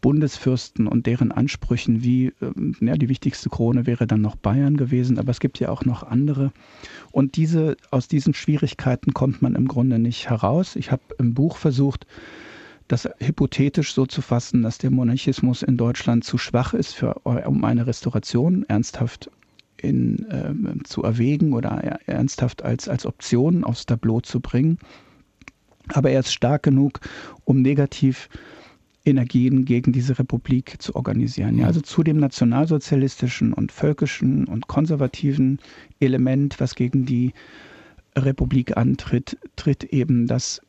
Bundesfürsten 0.00 0.86
und 0.86 1.06
deren 1.06 1.32
Ansprüchen, 1.32 2.02
wie 2.02 2.32
ähm, 2.40 2.76
ja, 2.80 2.96
die 2.96 3.08
wichtigste 3.08 3.48
Krone 3.48 3.86
wäre 3.86 4.06
dann 4.06 4.20
noch 4.20 4.36
Bayern 4.36 4.76
gewesen, 4.76 5.18
aber 5.18 5.30
es 5.30 5.40
gibt 5.40 5.58
ja 5.58 5.68
auch 5.68 5.84
noch 5.84 6.02
andere. 6.02 6.52
Und 7.12 7.36
diese, 7.36 7.76
aus 7.90 8.08
diesen 8.08 8.34
Schwierigkeiten 8.34 9.14
kommt 9.14 9.42
man 9.42 9.54
im 9.54 9.68
Grunde 9.68 9.98
nicht 9.98 10.28
heraus. 10.30 10.76
Ich 10.76 10.92
habe 10.92 11.02
im 11.18 11.34
Buch 11.34 11.56
versucht, 11.56 12.06
das 12.88 13.08
hypothetisch 13.18 13.94
so 13.94 14.06
zu 14.06 14.22
fassen, 14.22 14.62
dass 14.62 14.78
der 14.78 14.90
Monarchismus 14.90 15.62
in 15.62 15.76
Deutschland 15.76 16.24
zu 16.24 16.38
schwach 16.38 16.72
ist, 16.72 16.94
für, 16.94 17.14
um 17.24 17.64
eine 17.64 17.86
Restauration 17.86 18.64
ernsthaft 18.68 19.30
in, 19.76 20.24
äh, 20.30 20.84
zu 20.84 21.02
erwägen 21.02 21.52
oder 21.52 21.70
ernsthaft 22.06 22.62
als, 22.62 22.88
als 22.88 23.06
Option 23.06 23.64
aufs 23.64 23.86
Tableau 23.86 24.20
zu 24.20 24.40
bringen. 24.40 24.78
Aber 25.88 26.10
er 26.10 26.20
ist 26.20 26.32
stark 26.32 26.62
genug, 26.62 27.00
um 27.44 27.62
negativ 27.62 28.28
Energien 29.06 29.64
gegen 29.64 29.92
diese 29.92 30.18
Republik 30.18 30.82
zu 30.82 30.96
organisieren. 30.96 31.58
Ja, 31.58 31.66
also 31.66 31.80
zu 31.80 32.02
dem 32.02 32.18
nationalsozialistischen 32.18 33.52
und 33.52 33.72
völkischen 33.72 34.46
und 34.46 34.66
konservativen 34.66 35.60
Element, 36.00 36.58
was 36.58 36.74
gegen 36.74 37.06
die 37.06 37.32
Republik 38.16 38.76
antritt, 38.76 39.38
tritt 39.54 39.84
eben 39.84 40.26
das 40.26 40.60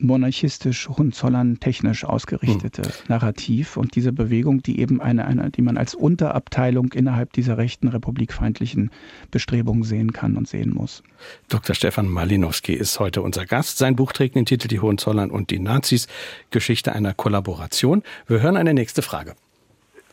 mm, 0.00 0.06
monarchistisch, 0.06 0.88
Hohenzollern 0.88 1.60
technisch 1.60 2.04
ausgerichtete 2.04 2.82
hm. 2.82 2.90
Narrativ 3.08 3.76
und 3.76 3.94
diese 3.96 4.12
Bewegung, 4.12 4.62
die 4.62 4.80
eben 4.80 5.00
eine, 5.00 5.26
eine, 5.26 5.50
die 5.50 5.62
man 5.62 5.76
als 5.76 5.94
Unterabteilung 5.94 6.92
innerhalb 6.92 7.32
dieser 7.32 7.58
rechten 7.58 7.88
republikfeindlichen 7.88 8.90
Bestrebungen 9.30 9.82
sehen 9.82 10.12
kann 10.12 10.36
und 10.36 10.48
sehen 10.48 10.72
muss. 10.74 11.02
Dr. 11.48 11.74
Stefan 11.74 12.08
Malinowski 12.08 12.72
ist 12.72 12.98
heute 13.00 13.22
unser 13.22 13.46
Gast. 13.46 13.78
Sein 13.78 13.96
Buch 13.96 14.12
trägt 14.12 14.34
den 14.34 14.46
Titel 14.46 14.68
Die 14.68 14.80
Hohenzollern 14.80 15.30
und 15.30 15.50
die 15.50 15.58
Nazis, 15.58 16.08
Geschichte 16.50 16.92
einer 16.92 17.14
Kollaboration. 17.14 18.02
Wir 18.26 18.42
hören 18.42 18.56
eine 18.56 18.74
nächste 18.74 19.02
Frage. 19.02 19.34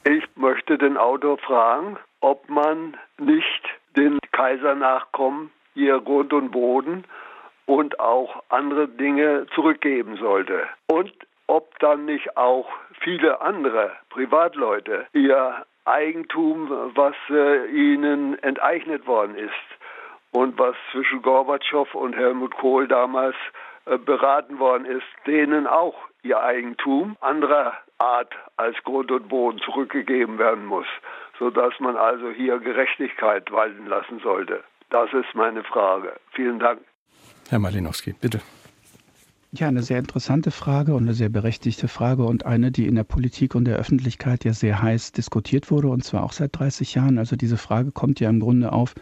Ich 0.05 0.23
möchte 0.35 0.77
den 0.77 0.97
Autor 0.97 1.37
fragen, 1.39 1.97
ob 2.21 2.49
man 2.49 2.95
nicht 3.19 3.63
den 3.95 4.19
Kaisernachkommen 4.31 5.49
ihr 5.75 5.99
Grund 5.99 6.33
und 6.33 6.51
Boden 6.51 7.03
und 7.67 7.99
auch 7.99 8.41
andere 8.49 8.87
Dinge 8.87 9.45
zurückgeben 9.53 10.17
sollte. 10.17 10.63
Und 10.87 11.13
ob 11.45 11.77
dann 11.79 12.05
nicht 12.05 12.35
auch 12.35 12.67
viele 12.99 13.41
andere 13.41 13.91
Privatleute 14.09 15.05
ihr 15.13 15.65
Eigentum, 15.85 16.69
was 16.95 17.15
äh, 17.29 17.67
ihnen 17.67 18.37
enteignet 18.43 19.07
worden 19.07 19.35
ist 19.35 19.53
und 20.31 20.57
was 20.59 20.75
zwischen 20.91 21.21
Gorbatschow 21.21 21.93
und 21.95 22.15
Helmut 22.15 22.55
Kohl 22.55 22.87
damals 22.87 23.35
äh, 23.85 23.97
beraten 23.97 24.59
worden 24.59 24.85
ist, 24.85 25.05
denen 25.25 25.65
auch 25.67 25.95
ihr 26.23 26.41
Eigentum 26.41 27.15
anderer 27.21 27.73
Art 27.99 28.33
als 28.57 28.75
Grund 28.83 29.11
und 29.11 29.29
Boden 29.29 29.59
zurückgegeben 29.59 30.37
werden 30.37 30.65
muss, 30.65 30.87
sodass 31.39 31.79
man 31.79 31.95
also 31.95 32.29
hier 32.29 32.59
Gerechtigkeit 32.59 33.49
walten 33.51 33.87
lassen 33.87 34.19
sollte. 34.19 34.63
Das 34.89 35.11
ist 35.13 35.33
meine 35.33 35.63
Frage. 35.63 36.13
Vielen 36.31 36.59
Dank. 36.59 36.81
Herr 37.49 37.59
Malinowski, 37.59 38.13
bitte. 38.19 38.41
Ja, 39.53 39.69
eine 39.69 39.81
sehr 39.81 39.99
interessante 39.99 40.51
Frage 40.51 40.93
und 40.93 41.03
eine 41.03 41.13
sehr 41.13 41.29
berechtigte 41.29 41.87
Frage 41.87 42.25
und 42.25 42.45
eine, 42.45 42.69
die 42.71 42.85
in 42.85 42.95
der 42.95 43.05
Politik 43.05 43.55
und 43.55 43.65
der 43.65 43.77
Öffentlichkeit 43.77 44.43
ja 44.43 44.53
sehr 44.53 44.81
heiß 44.81 45.13
diskutiert 45.13 45.71
wurde 45.71 45.87
und 45.87 46.03
zwar 46.03 46.23
auch 46.23 46.33
seit 46.33 46.57
30 46.59 46.93
Jahren. 46.95 47.17
Also 47.17 47.37
diese 47.37 47.55
Frage 47.55 47.91
kommt 47.91 48.19
ja 48.19 48.29
im 48.29 48.41
Grunde 48.41 48.73
auf 48.73 48.93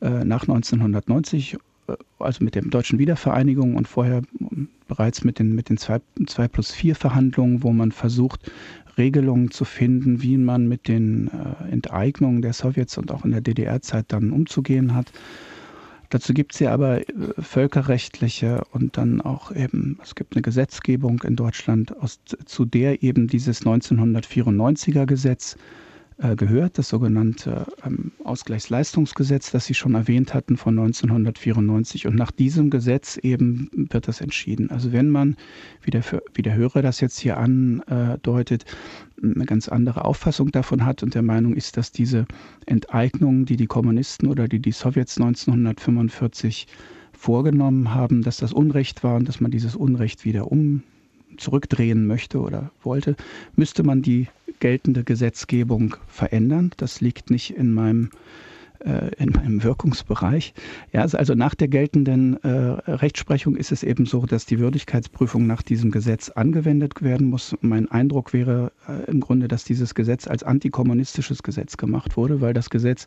äh, 0.00 0.24
nach 0.24 0.42
1990, 0.42 1.56
äh, 1.88 1.92
also 2.20 2.44
mit 2.44 2.54
der 2.54 2.62
deutschen 2.62 3.00
Wiedervereinigung 3.00 3.74
und 3.74 3.88
vorher 3.88 4.22
ähm, 4.40 4.68
bereits 4.86 5.24
mit 5.24 5.40
den, 5.40 5.56
mit 5.56 5.68
den 5.68 5.76
2, 5.76 6.00
2 6.24 6.48
plus 6.48 6.70
4 6.70 6.94
Verhandlungen, 6.94 7.64
wo 7.64 7.72
man 7.72 7.90
versucht, 7.90 8.52
Regelungen 8.96 9.50
zu 9.50 9.64
finden, 9.64 10.22
wie 10.22 10.36
man 10.36 10.68
mit 10.68 10.86
den 10.86 11.28
äh, 11.28 11.72
Enteignungen 11.72 12.42
der 12.42 12.52
Sowjets 12.52 12.96
und 12.96 13.10
auch 13.10 13.24
in 13.24 13.32
der 13.32 13.40
DDR-Zeit 13.40 14.06
dann 14.08 14.30
umzugehen 14.30 14.94
hat. 14.94 15.10
Dazu 16.14 16.32
gibt 16.32 16.54
es 16.54 16.60
ja 16.60 16.72
aber 16.72 17.00
äh, 17.00 17.04
völkerrechtliche 17.40 18.62
und 18.70 18.96
dann 18.96 19.20
auch 19.20 19.50
eben, 19.50 19.98
es 20.00 20.14
gibt 20.14 20.36
eine 20.36 20.42
Gesetzgebung 20.42 21.20
in 21.24 21.34
Deutschland, 21.34 21.96
aus, 22.00 22.20
zu 22.44 22.64
der 22.64 23.02
eben 23.02 23.26
dieses 23.26 23.66
1994er 23.66 25.06
Gesetz 25.06 25.56
gehört, 26.16 26.78
das 26.78 26.88
sogenannte 26.88 27.66
ähm, 27.84 28.12
Ausgleichsleistungsgesetz, 28.22 29.50
das 29.50 29.66
Sie 29.66 29.74
schon 29.74 29.94
erwähnt 29.94 30.32
hatten 30.32 30.56
von 30.56 30.78
1994. 30.78 32.06
Und 32.06 32.14
nach 32.14 32.30
diesem 32.30 32.70
Gesetz 32.70 33.16
eben 33.16 33.68
wird 33.72 34.06
das 34.06 34.20
entschieden. 34.20 34.70
Also 34.70 34.92
wenn 34.92 35.10
man, 35.10 35.36
wie 35.82 35.90
der, 35.90 36.02
wie 36.32 36.42
der 36.42 36.54
Hörer 36.54 36.82
das 36.82 37.00
jetzt 37.00 37.18
hier 37.18 37.36
andeutet, 37.36 38.64
eine 39.22 39.44
ganz 39.44 39.68
andere 39.68 40.04
Auffassung 40.04 40.52
davon 40.52 40.84
hat 40.84 41.02
und 41.02 41.14
der 41.14 41.22
Meinung 41.22 41.54
ist, 41.54 41.76
dass 41.76 41.90
diese 41.90 42.26
Enteignung, 42.66 43.44
die 43.44 43.56
die 43.56 43.66
Kommunisten 43.66 44.28
oder 44.28 44.46
die 44.46 44.60
die 44.60 44.72
Sowjets 44.72 45.18
1945 45.18 46.68
vorgenommen 47.12 47.92
haben, 47.92 48.22
dass 48.22 48.36
das 48.36 48.52
Unrecht 48.52 49.02
war 49.02 49.16
und 49.16 49.28
dass 49.28 49.40
man 49.40 49.50
dieses 49.50 49.74
Unrecht 49.74 50.24
wieder 50.24 50.50
um 50.52 50.82
zurückdrehen 51.38 52.06
möchte 52.06 52.40
oder 52.40 52.70
wollte, 52.82 53.16
müsste 53.56 53.82
man 53.82 54.02
die 54.02 54.28
geltende 54.64 55.04
Gesetzgebung 55.04 55.96
verändern. 56.08 56.70
Das 56.78 57.02
liegt 57.02 57.28
nicht 57.28 57.54
in 57.54 57.74
meinem 57.74 58.08
äh, 58.84 59.10
in 59.18 59.30
meinem 59.30 59.62
Wirkungsbereich. 59.62 60.54
Ja, 60.92 61.02
also 61.02 61.34
nach 61.34 61.54
der 61.54 61.68
geltenden 61.68 62.42
äh, 62.42 62.48
Rechtsprechung 62.48 63.56
ist 63.56 63.72
es 63.72 63.82
eben 63.82 64.04
so, 64.04 64.26
dass 64.26 64.46
die 64.46 64.58
Würdigkeitsprüfung 64.58 65.46
nach 65.46 65.62
diesem 65.62 65.90
Gesetz 65.90 66.28
angewendet 66.30 67.02
werden 67.02 67.28
muss. 67.28 67.54
Mein 67.60 67.90
Eindruck 67.90 68.32
wäre 68.32 68.72
äh, 68.88 69.10
im 69.10 69.20
Grunde, 69.20 69.48
dass 69.48 69.64
dieses 69.64 69.94
Gesetz 69.94 70.26
als 70.26 70.42
antikommunistisches 70.42 71.42
Gesetz 71.42 71.76
gemacht 71.76 72.16
wurde, 72.16 72.40
weil 72.40 72.52
das 72.52 72.68
Gesetz 72.70 73.06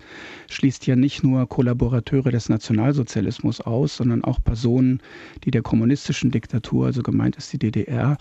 schließt 0.49 0.87
ja 0.87 0.95
nicht 0.95 1.23
nur 1.23 1.47
Kollaborateure 1.47 2.31
des 2.31 2.49
Nationalsozialismus 2.49 3.61
aus, 3.61 3.97
sondern 3.97 4.23
auch 4.23 4.43
Personen, 4.43 5.01
die 5.43 5.51
der 5.51 5.61
kommunistischen 5.61 6.31
Diktatur, 6.31 6.87
also 6.87 7.03
gemeint 7.03 7.35
ist 7.35 7.53
die 7.53 7.59
DDR, 7.59 8.17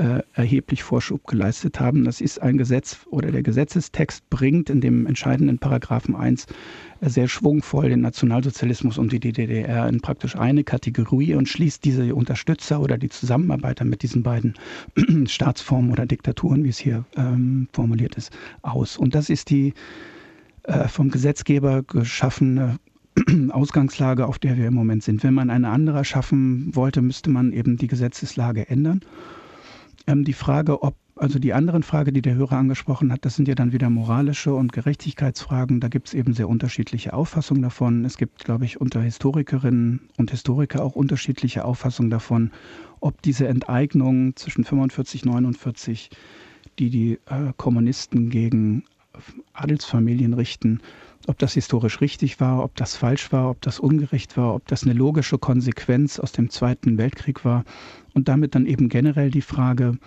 äh, 0.00 0.22
erheblich 0.32 0.82
Vorschub 0.82 1.26
geleistet 1.26 1.78
haben. 1.78 2.04
Das 2.04 2.22
ist 2.22 2.40
ein 2.40 2.56
Gesetz 2.56 3.00
oder 3.10 3.30
der 3.30 3.42
Gesetzestext 3.42 4.30
bringt 4.30 4.70
in 4.70 4.80
dem 4.80 5.06
entscheidenden 5.06 5.58
Paragraphen 5.58 6.16
1 6.16 6.46
sehr 7.02 7.28
schwungvoll 7.28 7.90
den 7.90 8.00
Nationalsozialismus 8.00 8.96
und 8.96 9.12
die 9.12 9.20
DDR 9.20 9.88
in 9.88 10.00
praktisch 10.00 10.36
eine 10.36 10.64
Kategorie 10.64 11.34
und 11.34 11.48
schließt 11.48 11.84
diese 11.84 12.14
Unterstützer 12.14 12.80
oder 12.80 12.96
die 12.96 13.10
Zusammenarbeiter 13.10 13.84
mit 13.84 14.02
diesen 14.02 14.22
beiden 14.22 14.54
Staatsformen 15.26 15.92
oder 15.92 16.06
Diktaturen, 16.06 16.64
wie 16.64 16.70
es 16.70 16.78
hier 16.78 17.04
ähm, 17.16 17.68
formuliert 17.72 18.14
ist, 18.14 18.32
aus. 18.62 18.96
Und 18.96 19.14
das 19.14 19.28
ist 19.28 19.50
die 19.50 19.74
äh, 20.62 20.88
vom 20.88 21.10
Gesetzgeber 21.10 21.82
geschaffene 21.82 22.78
Ausgangslage, 23.50 24.26
auf 24.26 24.38
der 24.38 24.56
wir 24.56 24.66
im 24.66 24.74
Moment 24.74 25.02
sind. 25.02 25.22
Wenn 25.22 25.34
man 25.34 25.50
eine 25.50 25.68
andere 25.68 26.06
schaffen 26.06 26.74
wollte, 26.74 27.02
müsste 27.02 27.28
man 27.28 27.52
eben 27.52 27.76
die 27.76 27.86
Gesetzeslage 27.86 28.68
ändern. 28.68 29.02
Ähm, 30.10 30.24
die 30.24 30.32
Frage, 30.32 30.82
ob 30.82 30.96
also 31.16 31.38
die 31.38 31.52
anderen 31.52 31.82
Frage, 31.82 32.12
die 32.14 32.22
der 32.22 32.34
Hörer 32.34 32.56
angesprochen 32.56 33.12
hat, 33.12 33.26
das 33.26 33.36
sind 33.36 33.46
ja 33.46 33.54
dann 33.54 33.72
wieder 33.72 33.90
moralische 33.90 34.54
und 34.54 34.72
Gerechtigkeitsfragen. 34.72 35.78
Da 35.78 35.88
gibt 35.88 36.08
es 36.08 36.14
eben 36.14 36.32
sehr 36.32 36.48
unterschiedliche 36.48 37.12
Auffassungen 37.12 37.62
davon. 37.62 38.06
Es 38.06 38.16
gibt, 38.16 38.42
glaube 38.42 38.64
ich, 38.64 38.80
unter 38.80 39.02
Historikerinnen 39.02 40.08
und 40.16 40.30
Historiker 40.30 40.82
auch 40.82 40.96
unterschiedliche 40.96 41.66
Auffassungen 41.66 42.10
davon, 42.10 42.52
ob 43.00 43.20
diese 43.20 43.46
Enteignung 43.48 44.34
zwischen 44.34 44.64
45 44.64 45.26
und 45.26 45.32
49, 45.32 46.08
die 46.78 46.88
die 46.88 47.18
äh, 47.26 47.52
Kommunisten 47.58 48.30
gegen 48.30 48.84
Adelsfamilien 49.52 50.32
richten, 50.32 50.80
ob 51.26 51.38
das 51.38 51.52
historisch 51.52 52.00
richtig 52.00 52.40
war, 52.40 52.64
ob 52.64 52.74
das 52.76 52.96
falsch 52.96 53.30
war, 53.30 53.50
ob 53.50 53.60
das 53.60 53.78
ungerecht 53.78 54.38
war, 54.38 54.54
ob 54.54 54.66
das 54.68 54.84
eine 54.84 54.94
logische 54.94 55.38
Konsequenz 55.38 56.18
aus 56.18 56.32
dem 56.32 56.48
Zweiten 56.48 56.96
Weltkrieg 56.96 57.44
war 57.44 57.64
und 58.14 58.28
damit 58.28 58.54
dann 58.54 58.66
eben 58.66 58.88
generell 58.88 59.30
die 59.30 59.42
Frage, 59.42 59.98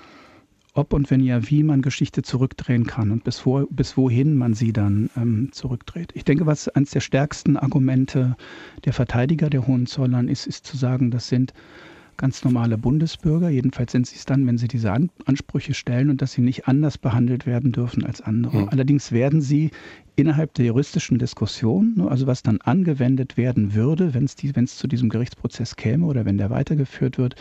ob 0.73 0.93
und 0.93 1.11
wenn 1.11 1.21
ja, 1.21 1.49
wie 1.49 1.63
man 1.63 1.81
Geschichte 1.81 2.23
zurückdrehen 2.23 2.85
kann 2.85 3.11
und 3.11 3.23
bis, 3.23 3.45
wo, 3.45 3.65
bis 3.69 3.95
wohin 3.95 4.35
man 4.35 4.53
sie 4.53 4.73
dann 4.73 5.09
ähm, 5.15 5.49
zurückdreht. 5.51 6.11
Ich 6.15 6.25
denke, 6.25 6.45
was 6.45 6.67
eines 6.67 6.91
der 6.91 6.99
stärksten 6.99 7.57
Argumente 7.57 8.35
der 8.85 8.93
Verteidiger 8.93 9.49
der 9.49 9.67
Hohenzollern 9.67 10.27
ist, 10.27 10.47
ist 10.47 10.65
zu 10.65 10.75
sagen, 10.75 11.11
das 11.11 11.27
sind 11.27 11.53
ganz 12.17 12.43
normale 12.43 12.77
Bundesbürger. 12.77 13.49
Jedenfalls 13.49 13.91
sind 13.91 14.07
sie 14.07 14.15
es 14.15 14.25
dann, 14.25 14.45
wenn 14.47 14.57
sie 14.57 14.67
diese 14.67 14.91
An 14.91 15.09
Ansprüche 15.25 15.73
stellen 15.73 16.09
und 16.09 16.21
dass 16.21 16.33
sie 16.33 16.41
nicht 16.41 16.67
anders 16.67 16.97
behandelt 16.97 17.45
werden 17.45 17.71
dürfen 17.71 18.05
als 18.05 18.21
andere. 18.21 18.63
Mhm. 18.63 18.69
Allerdings 18.69 19.11
werden 19.11 19.41
sie 19.41 19.71
innerhalb 20.15 20.53
der 20.53 20.65
juristischen 20.65 21.17
Diskussion, 21.17 21.93
ne, 21.95 22.07
also 22.07 22.27
was 22.27 22.43
dann 22.43 22.61
angewendet 22.61 23.37
werden 23.37 23.73
würde, 23.73 24.13
wenn 24.13 24.25
es 24.25 24.35
die, 24.35 24.53
zu 24.53 24.87
diesem 24.87 25.09
Gerichtsprozess 25.09 25.75
käme 25.75 26.05
oder 26.05 26.25
wenn 26.25 26.37
der 26.37 26.49
weitergeführt 26.49 27.17
wird, 27.17 27.35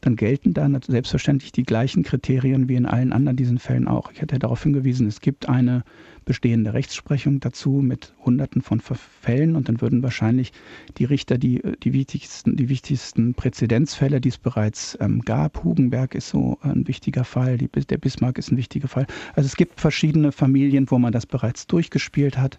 dann 0.00 0.16
gelten 0.16 0.54
da 0.54 0.68
selbstverständlich 0.86 1.52
die 1.52 1.64
gleichen 1.64 2.02
Kriterien 2.02 2.68
wie 2.68 2.76
in 2.76 2.86
allen 2.86 3.12
anderen 3.12 3.36
diesen 3.36 3.58
Fällen 3.58 3.88
auch. 3.88 4.12
Ich 4.12 4.22
hatte 4.22 4.38
darauf 4.38 4.62
hingewiesen, 4.62 5.06
es 5.06 5.20
gibt 5.20 5.48
eine 5.48 5.84
bestehende 6.24 6.74
Rechtsprechung 6.74 7.40
dazu 7.40 7.80
mit 7.82 8.12
Hunderten 8.22 8.60
von 8.60 8.80
Fällen 8.80 9.56
und 9.56 9.68
dann 9.68 9.80
würden 9.80 10.02
wahrscheinlich 10.02 10.52
die 10.98 11.06
Richter 11.06 11.38
die, 11.38 11.62
die, 11.82 11.94
wichtigsten, 11.94 12.54
die 12.54 12.68
wichtigsten 12.68 13.32
Präzedenzfälle, 13.32 14.20
die 14.20 14.28
es 14.28 14.36
bereits 14.36 14.96
ähm, 15.00 15.22
gab, 15.22 15.64
Hugenberg 15.64 16.14
ist 16.14 16.28
so 16.28 16.58
ein 16.60 16.86
wichtiger 16.86 17.24
Fall, 17.24 17.56
die, 17.56 17.68
der 17.68 17.96
Bismarck 17.96 18.36
ist 18.36 18.52
ein 18.52 18.58
wichtiger 18.58 18.88
Fall. 18.88 19.06
Also 19.34 19.46
es 19.46 19.56
gibt 19.56 19.80
verschiedene 19.80 20.30
Familien, 20.30 20.90
wo 20.90 20.98
man 20.98 21.12
das 21.12 21.24
bereits 21.24 21.66
durchgespielt 21.66 22.36
hat 22.36 22.58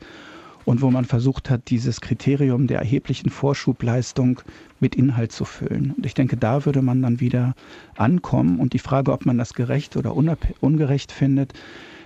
und 0.70 0.84
wo 0.84 0.92
man 0.92 1.06
versucht 1.06 1.50
hat, 1.50 1.72
dieses 1.72 2.00
Kriterium 2.00 2.68
der 2.68 2.78
erheblichen 2.78 3.32
Vorschubleistung 3.32 4.42
mit 4.80 4.94
Inhalt 4.94 5.32
zu 5.32 5.44
füllen. 5.44 5.96
Und 5.98 6.06
ich 6.06 6.14
denke, 6.14 6.38
da 6.38 6.64
würde 6.64 6.84
man 6.84 7.02
dann 7.02 7.20
wieder 7.20 7.56
ankommen. 7.98 8.60
Und 8.60 8.74
die 8.74 8.80
Frage, 8.80 9.12
ob 9.12 9.26
man 9.26 9.40
das 9.40 9.56
gerecht 9.56 9.98
oder 9.98 10.16
ungerecht 10.16 11.12
findet, 11.12 11.54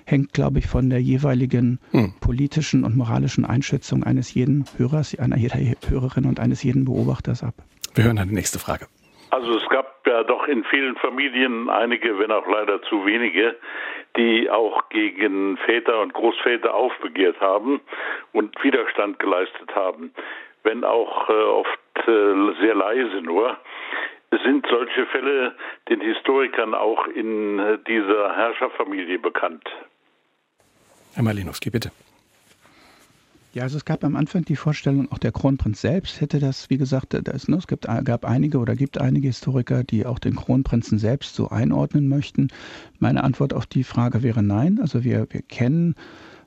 hängt, 0.06 0.32
glaube 0.32 0.60
ich, 0.60 0.68
von 0.68 0.90
der 0.90 1.02
jeweiligen 1.02 1.80
hm. 1.92 2.14
politischen 2.22 2.86
und 2.86 2.96
moralischen 2.96 3.44
Einschätzung 3.44 4.06
eines 4.06 4.34
jeden 4.34 4.64
Hörers, 4.78 5.14
einer 5.20 5.36
jeder 5.36 5.60
Hörerin 5.90 6.24
und 6.24 6.40
eines 6.40 6.64
jeden 6.64 6.86
Beobachters 6.86 7.44
ab. 7.44 7.56
Wir 7.96 8.06
hören 8.06 8.16
dann 8.16 8.30
die 8.30 8.36
nächste 8.36 8.60
Frage. 8.60 8.88
Also 9.30 9.58
es 9.58 9.68
gab 9.68 10.08
ja 10.08 10.24
doch 10.24 10.48
in 10.48 10.64
vielen 10.64 10.96
Familien 10.96 11.70
einige, 11.70 12.18
wenn 12.18 12.32
auch 12.32 12.48
leider 12.48 12.82
zu 12.84 13.06
wenige, 13.06 13.58
die 14.18 14.50
auch 14.50 14.90
gegen 14.90 15.58
Väter 15.58 16.02
und 16.02 16.14
Großväter 16.14 16.74
aufbegehrt 16.74 17.40
haben 17.40 17.82
und 18.32 18.62
Widerstand 18.64 19.20
geleistet 19.20 19.76
haben, 19.76 20.14
wenn 20.64 20.84
auch 20.84 21.30
äh, 21.30 21.34
oft 21.34 22.08
äh, 22.08 22.62
sehr 22.62 22.76
leise 22.76 23.22
nur. 23.22 23.58
Sind 24.44 24.66
solche 24.68 25.06
Fälle 25.08 25.56
den 25.90 26.02
Historikern 26.02 26.74
auch 26.74 27.08
in 27.08 27.60
äh, 27.60 27.78
dieser 27.88 28.36
Herrscherfamilie 28.36 29.20
bekannt? 29.20 29.64
Herr 31.14 31.24
Malinowski, 31.24 31.70
bitte. 31.70 31.92
Ja, 33.54 33.62
also 33.62 33.78
es 33.78 33.86
gab 33.86 34.04
am 34.04 34.16
Anfang 34.16 34.44
die 34.46 34.56
Vorstellung, 34.56 35.12
auch 35.12 35.20
der 35.20 35.32
Kronprinz 35.32 35.80
selbst 35.82 36.22
hätte 36.22 36.40
das, 36.40 36.72
wie 36.72 36.80
gesagt, 36.80 37.14
das, 37.14 37.48
ne, 37.48 37.58
es 37.58 37.68
gibt, 37.68 37.86
gab 37.86 38.26
einige 38.26 38.58
oder 38.58 38.76
gibt 38.76 39.00
einige 39.00 39.28
Historiker, 39.28 39.84
die 39.84 40.08
auch 40.08 40.18
den 40.18 40.36
Kronprinzen 40.36 40.98
selbst 40.98 41.36
so 41.36 41.50
einordnen 41.50 42.08
möchten. 42.08 42.48
Meine 42.98 43.24
Antwort 43.24 43.54
auf 43.54 43.68
die 43.68 43.84
Frage 43.84 44.24
wäre 44.24 44.42
nein. 44.42 44.80
Also 44.82 45.04
wir, 45.04 45.28
wir 45.30 45.44
kennen 45.44 45.94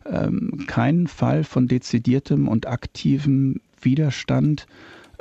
ähm, 0.05 0.65
keinen 0.67 1.07
Fall 1.07 1.45
von 1.45 1.69
dezidiertem 1.69 2.49
und 2.49 2.67
aktivem 2.67 3.61
Widerstand 3.81 4.67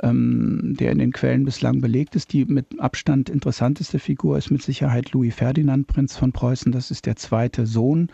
ähm, 0.02 0.74
der 0.78 0.92
in 0.92 0.98
den 0.98 1.12
Quellen 1.12 1.44
bislang 1.44 1.80
belegt 1.80 2.16
ist. 2.16 2.32
Die 2.32 2.44
mit 2.44 2.80
Abstand 2.80 3.28
interessanteste 3.28 3.98
Figur 3.98 4.38
ist 4.38 4.50
mit 4.50 4.62
Sicherheit 4.62 5.12
Louis 5.12 5.34
Ferdinand, 5.34 5.86
Prinz 5.86 6.16
von 6.16 6.32
Preußen. 6.32 6.72
Das 6.72 6.90
ist 6.90 7.06
der 7.06 7.16
zweite 7.16 7.66
Sohn 7.66 8.08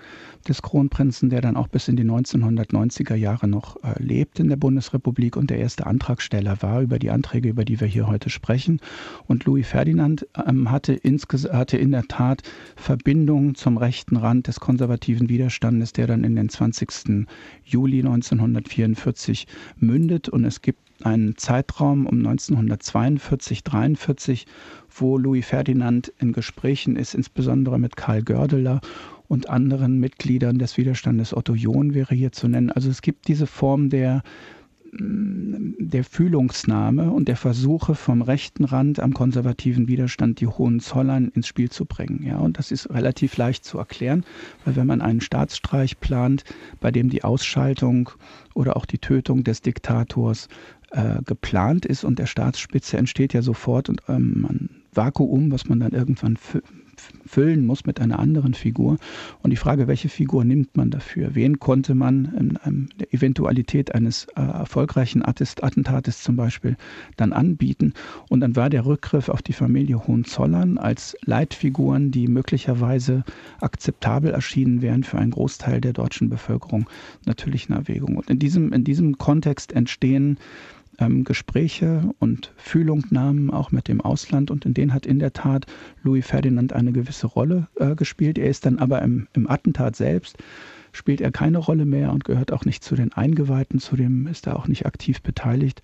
des 0.49 0.63
Kronprinzen, 0.63 1.31
der 1.31 1.41
dann 1.41 1.57
auch 1.57 1.69
bis 1.69 1.89
in 1.89 1.97
die 1.97 2.05
1990er 2.05 3.15
Jahre 3.15 3.49
noch 3.49 3.77
äh, 3.83 4.01
lebt 4.03 4.41
in 4.41 4.49
der 4.49 4.57
Bundesrepublik 4.57 5.37
und 5.37 5.51
der 5.51 5.59
erste 5.59 5.87
Antragsteller 5.87 6.63
war 6.63 6.83
über 6.83 6.99
die 6.99 7.11
Anträge, 7.11 7.49
über 7.49 7.65
die 7.65 7.81
wir 7.81 7.89
hier 7.89 8.07
heute 8.07 8.31
sprechen. 8.31 8.81
Und 9.27 9.45
Louis 9.45 9.67
Ferdinand 9.67 10.27
ähm, 10.47 10.71
hatte, 10.71 10.99
hatte 11.53 11.77
in 11.77 11.93
der 11.93 12.05
Tat 12.05 12.43
Verbindungen 12.77 13.55
zum 13.55 13.77
rechten 13.77 14.17
Rand 14.17 14.47
des 14.47 14.61
konservativen 14.61 15.29
Widerstandes, 15.29 15.93
der 15.93 16.07
dann 16.07 16.25
in 16.25 16.37
den 16.37 16.49
20. 16.49 17.27
Juli 17.65 17.99
1944 18.01 19.47
mündet. 19.79 20.29
Und 20.29 20.45
es 20.45 20.63
gibt 20.63 20.81
einen 21.05 21.37
Zeitraum 21.37 22.07
um 22.07 22.19
1942, 22.19 23.65
43, 23.65 24.47
wo 24.91 25.19
Louis 25.19 25.47
Ferdinand 25.47 26.13
in 26.19 26.33
Gesprächen 26.33 26.97
ist, 26.97 27.15
insbesondere 27.15 27.79
mit 27.79 27.97
Karl 27.97 28.23
Gördeler 28.23 28.81
und 29.29 29.49
anderen 29.49 29.99
Mitgliedern 29.99 30.59
des 30.59 30.77
Widerstandes. 30.77 31.35
Otto 31.37 31.55
John 31.55 31.95
wäre 31.95 32.15
hier 32.15 32.33
zu 32.33 32.49
nennen. 32.49 32.71
Also 32.71 32.91
es 32.91 33.03
gibt 33.03 33.29
diese 33.29 33.47
Form 33.47 33.89
der 33.89 34.23
der 34.95 36.05
Fühlungsnahme 36.05 37.11
und 37.13 37.27
der 37.27 37.37
Versuche 37.37 37.95
vom 37.95 38.21
rechten 38.21 38.65
Rand 38.65 39.01
am 39.01 39.15
konservativen 39.15 39.89
Widerstand 39.89 40.39
die 40.41 40.47
Hohenzollern 40.47 41.29
ins 41.29 41.47
Spiel 41.47 41.71
zu 41.71 41.87
bringen. 41.87 42.23
Ja, 42.27 42.37
und 42.39 42.59
das 42.59 42.71
ist 42.71 42.91
relativ 42.91 43.39
leicht 43.39 43.65
zu 43.65 43.79
erklären, 43.79 44.25
weil 44.67 44.77
wenn 44.77 44.87
man 44.87 45.01
einen 45.01 45.23
Staatsstreich 45.23 45.99
plant, 45.99 46.45
bei 46.81 46.91
dem 46.91 47.09
die 47.09 47.25
Ausschaltung 47.25 48.11
oder 48.53 48.77
auch 48.77 48.85
die 48.85 48.99
Tötung 48.99 49.45
des 49.45 49.63
Diktators 49.63 50.49
äh, 50.93 51.23
geplant 51.25 51.87
ist 51.87 52.05
und 52.05 52.19
der 52.19 52.27
Staatsspitze 52.27 52.97
entsteht 52.97 53.33
ja 53.33 53.43
sofort 53.43 53.89
und 53.89 54.03
ähm, 54.09 54.47
ein 54.49 54.71
Vakuum, 54.93 55.51
was 55.51 55.69
man 55.69 55.81
dann 55.81 55.93
irgendwann 55.93 56.37
füllen 57.27 57.67
muss 57.67 57.87
mit 57.87 58.01
einer 58.01 58.19
anderen 58.19 58.55
Figur. 58.55 58.99
Und 59.43 59.51
die 59.51 59.57
Frage, 59.57 59.89
welche 59.89 60.09
Figur 60.09 60.45
nimmt 60.45 60.77
man 60.77 60.91
dafür? 60.91 61.35
Wen 61.35 61.59
konnte 61.59 61.95
man 61.95 62.27
in, 62.39 62.59
in 62.65 62.89
der 62.99 63.13
Eventualität 63.15 63.95
eines 63.95 64.27
äh, 64.37 64.43
erfolgreichen 64.43 65.25
Attentates 65.25 66.23
zum 66.23 66.37
Beispiel 66.37 66.77
dann 67.17 67.33
anbieten? 67.33 67.95
Und 68.29 68.41
dann 68.41 68.57
war 68.57 68.71
der 68.71 68.85
Rückgriff 68.85 69.29
auf 69.29 69.43
die 69.43 69.53
Familie 69.53 70.07
Hohenzollern 70.07 70.79
als 70.79 71.17
Leitfiguren, 71.25 72.11
die 72.11 72.29
möglicherweise 72.29 73.25
akzeptabel 73.61 74.33
erschienen 74.33 74.83
wären 74.83 75.05
für 75.05 75.19
einen 75.19 75.31
Großteil 75.31 75.81
der 75.81 75.93
deutschen 75.93 76.29
Bevölkerung, 76.29 76.89
natürlich 77.25 77.69
eine 77.69 77.79
Erwägung. 77.79 78.17
Und 78.17 78.29
in 78.29 78.39
diesem, 78.39 78.73
in 78.73 78.85
diesem 78.85 79.19
Kontext 79.19 79.73
entstehen 79.73 80.39
ähm, 80.99 81.25
Gespräche 81.25 82.11
und 82.19 82.53
Fühlungnahmen 82.57 83.51
auch 83.51 83.73
mit 83.73 83.89
dem 83.89 84.01
Ausland 84.01 84.51
und 84.51 84.65
in 84.65 84.75
denen 84.75 84.95
hat 84.95 85.07
in 85.07 85.19
der 85.19 85.33
Tat 85.33 85.67
Louis 86.03 86.27
Ferdinand 86.27 86.73
eine 86.73 86.93
gewisse 86.93 87.27
Rolle 87.27 87.69
äh, 87.77 87.95
gespielt. 87.95 88.39
Er 88.39 88.49
ist 88.49 88.67
dann 88.67 88.79
aber 88.79 89.03
im, 89.03 89.29
im 89.33 89.49
Attentat 89.49 89.97
selbst 89.97 90.39
spielt 90.93 91.23
er 91.23 91.33
keine 91.33 91.59
Rolle 91.59 91.87
mehr 91.87 92.13
und 92.13 92.25
gehört 92.25 92.53
auch 92.53 92.65
nicht 92.65 92.85
zu 92.85 92.95
den 92.95 93.13
Eingeweihten, 93.13 93.81
zu 93.81 93.97
dem 93.97 94.27
ist 94.27 94.47
er 94.47 94.57
auch 94.57 94.69
nicht 94.69 94.87
aktiv 94.87 95.23
beteiligt. 95.23 95.83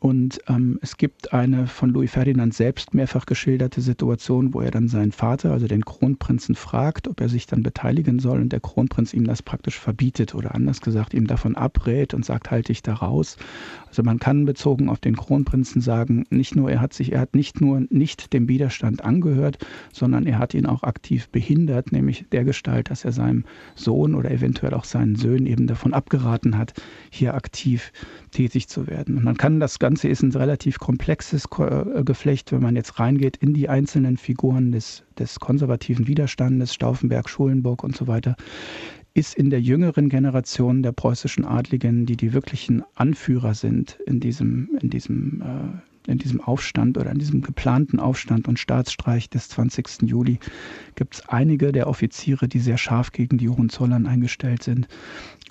Und 0.00 0.38
ähm, 0.46 0.78
es 0.80 0.96
gibt 0.96 1.32
eine 1.32 1.66
von 1.66 1.90
Louis 1.90 2.12
Ferdinand 2.12 2.54
selbst 2.54 2.94
mehrfach 2.94 3.26
geschilderte 3.26 3.80
Situation, 3.80 4.54
wo 4.54 4.60
er 4.60 4.70
dann 4.70 4.86
seinen 4.86 5.10
Vater, 5.10 5.50
also 5.50 5.66
den 5.66 5.84
Kronprinzen, 5.84 6.54
fragt, 6.54 7.08
ob 7.08 7.20
er 7.20 7.28
sich 7.28 7.46
dann 7.46 7.64
beteiligen 7.64 8.20
soll 8.20 8.40
und 8.40 8.52
der 8.52 8.60
Kronprinz 8.60 9.12
ihm 9.12 9.26
das 9.26 9.42
praktisch 9.42 9.76
verbietet 9.76 10.36
oder 10.36 10.54
anders 10.54 10.82
gesagt 10.82 11.14
ihm 11.14 11.26
davon 11.26 11.56
abrät 11.56 12.14
und 12.14 12.24
sagt, 12.24 12.52
halte 12.52 12.70
ich 12.70 12.82
da 12.82 12.94
raus. 12.94 13.38
Also 13.88 14.02
man 14.02 14.18
kann 14.18 14.44
bezogen 14.44 14.88
auf 14.88 15.00
den 15.00 15.16
Kronprinzen 15.16 15.80
sagen, 15.80 16.24
nicht 16.30 16.54
nur 16.56 16.70
er 16.70 16.80
hat 16.80 16.92
sich, 16.92 17.12
er 17.12 17.20
hat 17.20 17.34
nicht 17.34 17.60
nur 17.60 17.82
nicht 17.90 18.32
dem 18.32 18.48
Widerstand 18.48 19.04
angehört, 19.04 19.58
sondern 19.92 20.26
er 20.26 20.38
hat 20.38 20.54
ihn 20.54 20.66
auch 20.66 20.82
aktiv 20.82 21.28
behindert, 21.28 21.92
nämlich 21.92 22.26
der 22.32 22.44
Gestalt, 22.44 22.90
dass 22.90 23.04
er 23.04 23.12
seinem 23.12 23.44
Sohn 23.74 24.14
oder 24.14 24.30
eventuell 24.30 24.74
auch 24.74 24.84
seinen 24.84 25.16
Söhnen 25.16 25.46
eben 25.46 25.66
davon 25.66 25.94
abgeraten 25.94 26.56
hat, 26.56 26.74
hier 27.10 27.34
aktiv 27.34 27.92
tätig 28.30 28.68
zu 28.68 28.86
werden. 28.86 29.16
Und 29.16 29.24
man 29.24 29.36
kann 29.36 29.60
das 29.60 29.78
Ganze 29.78 30.08
ist 30.08 30.22
ein 30.22 30.32
relativ 30.32 30.78
komplexes 30.78 31.46
äh, 31.58 32.04
Geflecht, 32.04 32.52
wenn 32.52 32.62
man 32.62 32.76
jetzt 32.76 32.98
reingeht 32.98 33.36
in 33.36 33.54
die 33.54 33.68
einzelnen 33.68 34.16
Figuren 34.16 34.72
des, 34.72 35.04
des 35.18 35.40
konservativen 35.40 36.06
Widerstandes, 36.06 36.74
Stauffenberg, 36.74 37.28
Schulenburg 37.28 37.84
und 37.84 37.96
so 37.96 38.06
weiter, 38.06 38.36
ist 39.18 39.34
in 39.34 39.50
der 39.50 39.60
jüngeren 39.60 40.08
Generation 40.08 40.84
der 40.84 40.92
preußischen 40.92 41.44
Adligen, 41.44 42.06
die 42.06 42.16
die 42.16 42.32
wirklichen 42.32 42.84
Anführer 42.94 43.52
sind 43.52 43.98
in 44.06 44.20
diesem, 44.20 44.78
in 44.80 44.90
diesem 44.90 45.42
äh, 45.42 45.88
in 46.08 46.18
diesem 46.18 46.40
Aufstand 46.40 46.96
oder 46.96 47.10
in 47.10 47.18
diesem 47.18 47.42
geplanten 47.42 48.00
Aufstand 48.00 48.48
und 48.48 48.58
Staatsstreich 48.58 49.28
des 49.28 49.50
20. 49.50 50.02
Juli 50.02 50.38
gibt 50.94 51.16
es 51.16 51.28
einige 51.28 51.70
der 51.70 51.86
Offiziere, 51.86 52.48
die 52.48 52.60
sehr 52.60 52.78
scharf 52.78 53.12
gegen 53.12 53.36
die 53.36 53.50
Hohenzollern 53.50 54.06
eingestellt 54.06 54.62
sind 54.62 54.88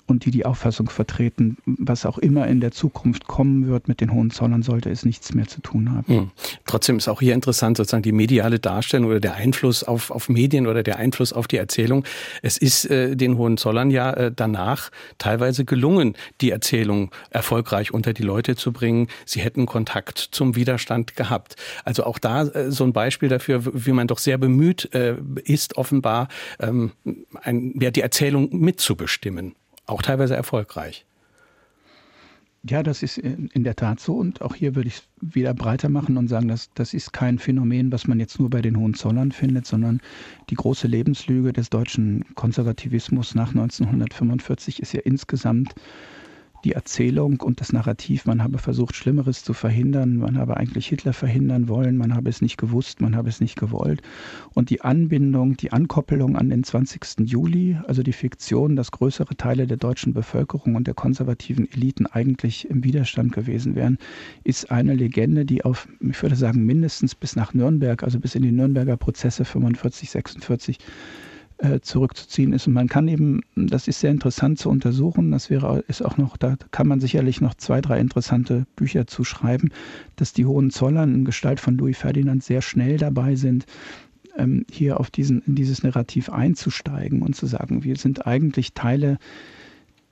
und 0.08 0.24
die 0.24 0.30
die 0.30 0.46
Auffassung 0.46 0.88
vertreten, 0.88 1.58
was 1.66 2.06
auch 2.06 2.18
immer 2.18 2.46
in 2.46 2.60
der 2.60 2.72
Zukunft 2.72 3.26
kommen 3.26 3.68
wird 3.68 3.88
mit 3.88 4.00
den 4.00 4.12
Hohenzollern, 4.12 4.62
sollte 4.62 4.90
es 4.90 5.04
nichts 5.04 5.34
mehr 5.34 5.46
zu 5.46 5.60
tun 5.60 5.92
haben. 5.92 6.06
Hm. 6.06 6.30
Trotzdem 6.66 6.96
ist 6.96 7.08
auch 7.08 7.20
hier 7.20 7.34
interessant 7.34 7.76
sozusagen 7.76 8.02
die 8.02 8.12
mediale 8.12 8.58
Darstellung 8.58 9.10
oder 9.10 9.20
der 9.20 9.34
Einfluss 9.34 9.84
auf, 9.84 10.10
auf 10.10 10.28
Medien 10.28 10.66
oder 10.66 10.82
der 10.82 10.96
Einfluss 10.96 11.32
auf 11.32 11.46
die 11.46 11.58
Erzählung. 11.58 12.04
Es 12.42 12.56
ist 12.56 12.86
äh, 12.86 13.16
den 13.16 13.36
Hohenzollern 13.36 13.90
ja 13.90 14.12
äh, 14.12 14.32
danach 14.34 14.90
teilweise 15.18 15.64
gelungen, 15.64 16.14
die 16.40 16.50
Erzählung 16.50 17.10
erfolgreich 17.30 17.92
unter 17.92 18.14
die 18.14 18.22
Leute 18.22 18.56
zu 18.56 18.72
bringen. 18.72 19.08
Sie 19.26 19.40
hätten 19.40 19.66
Kontakt 19.66 20.18
zum 20.18 20.56
Widerstand 20.56 21.16
gehabt. 21.16 21.56
Also 21.84 22.04
auch 22.04 22.18
da 22.18 22.44
äh, 22.44 22.70
so 22.70 22.84
ein 22.84 22.94
Beispiel 22.94 23.28
dafür, 23.28 23.62
wie 23.64 23.92
man 23.92 24.06
doch 24.06 24.18
sehr 24.18 24.38
bemüht 24.38 24.94
äh, 24.94 25.16
ist, 25.44 25.76
offenbar 25.76 26.28
ähm, 26.60 26.92
ein, 27.42 27.74
ja, 27.78 27.90
die 27.90 28.00
Erzählung 28.00 28.48
mitzubestimmen 28.52 29.54
auch 29.88 30.02
teilweise 30.02 30.36
erfolgreich. 30.36 31.04
Ja, 32.64 32.82
das 32.82 33.02
ist 33.02 33.18
in 33.18 33.64
der 33.64 33.76
Tat 33.76 34.00
so. 34.00 34.16
Und 34.16 34.42
auch 34.42 34.54
hier 34.54 34.74
würde 34.74 34.88
ich 34.88 34.96
es 34.96 35.08
wieder 35.20 35.54
breiter 35.54 35.88
machen 35.88 36.16
und 36.16 36.28
sagen, 36.28 36.48
dass 36.48 36.70
das 36.74 36.92
ist 36.92 37.12
kein 37.12 37.38
Phänomen, 37.38 37.92
was 37.92 38.08
man 38.08 38.18
jetzt 38.18 38.40
nur 38.40 38.50
bei 38.50 38.60
den 38.60 38.76
Hohenzollern 38.76 39.30
findet, 39.32 39.64
sondern 39.66 40.00
die 40.50 40.56
große 40.56 40.88
Lebenslüge 40.88 41.52
des 41.52 41.70
deutschen 41.70 42.24
Konservativismus 42.34 43.34
nach 43.34 43.50
1945 43.50 44.82
ist 44.82 44.92
ja 44.92 45.00
insgesamt 45.00 45.74
die 46.64 46.72
Erzählung 46.72 47.40
und 47.40 47.60
das 47.60 47.72
Narrativ, 47.72 48.26
man 48.26 48.42
habe 48.42 48.58
versucht, 48.58 48.94
Schlimmeres 48.94 49.44
zu 49.44 49.52
verhindern, 49.52 50.16
man 50.16 50.38
habe 50.38 50.56
eigentlich 50.56 50.88
Hitler 50.88 51.12
verhindern 51.12 51.68
wollen, 51.68 51.96
man 51.96 52.14
habe 52.14 52.28
es 52.28 52.42
nicht 52.42 52.58
gewusst, 52.58 53.00
man 53.00 53.16
habe 53.16 53.28
es 53.28 53.40
nicht 53.40 53.56
gewollt. 53.56 54.02
Und 54.54 54.70
die 54.70 54.82
Anbindung, 54.82 55.56
die 55.56 55.72
Ankoppelung 55.72 56.36
an 56.36 56.50
den 56.50 56.64
20. 56.64 57.20
Juli, 57.20 57.78
also 57.86 58.02
die 58.02 58.12
Fiktion, 58.12 58.76
dass 58.76 58.90
größere 58.90 59.36
Teile 59.36 59.66
der 59.66 59.76
deutschen 59.76 60.12
Bevölkerung 60.14 60.74
und 60.74 60.86
der 60.86 60.94
konservativen 60.94 61.70
Eliten 61.70 62.06
eigentlich 62.06 62.68
im 62.68 62.84
Widerstand 62.84 63.32
gewesen 63.32 63.74
wären, 63.74 63.98
ist 64.44 64.70
eine 64.70 64.94
Legende, 64.94 65.44
die 65.44 65.64
auf, 65.64 65.88
ich 66.00 66.20
würde 66.22 66.36
sagen, 66.36 66.64
mindestens 66.64 67.14
bis 67.14 67.36
nach 67.36 67.54
Nürnberg, 67.54 68.02
also 68.02 68.18
bis 68.18 68.34
in 68.34 68.42
die 68.42 68.52
Nürnberger 68.52 68.96
Prozesse 68.96 69.44
45, 69.44 70.10
46 70.10 70.78
äh, 71.58 71.80
zurückzuziehen 71.80 72.52
ist. 72.52 72.66
Und 72.66 72.72
man 72.72 72.88
kann 72.88 73.08
eben, 73.08 73.40
das 73.56 73.88
ist 73.88 74.00
sehr 74.00 74.10
interessant 74.10 74.58
zu 74.58 74.70
untersuchen, 74.70 75.30
das 75.30 75.50
wäre 75.50 75.84
ist 75.88 76.02
auch 76.02 76.16
noch, 76.16 76.36
da 76.36 76.56
kann 76.70 76.88
man 76.88 77.00
sicherlich 77.00 77.40
noch 77.40 77.54
zwei, 77.54 77.80
drei 77.80 77.98
interessante 78.00 78.66
Bücher 78.76 79.06
zu 79.06 79.24
schreiben, 79.24 79.70
dass 80.16 80.32
die 80.32 80.46
Hohenzollern 80.46 81.14
in 81.14 81.24
Gestalt 81.24 81.60
von 81.60 81.76
Louis 81.76 81.98
Ferdinand 81.98 82.42
sehr 82.44 82.62
schnell 82.62 82.96
dabei 82.96 83.34
sind, 83.34 83.66
ähm, 84.36 84.64
hier 84.70 85.00
auf 85.00 85.10
diesen, 85.10 85.42
in 85.42 85.54
dieses 85.54 85.82
Narrativ 85.82 86.30
einzusteigen 86.30 87.22
und 87.22 87.34
zu 87.34 87.46
sagen, 87.46 87.84
wir 87.84 87.96
sind 87.96 88.26
eigentlich 88.26 88.72
Teile 88.74 89.18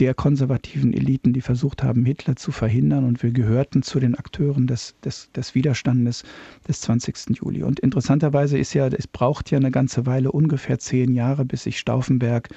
der 0.00 0.14
konservativen 0.14 0.92
Eliten, 0.92 1.32
die 1.32 1.40
versucht 1.40 1.82
haben, 1.82 2.04
Hitler 2.04 2.36
zu 2.36 2.52
verhindern. 2.52 3.04
Und 3.04 3.22
wir 3.22 3.30
gehörten 3.30 3.82
zu 3.82 3.98
den 3.98 4.14
Akteuren 4.14 4.66
des, 4.66 4.94
des, 5.04 5.30
des 5.32 5.54
Widerstandes 5.54 6.22
des 6.68 6.82
20. 6.82 7.38
Juli. 7.40 7.62
Und 7.62 7.80
interessanterweise 7.80 8.58
ist 8.58 8.74
ja, 8.74 8.88
es 8.88 9.06
braucht 9.06 9.50
ja 9.50 9.58
eine 9.58 9.70
ganze 9.70 10.04
Weile, 10.04 10.32
ungefähr 10.32 10.78
zehn 10.78 11.14
Jahre, 11.14 11.44
bis 11.44 11.62
sich 11.62 11.78
Stauffenberg 11.78 12.50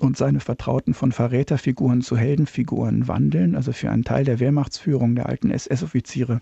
und 0.00 0.16
seine 0.16 0.40
Vertrauten 0.40 0.94
von 0.94 1.12
Verräterfiguren 1.12 2.02
zu 2.02 2.16
Heldenfiguren 2.16 3.08
wandeln. 3.08 3.54
Also 3.54 3.72
für 3.72 3.90
einen 3.90 4.04
Teil 4.04 4.24
der 4.24 4.40
Wehrmachtsführung, 4.40 5.14
der 5.14 5.26
alten 5.28 5.50
SS-Offiziere 5.50 6.40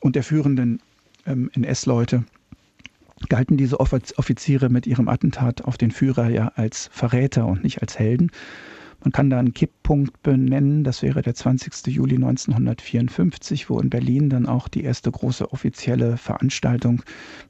und 0.00 0.16
der 0.16 0.22
führenden 0.22 0.80
ähm, 1.26 1.50
NS-Leute 1.54 2.24
galten 3.28 3.56
diese 3.56 3.78
Offiziere 3.78 4.68
mit 4.68 4.86
ihrem 4.86 5.08
Attentat 5.08 5.62
auf 5.64 5.78
den 5.78 5.92
Führer 5.92 6.28
ja 6.28 6.48
als 6.56 6.90
Verräter 6.92 7.46
und 7.46 7.62
nicht 7.62 7.80
als 7.80 7.98
Helden. 7.98 8.30
Man 9.04 9.12
kann 9.12 9.30
da 9.30 9.38
einen 9.38 9.52
Kipppunkt 9.52 10.22
benennen, 10.22 10.84
das 10.84 11.02
wäre 11.02 11.22
der 11.22 11.34
20. 11.34 11.88
Juli 11.88 12.14
1954, 12.14 13.68
wo 13.68 13.80
in 13.80 13.90
Berlin 13.90 14.30
dann 14.30 14.46
auch 14.46 14.68
die 14.68 14.84
erste 14.84 15.10
große 15.10 15.52
offizielle 15.52 16.16
Veranstaltung 16.16 17.02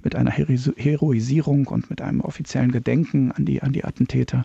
mit 0.03 0.17
einer 0.17 0.31
Heroisierung 0.31 1.67
und 1.67 1.91
mit 1.91 2.01
einem 2.01 2.21
offiziellen 2.23 2.73
Gedenken 2.73 3.33
an 3.33 3.45
die, 3.45 3.63
an 3.63 3.73
die 3.73 3.85
Attentäter 3.85 4.45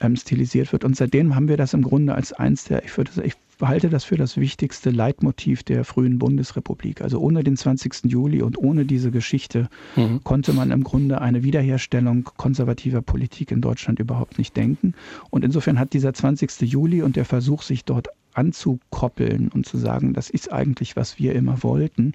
ähm, 0.00 0.16
stilisiert 0.16 0.72
wird. 0.72 0.84
Und 0.84 0.96
seitdem 0.96 1.34
haben 1.34 1.48
wir 1.48 1.56
das 1.56 1.74
im 1.74 1.82
Grunde 1.82 2.14
als 2.14 2.32
eins 2.32 2.64
der, 2.64 2.84
ich 2.84 2.96
würde 2.96 3.10
ich 3.22 3.34
halte 3.60 3.88
das 3.88 4.04
für 4.04 4.16
das 4.16 4.36
wichtigste 4.36 4.90
Leitmotiv 4.90 5.62
der 5.62 5.84
frühen 5.84 6.18
Bundesrepublik. 6.18 7.00
Also 7.00 7.20
ohne 7.20 7.42
den 7.42 7.56
20. 7.56 8.04
Juli 8.04 8.42
und 8.42 8.58
ohne 8.58 8.84
diese 8.84 9.10
Geschichte 9.10 9.68
mhm. 9.94 10.22
konnte 10.24 10.52
man 10.52 10.70
im 10.70 10.84
Grunde 10.84 11.20
eine 11.20 11.42
Wiederherstellung 11.42 12.24
konservativer 12.36 13.02
Politik 13.02 13.50
in 13.50 13.60
Deutschland 13.60 13.98
überhaupt 13.98 14.38
nicht 14.38 14.56
denken. 14.56 14.94
Und 15.30 15.44
insofern 15.44 15.78
hat 15.78 15.92
dieser 15.92 16.12
20. 16.12 16.62
Juli 16.62 17.02
und 17.02 17.16
der 17.16 17.24
Versuch, 17.24 17.62
sich 17.62 17.84
dort 17.84 18.08
anzukoppeln 18.34 19.48
und 19.48 19.64
zu 19.64 19.78
sagen, 19.78 20.12
das 20.12 20.28
ist 20.28 20.52
eigentlich, 20.52 20.96
was 20.96 21.18
wir 21.18 21.34
immer 21.34 21.62
wollten, 21.62 22.12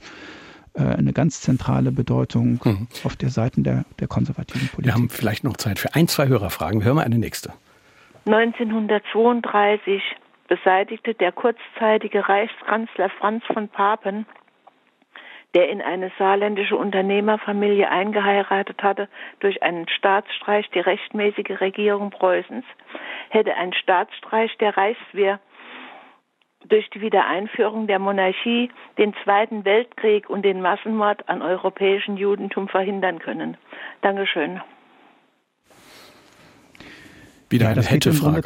äh, 0.74 0.84
eine 0.84 1.14
ganz 1.14 1.42
zentrale 1.42 1.92
Bedeutung 1.92 2.60
mhm. 2.64 2.88
auf 3.04 3.16
der 3.16 3.30
Seite 3.30 3.62
der, 3.62 3.86
der 4.00 4.08
konservativen 4.08 4.68
Politik. 4.68 4.86
Wir 4.86 4.94
haben 4.94 5.10
vielleicht 5.10 5.44
noch 5.44 5.58
Zeit 5.58 5.80
für 5.80 5.96
ein, 5.96 6.08
zwei 6.08 6.28
Hörerfragen. 6.28 6.82
Wir 6.82 6.86
hören 6.86 6.98
mal 6.98 7.04
eine 7.04 7.18
nächste. 7.18 7.52
1932 8.26 10.02
beseitigte 10.48 11.14
der 11.14 11.32
kurzzeitige 11.32 12.28
Reichskanzler 12.28 13.10
Franz 13.10 13.44
von 13.46 13.68
Papen, 13.70 14.26
der 15.54 15.70
in 15.70 15.82
eine 15.82 16.12
saarländische 16.18 16.76
Unternehmerfamilie 16.76 17.90
eingeheiratet 17.90 18.84
hatte, 18.84 19.10
durch 19.40 19.64
einen 19.64 19.88
Staatsstreich 19.90 20.70
die 20.70 20.80
rechtmäßige 20.80 21.60
Regierung 21.62 22.10
Preußens. 22.12 22.66
Hätte 23.30 23.56
ein 23.56 23.74
Staatsstreich 23.74 24.56
der 24.58 24.78
Reichswehr 24.78 25.40
durch 26.66 26.90
die 26.92 27.02
Wiedereinführung 27.02 27.88
der 27.88 28.00
Monarchie 28.00 28.70
den 28.98 29.14
Zweiten 29.24 29.66
Weltkrieg 29.66 30.30
und 30.30 30.44
den 30.44 30.62
Massenmord 30.62 31.28
an 31.28 31.42
europäischen 31.42 32.18
Judentum 32.18 32.68
verhindern 32.68 33.20
können. 33.20 33.58
Dankeschön. 34.02 34.62
Wieder 37.52 37.70
eine 37.70 37.82
ja, 37.82 37.88
Hätte-Frage 37.88 38.44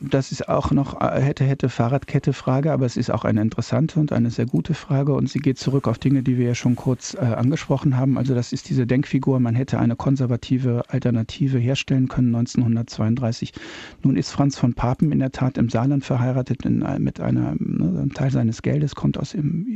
das 0.00 0.30
ist 0.30 0.48
auch 0.48 0.72
noch 0.72 1.00
äh, 1.00 1.20
hätte, 1.20 1.44
hätte 1.44 1.68
Fahrradkette-Frage, 1.68 2.72
aber 2.72 2.84
es 2.84 2.96
ist 2.96 3.10
auch 3.10 3.24
eine 3.24 3.40
interessante 3.40 3.98
und 3.98 4.12
eine 4.12 4.30
sehr 4.30 4.46
gute 4.46 4.74
Frage 4.74 5.14
und 5.14 5.28
sie 5.28 5.38
geht 5.38 5.58
zurück 5.58 5.88
auf 5.88 5.98
Dinge, 5.98 6.22
die 6.22 6.36
wir 6.36 6.46
ja 6.46 6.54
schon 6.54 6.76
kurz 6.76 7.14
äh, 7.14 7.18
angesprochen 7.18 7.96
haben. 7.96 8.18
Also 8.18 8.34
das 8.34 8.52
ist 8.52 8.68
diese 8.68 8.86
Denkfigur, 8.86 9.40
man 9.40 9.54
hätte 9.54 9.78
eine 9.78 9.96
konservative 9.96 10.82
Alternative 10.88 11.58
herstellen 11.58 12.08
können 12.08 12.34
1932. 12.34 13.52
Nun 14.02 14.16
ist 14.16 14.30
Franz 14.30 14.58
von 14.58 14.74
Papen 14.74 15.12
in 15.12 15.18
der 15.18 15.32
Tat 15.32 15.56
im 15.56 15.70
Saarland 15.70 16.04
verheiratet 16.04 16.64
in, 16.66 16.82
äh, 16.82 16.98
mit 16.98 17.20
einer, 17.20 17.54
ne, 17.58 18.02
ein 18.02 18.10
Teil 18.10 18.30
seines 18.30 18.62
Geldes 18.62 18.94
kommt 18.94 19.18
aus 19.18 19.30
dem 19.30 19.66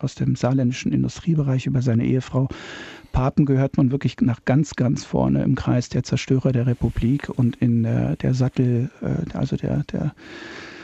aus 0.00 0.14
dem 0.14 0.34
saarländischen 0.34 0.92
Industriebereich 0.92 1.66
über 1.66 1.82
seine 1.82 2.06
Ehefrau 2.06 2.48
Papen 3.12 3.46
gehört 3.46 3.76
man 3.76 3.90
wirklich 3.90 4.16
nach 4.20 4.44
ganz, 4.44 4.76
ganz 4.76 5.04
vorne 5.04 5.42
im 5.42 5.54
Kreis 5.54 5.88
der 5.88 6.02
Zerstörer 6.02 6.52
der 6.52 6.66
Republik 6.66 7.28
und 7.28 7.56
in 7.56 7.82
der, 7.82 8.16
der 8.16 8.34
Sattel, 8.34 8.90
äh, 9.02 9.36
also 9.36 9.56
der, 9.56 9.84
der 9.84 10.14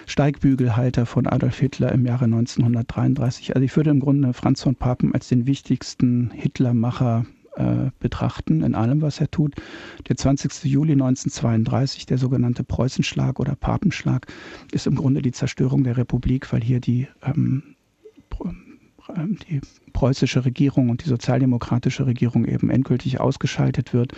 Steigbügelhalter 0.07 1.05
von 1.05 1.27
Adolf 1.27 1.59
Hitler 1.59 1.93
im 1.93 2.07
Jahre 2.07 2.27
1933. 2.27 3.55
Also 3.55 3.65
ich 3.65 3.77
würde 3.77 3.91
im 3.91 4.01
Grunde 4.01 4.33
Franz 4.33 4.63
von 4.63 4.77
Papen 4.77 5.13
als 5.15 5.29
den 5.29 5.47
wichtigsten 5.47 6.31
Hitlermacher 6.31 7.27
äh, 7.57 7.91
betrachten 7.99 8.63
in 8.63 8.75
allem, 8.75 9.03
was 9.03 9.21
er 9.21 9.31
tut. 9.31 9.55
Der 10.09 10.17
20. 10.17 10.65
Juli 10.65 10.93
1932, 10.93 12.07
der 12.07 12.19
sogenannte 12.19 12.65
Preußenschlag 12.65 13.41
oder 13.41 13.57
Papenschlag, 13.57 14.27
ist 14.73 14.87
im 14.87 14.95
Grunde 14.95 15.23
die 15.23 15.33
Zerstörung 15.33 15.83
der 15.83 15.97
Republik, 15.97 16.53
weil 16.53 16.63
hier 16.63 16.81
die 16.81 17.09
ähm, 17.25 17.63
die 19.49 19.61
preußische 19.93 20.45
Regierung 20.45 20.91
und 20.91 21.05
die 21.05 21.09
sozialdemokratische 21.09 22.07
Regierung 22.07 22.45
eben 22.45 22.71
endgültig 22.71 23.21
ausgeschaltet 23.21 23.93
wird 23.93 24.13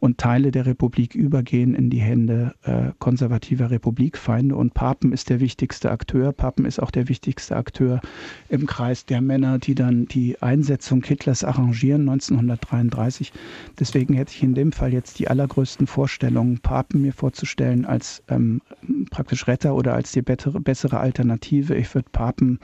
und 0.00 0.18
Teile 0.18 0.50
der 0.50 0.66
Republik 0.66 1.14
übergehen 1.14 1.74
in 1.74 1.90
die 1.90 2.00
Hände 2.00 2.54
äh, 2.62 2.92
konservativer 2.98 3.70
Republikfeinde. 3.70 4.56
Und 4.56 4.74
Papen 4.74 5.12
ist 5.12 5.28
der 5.28 5.40
wichtigste 5.40 5.90
Akteur. 5.90 6.32
Papen 6.32 6.64
ist 6.64 6.82
auch 6.82 6.90
der 6.90 7.08
wichtigste 7.08 7.54
Akteur 7.54 8.00
im 8.48 8.66
Kreis 8.66 9.04
der 9.04 9.20
Männer, 9.20 9.58
die 9.58 9.74
dann 9.74 10.06
die 10.06 10.40
Einsetzung 10.40 11.04
Hitlers 11.04 11.44
arrangieren 11.44 12.08
1933. 12.08 13.32
Deswegen 13.78 14.14
hätte 14.14 14.32
ich 14.34 14.42
in 14.42 14.54
dem 14.54 14.72
Fall 14.72 14.92
jetzt 14.92 15.18
die 15.18 15.28
allergrößten 15.28 15.86
Vorstellungen, 15.86 16.58
Papen 16.60 17.02
mir 17.02 17.12
vorzustellen 17.12 17.84
als 17.84 18.22
ähm, 18.28 18.62
praktisch 19.10 19.46
Retter 19.46 19.74
oder 19.74 19.94
als 19.94 20.12
die 20.12 20.22
bessere 20.22 20.98
Alternative. 20.98 21.74
Ich 21.74 21.94
würde 21.94 22.08
Papen 22.10 22.58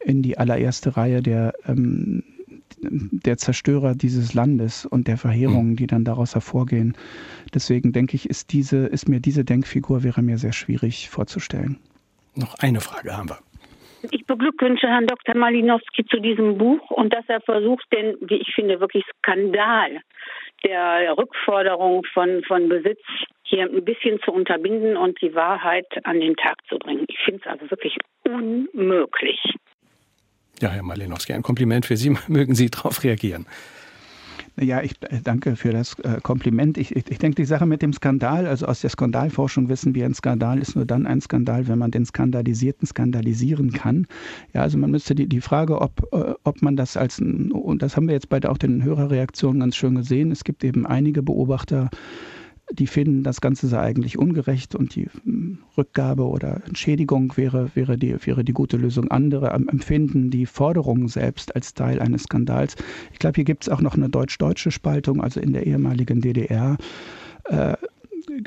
in 0.00 0.22
die 0.22 0.38
allererste 0.38 0.96
Reihe 0.96 1.22
der, 1.22 1.54
ähm, 1.66 2.22
der 2.80 3.36
Zerstörer 3.36 3.94
dieses 3.94 4.34
Landes 4.34 4.86
und 4.86 5.08
der 5.08 5.16
Verheerungen, 5.16 5.76
die 5.76 5.86
dann 5.86 6.04
daraus 6.04 6.34
hervorgehen. 6.34 6.96
Deswegen 7.54 7.92
denke 7.92 8.14
ich, 8.14 8.28
ist, 8.28 8.52
diese, 8.52 8.86
ist 8.86 9.08
mir 9.08 9.20
diese 9.20 9.44
Denkfigur 9.44 10.02
wäre 10.04 10.22
mir 10.22 10.38
sehr 10.38 10.52
schwierig 10.52 11.08
vorzustellen. 11.10 11.78
Noch 12.34 12.54
eine 12.60 12.80
Frage 12.80 13.16
haben 13.16 13.30
wir. 13.30 13.38
Ich 14.12 14.24
beglückwünsche 14.26 14.86
Herrn 14.86 15.08
Dr. 15.08 15.36
Malinowski 15.36 16.04
zu 16.06 16.20
diesem 16.20 16.56
Buch 16.56 16.90
und 16.90 17.12
dass 17.12 17.24
er 17.28 17.40
versucht, 17.40 17.84
den, 17.92 18.16
wie 18.20 18.36
ich 18.36 18.54
finde, 18.54 18.78
wirklich 18.78 19.04
Skandal 19.18 20.00
der 20.64 21.16
Rückforderung 21.16 22.04
von, 22.12 22.42
von 22.44 22.68
Besitz 22.68 23.00
hier 23.42 23.64
ein 23.64 23.84
bisschen 23.84 24.20
zu 24.24 24.32
unterbinden 24.32 24.96
und 24.96 25.20
die 25.20 25.34
Wahrheit 25.34 25.86
an 26.04 26.20
den 26.20 26.36
Tag 26.36 26.56
zu 26.68 26.78
bringen. 26.78 27.06
Ich 27.08 27.18
finde 27.24 27.40
es 27.44 27.46
also 27.46 27.70
wirklich 27.70 27.96
unmöglich. 28.24 29.40
Ja, 30.60 30.70
Herr 30.70 30.82
Malinowski, 30.82 31.32
ein 31.32 31.42
Kompliment 31.42 31.86
für 31.86 31.96
Sie. 31.96 32.16
Mögen 32.28 32.54
Sie 32.54 32.70
darauf 32.70 33.04
reagieren? 33.04 33.46
Ja, 34.60 34.82
ich 34.82 34.92
äh, 35.02 35.20
danke 35.22 35.54
für 35.54 35.70
das 35.70 35.96
äh, 36.00 36.20
Kompliment. 36.20 36.78
Ich, 36.78 36.94
ich, 36.96 37.08
ich, 37.08 37.18
denke, 37.18 37.36
die 37.36 37.44
Sache 37.44 37.64
mit 37.64 37.80
dem 37.80 37.92
Skandal, 37.92 38.46
also 38.46 38.66
aus 38.66 38.80
der 38.80 38.90
Skandalforschung 38.90 39.68
wissen 39.68 39.94
wir, 39.94 40.04
ein 40.04 40.14
Skandal 40.14 40.58
ist 40.58 40.74
nur 40.74 40.84
dann 40.84 41.06
ein 41.06 41.20
Skandal, 41.20 41.68
wenn 41.68 41.78
man 41.78 41.92
den 41.92 42.04
Skandalisierten 42.04 42.86
skandalisieren 42.86 43.72
kann. 43.72 44.06
Ja, 44.52 44.62
also 44.62 44.76
man 44.76 44.90
müsste 44.90 45.14
die, 45.14 45.28
die 45.28 45.40
Frage, 45.40 45.80
ob, 45.80 46.08
äh, 46.12 46.34
ob 46.42 46.60
man 46.60 46.76
das 46.76 46.96
als, 46.96 47.20
und 47.20 47.82
das 47.82 47.96
haben 47.96 48.08
wir 48.08 48.14
jetzt 48.14 48.28
bei 48.28 48.42
auch 48.48 48.58
den 48.58 48.82
Hörerreaktionen 48.82 49.60
ganz 49.60 49.76
schön 49.76 49.94
gesehen, 49.94 50.32
es 50.32 50.42
gibt 50.42 50.64
eben 50.64 50.86
einige 50.86 51.22
Beobachter, 51.22 51.90
die 52.72 52.86
finden, 52.86 53.22
das 53.22 53.40
Ganze 53.40 53.66
sei 53.66 53.80
eigentlich 53.80 54.18
ungerecht 54.18 54.74
und 54.74 54.94
die 54.94 55.08
hm, 55.24 55.58
Rückgabe 55.76 56.24
oder 56.26 56.62
Entschädigung 56.66 57.36
wäre, 57.36 57.70
wäre, 57.74 57.96
die, 57.96 58.14
wäre 58.26 58.44
die 58.44 58.52
gute 58.52 58.76
Lösung. 58.76 59.10
Andere 59.10 59.50
empfinden 59.50 60.30
die 60.30 60.46
Forderung 60.46 61.08
selbst 61.08 61.54
als 61.54 61.74
Teil 61.74 62.00
eines 62.00 62.24
Skandals. 62.24 62.76
Ich 63.12 63.18
glaube, 63.18 63.36
hier 63.36 63.44
gibt 63.44 63.64
es 63.64 63.68
auch 63.68 63.80
noch 63.80 63.94
eine 63.94 64.08
deutsch-deutsche 64.08 64.70
Spaltung, 64.70 65.22
also 65.22 65.40
in 65.40 65.52
der 65.52 65.66
ehemaligen 65.66 66.20
DDR. 66.20 66.76
Äh, 67.44 67.74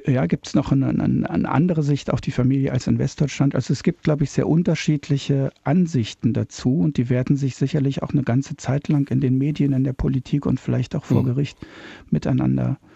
ja, 0.06 0.26
gibt 0.28 0.48
es 0.48 0.54
noch 0.54 0.72
eine, 0.72 0.90
eine, 0.90 1.30
eine, 1.30 1.50
andere 1.50 1.82
Sicht 1.82 2.14
auf 2.14 2.22
die 2.22 2.32
Familie 2.32 2.72
als 2.72 2.88
in 2.88 3.00
Westdeutschland. 3.00 3.56
Also 3.56 3.74
es 3.74 3.84
gibt, 3.84 4.04
glaube 4.04 4.24
ich, 4.24 4.32
sehr 4.32 4.48
unterschiedliche 4.48 5.52
Ansichten 5.64 6.34
dazu 6.34 6.80
und 6.80 6.98
die 6.98 7.10
werden 7.10 7.36
sich 7.36 7.56
sicherlich 7.56 8.04
auch 8.04 8.12
eine 8.12 8.24
ganze 8.24 8.56
Zeit 8.56 8.88
lang 8.88 9.10
in 9.10 9.22
den 9.22 9.38
Medien, 9.38 9.74
in 9.74 9.84
der 9.84 9.94
Politik 9.94 10.46
und 10.46 10.60
vielleicht 10.60 10.96
auch 10.96 11.06
vor 11.06 11.24
mhm. 11.24 11.28
Gericht 11.28 11.58
miteinander 12.10 12.78
äh, 12.80 12.91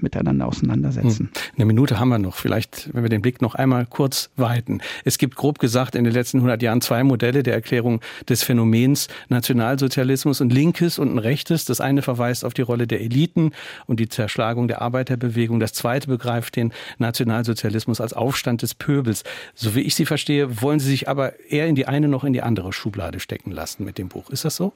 miteinander 0.00 0.46
auseinandersetzen. 0.46 1.26
Hm. 1.26 1.42
Eine 1.56 1.64
Minute 1.66 1.98
haben 1.98 2.08
wir 2.08 2.18
noch. 2.18 2.36
Vielleicht, 2.36 2.90
wenn 2.92 3.02
wir 3.02 3.10
den 3.10 3.22
Blick 3.22 3.42
noch 3.42 3.54
einmal 3.54 3.86
kurz 3.86 4.30
weiten. 4.36 4.80
Es 5.04 5.18
gibt 5.18 5.36
grob 5.36 5.58
gesagt 5.58 5.94
in 5.94 6.04
den 6.04 6.12
letzten 6.12 6.38
100 6.38 6.62
Jahren 6.62 6.80
zwei 6.80 7.04
Modelle 7.04 7.42
der 7.42 7.54
Erklärung 7.54 8.00
des 8.28 8.42
Phänomens 8.42 9.08
Nationalsozialismus 9.28 10.40
und 10.40 10.52
Linkes 10.52 10.98
und 10.98 11.14
ein 11.14 11.18
Rechtes. 11.18 11.64
Das 11.64 11.80
eine 11.80 12.02
verweist 12.02 12.44
auf 12.44 12.54
die 12.54 12.62
Rolle 12.62 12.86
der 12.86 13.00
Eliten 13.00 13.52
und 13.86 14.00
die 14.00 14.08
Zerschlagung 14.08 14.68
der 14.68 14.82
Arbeiterbewegung. 14.82 15.60
Das 15.60 15.72
zweite 15.72 16.08
begreift 16.08 16.56
den 16.56 16.72
Nationalsozialismus 16.98 18.00
als 18.00 18.12
Aufstand 18.12 18.62
des 18.62 18.74
Pöbels. 18.74 19.24
So 19.54 19.74
wie 19.74 19.80
ich 19.80 19.94
Sie 19.94 20.06
verstehe, 20.06 20.62
wollen 20.62 20.80
Sie 20.80 20.88
sich 20.88 21.08
aber 21.08 21.38
eher 21.48 21.66
in 21.66 21.74
die 21.74 21.86
eine 21.86 22.08
noch 22.08 22.24
in 22.24 22.32
die 22.32 22.42
andere 22.42 22.72
Schublade 22.72 23.20
stecken 23.20 23.50
lassen 23.50 23.84
mit 23.84 23.98
dem 23.98 24.08
Buch. 24.08 24.30
Ist 24.30 24.44
das 24.44 24.56
so? 24.56 24.72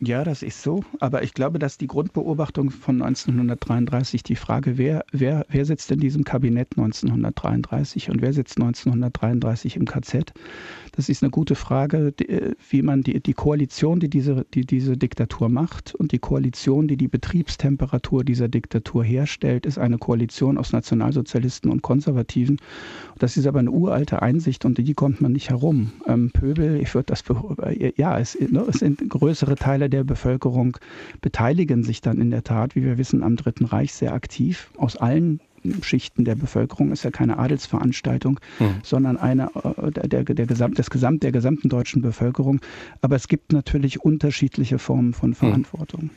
Ja, 0.00 0.24
das 0.24 0.42
ist 0.42 0.62
so. 0.62 0.84
Aber 1.00 1.22
ich 1.22 1.34
glaube, 1.34 1.58
dass 1.58 1.78
die 1.78 1.86
Grundbeobachtung 1.86 2.70
von 2.70 3.00
1933, 3.00 4.22
die 4.22 4.36
Frage, 4.36 4.76
wer, 4.76 5.04
wer, 5.12 5.46
wer 5.48 5.64
sitzt 5.64 5.90
in 5.90 6.00
diesem 6.00 6.24
Kabinett 6.24 6.76
1933 6.76 8.10
und 8.10 8.20
wer 8.20 8.32
sitzt 8.32 8.58
1933 8.58 9.76
im 9.76 9.86
KZ, 9.86 10.32
das 10.92 11.08
ist 11.08 11.22
eine 11.22 11.30
gute 11.30 11.54
Frage, 11.54 12.12
wie 12.70 12.82
man 12.82 13.02
die, 13.02 13.20
die 13.20 13.32
Koalition, 13.34 14.00
die 14.00 14.08
diese, 14.08 14.44
die 14.54 14.66
diese 14.66 14.96
Diktatur 14.96 15.48
macht 15.48 15.94
und 15.94 16.12
die 16.12 16.18
Koalition, 16.18 16.88
die 16.88 16.96
die 16.96 17.08
Betriebstemperatur 17.08 18.24
dieser 18.24 18.48
Diktatur 18.48 19.04
herstellt, 19.04 19.66
ist 19.66 19.78
eine 19.78 19.98
Koalition 19.98 20.58
aus 20.58 20.72
Nationalsozialisten 20.72 21.70
und 21.70 21.82
Konservativen. 21.82 22.58
Das 23.18 23.36
ist 23.36 23.46
aber 23.46 23.60
eine 23.60 23.70
uralte 23.70 24.22
Einsicht 24.22 24.64
und 24.64 24.78
die 24.78 24.94
kommt 24.94 25.20
man 25.20 25.32
nicht 25.32 25.50
herum. 25.50 25.92
Ähm, 26.06 26.30
Pöbel, 26.32 26.80
ich 26.80 26.94
würde 26.94 27.06
das, 27.06 27.24
ja, 27.96 28.18
es, 28.18 28.38
ne, 28.38 28.64
es 28.68 28.80
sind 28.80 29.08
größere 29.08 29.54
Teile 29.54 29.83
der 29.88 30.04
Bevölkerung 30.04 30.76
beteiligen 31.20 31.82
sich 31.82 32.00
dann 32.00 32.20
in 32.20 32.30
der 32.30 32.44
Tat, 32.44 32.74
wie 32.74 32.84
wir 32.84 32.98
wissen, 32.98 33.22
am 33.22 33.36
Dritten 33.36 33.64
Reich 33.64 33.92
sehr 33.94 34.12
aktiv 34.12 34.70
aus 34.76 34.96
allen 34.96 35.40
Schichten 35.82 36.24
der 36.24 36.34
Bevölkerung 36.34 36.92
ist 36.92 37.04
ja 37.04 37.10
keine 37.10 37.38
Adelsveranstaltung, 37.38 38.38
mhm. 38.58 38.76
sondern 38.82 39.16
eine 39.16 39.50
äh, 39.54 39.90
der, 39.90 40.24
der, 40.24 40.46
Gesamt, 40.46 40.78
des 40.78 40.90
Gesamt, 40.90 41.22
der 41.22 41.32
gesamten 41.32 41.68
deutschen 41.68 42.02
Bevölkerung. 42.02 42.60
Aber 43.00 43.16
es 43.16 43.28
gibt 43.28 43.52
natürlich 43.52 44.00
unterschiedliche 44.00 44.78
Formen 44.78 45.14
von 45.14 45.30
mhm. 45.30 45.34
Verantwortung. 45.34 46.02
Mhm. 46.04 46.10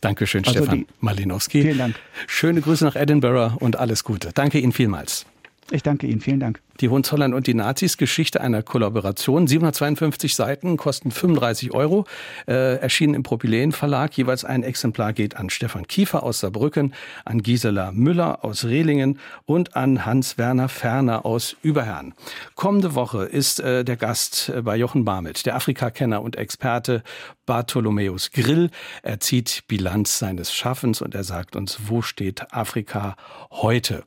Dankeschön, 0.00 0.44
also 0.44 0.60
Stefan 0.60 0.78
die, 0.78 0.86
Malinowski. 1.00 1.62
Vielen 1.62 1.78
Dank. 1.78 1.96
Schöne 2.26 2.60
Grüße 2.60 2.84
nach 2.84 2.94
Edinburgh 2.94 3.56
und 3.58 3.76
alles 3.76 4.04
Gute. 4.04 4.30
Danke 4.32 4.60
Ihnen 4.60 4.72
vielmals. 4.72 5.26
Ich 5.70 5.82
danke 5.82 6.06
Ihnen. 6.06 6.20
Vielen 6.20 6.40
Dank. 6.40 6.60
Die 6.80 6.88
Hohenzollern 6.88 7.34
und 7.34 7.48
die 7.48 7.54
Nazis, 7.54 7.96
Geschichte 7.96 8.40
einer 8.40 8.62
Kollaboration. 8.62 9.48
752 9.48 10.36
Seiten, 10.36 10.76
kosten 10.76 11.10
35 11.10 11.72
Euro, 11.72 12.04
äh, 12.46 12.76
erschienen 12.76 13.14
im 13.14 13.24
Propyläen 13.24 13.72
Verlag. 13.72 14.16
Jeweils 14.16 14.44
ein 14.44 14.62
Exemplar 14.62 15.12
geht 15.12 15.36
an 15.36 15.50
Stefan 15.50 15.88
Kiefer 15.88 16.22
aus 16.22 16.40
Saarbrücken, 16.40 16.94
an 17.24 17.42
Gisela 17.42 17.90
Müller 17.90 18.44
aus 18.44 18.64
Rehlingen 18.64 19.18
und 19.44 19.74
an 19.74 20.06
Hans-Werner 20.06 20.68
Ferner 20.68 21.26
aus 21.26 21.56
Überherrn. 21.62 22.14
Kommende 22.54 22.94
Woche 22.94 23.24
ist 23.24 23.58
äh, 23.58 23.84
der 23.84 23.96
Gast 23.96 24.48
äh, 24.48 24.62
bei 24.62 24.76
Jochen 24.76 25.04
Barmelt, 25.04 25.46
der 25.46 25.56
Afrikakenner 25.56 26.22
und 26.22 26.36
Experte 26.36 27.02
Bartholomäus 27.44 28.30
Grill. 28.30 28.70
Er 29.02 29.20
zieht 29.20 29.64
Bilanz 29.68 30.18
seines 30.18 30.54
Schaffens 30.54 31.00
und 31.00 31.14
er 31.14 31.24
sagt 31.24 31.56
uns, 31.56 31.78
wo 31.86 32.02
steht 32.02 32.52
Afrika 32.52 33.16
heute? 33.50 34.04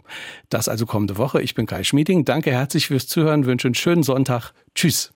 Das 0.49 0.69
also 0.69 0.85
kommende 0.85 1.17
Woche. 1.17 1.41
Ich 1.41 1.55
bin 1.55 1.65
Kai 1.65 1.83
Schmieding. 1.83 2.23
Danke, 2.23 2.51
herzlich 2.61 2.87
fürs 2.87 3.07
Zuhören, 3.07 3.47
wünsche 3.47 3.67
einen 3.67 3.75
schönen 3.75 4.03
Sonntag. 4.03 4.53
Tschüss. 4.75 5.09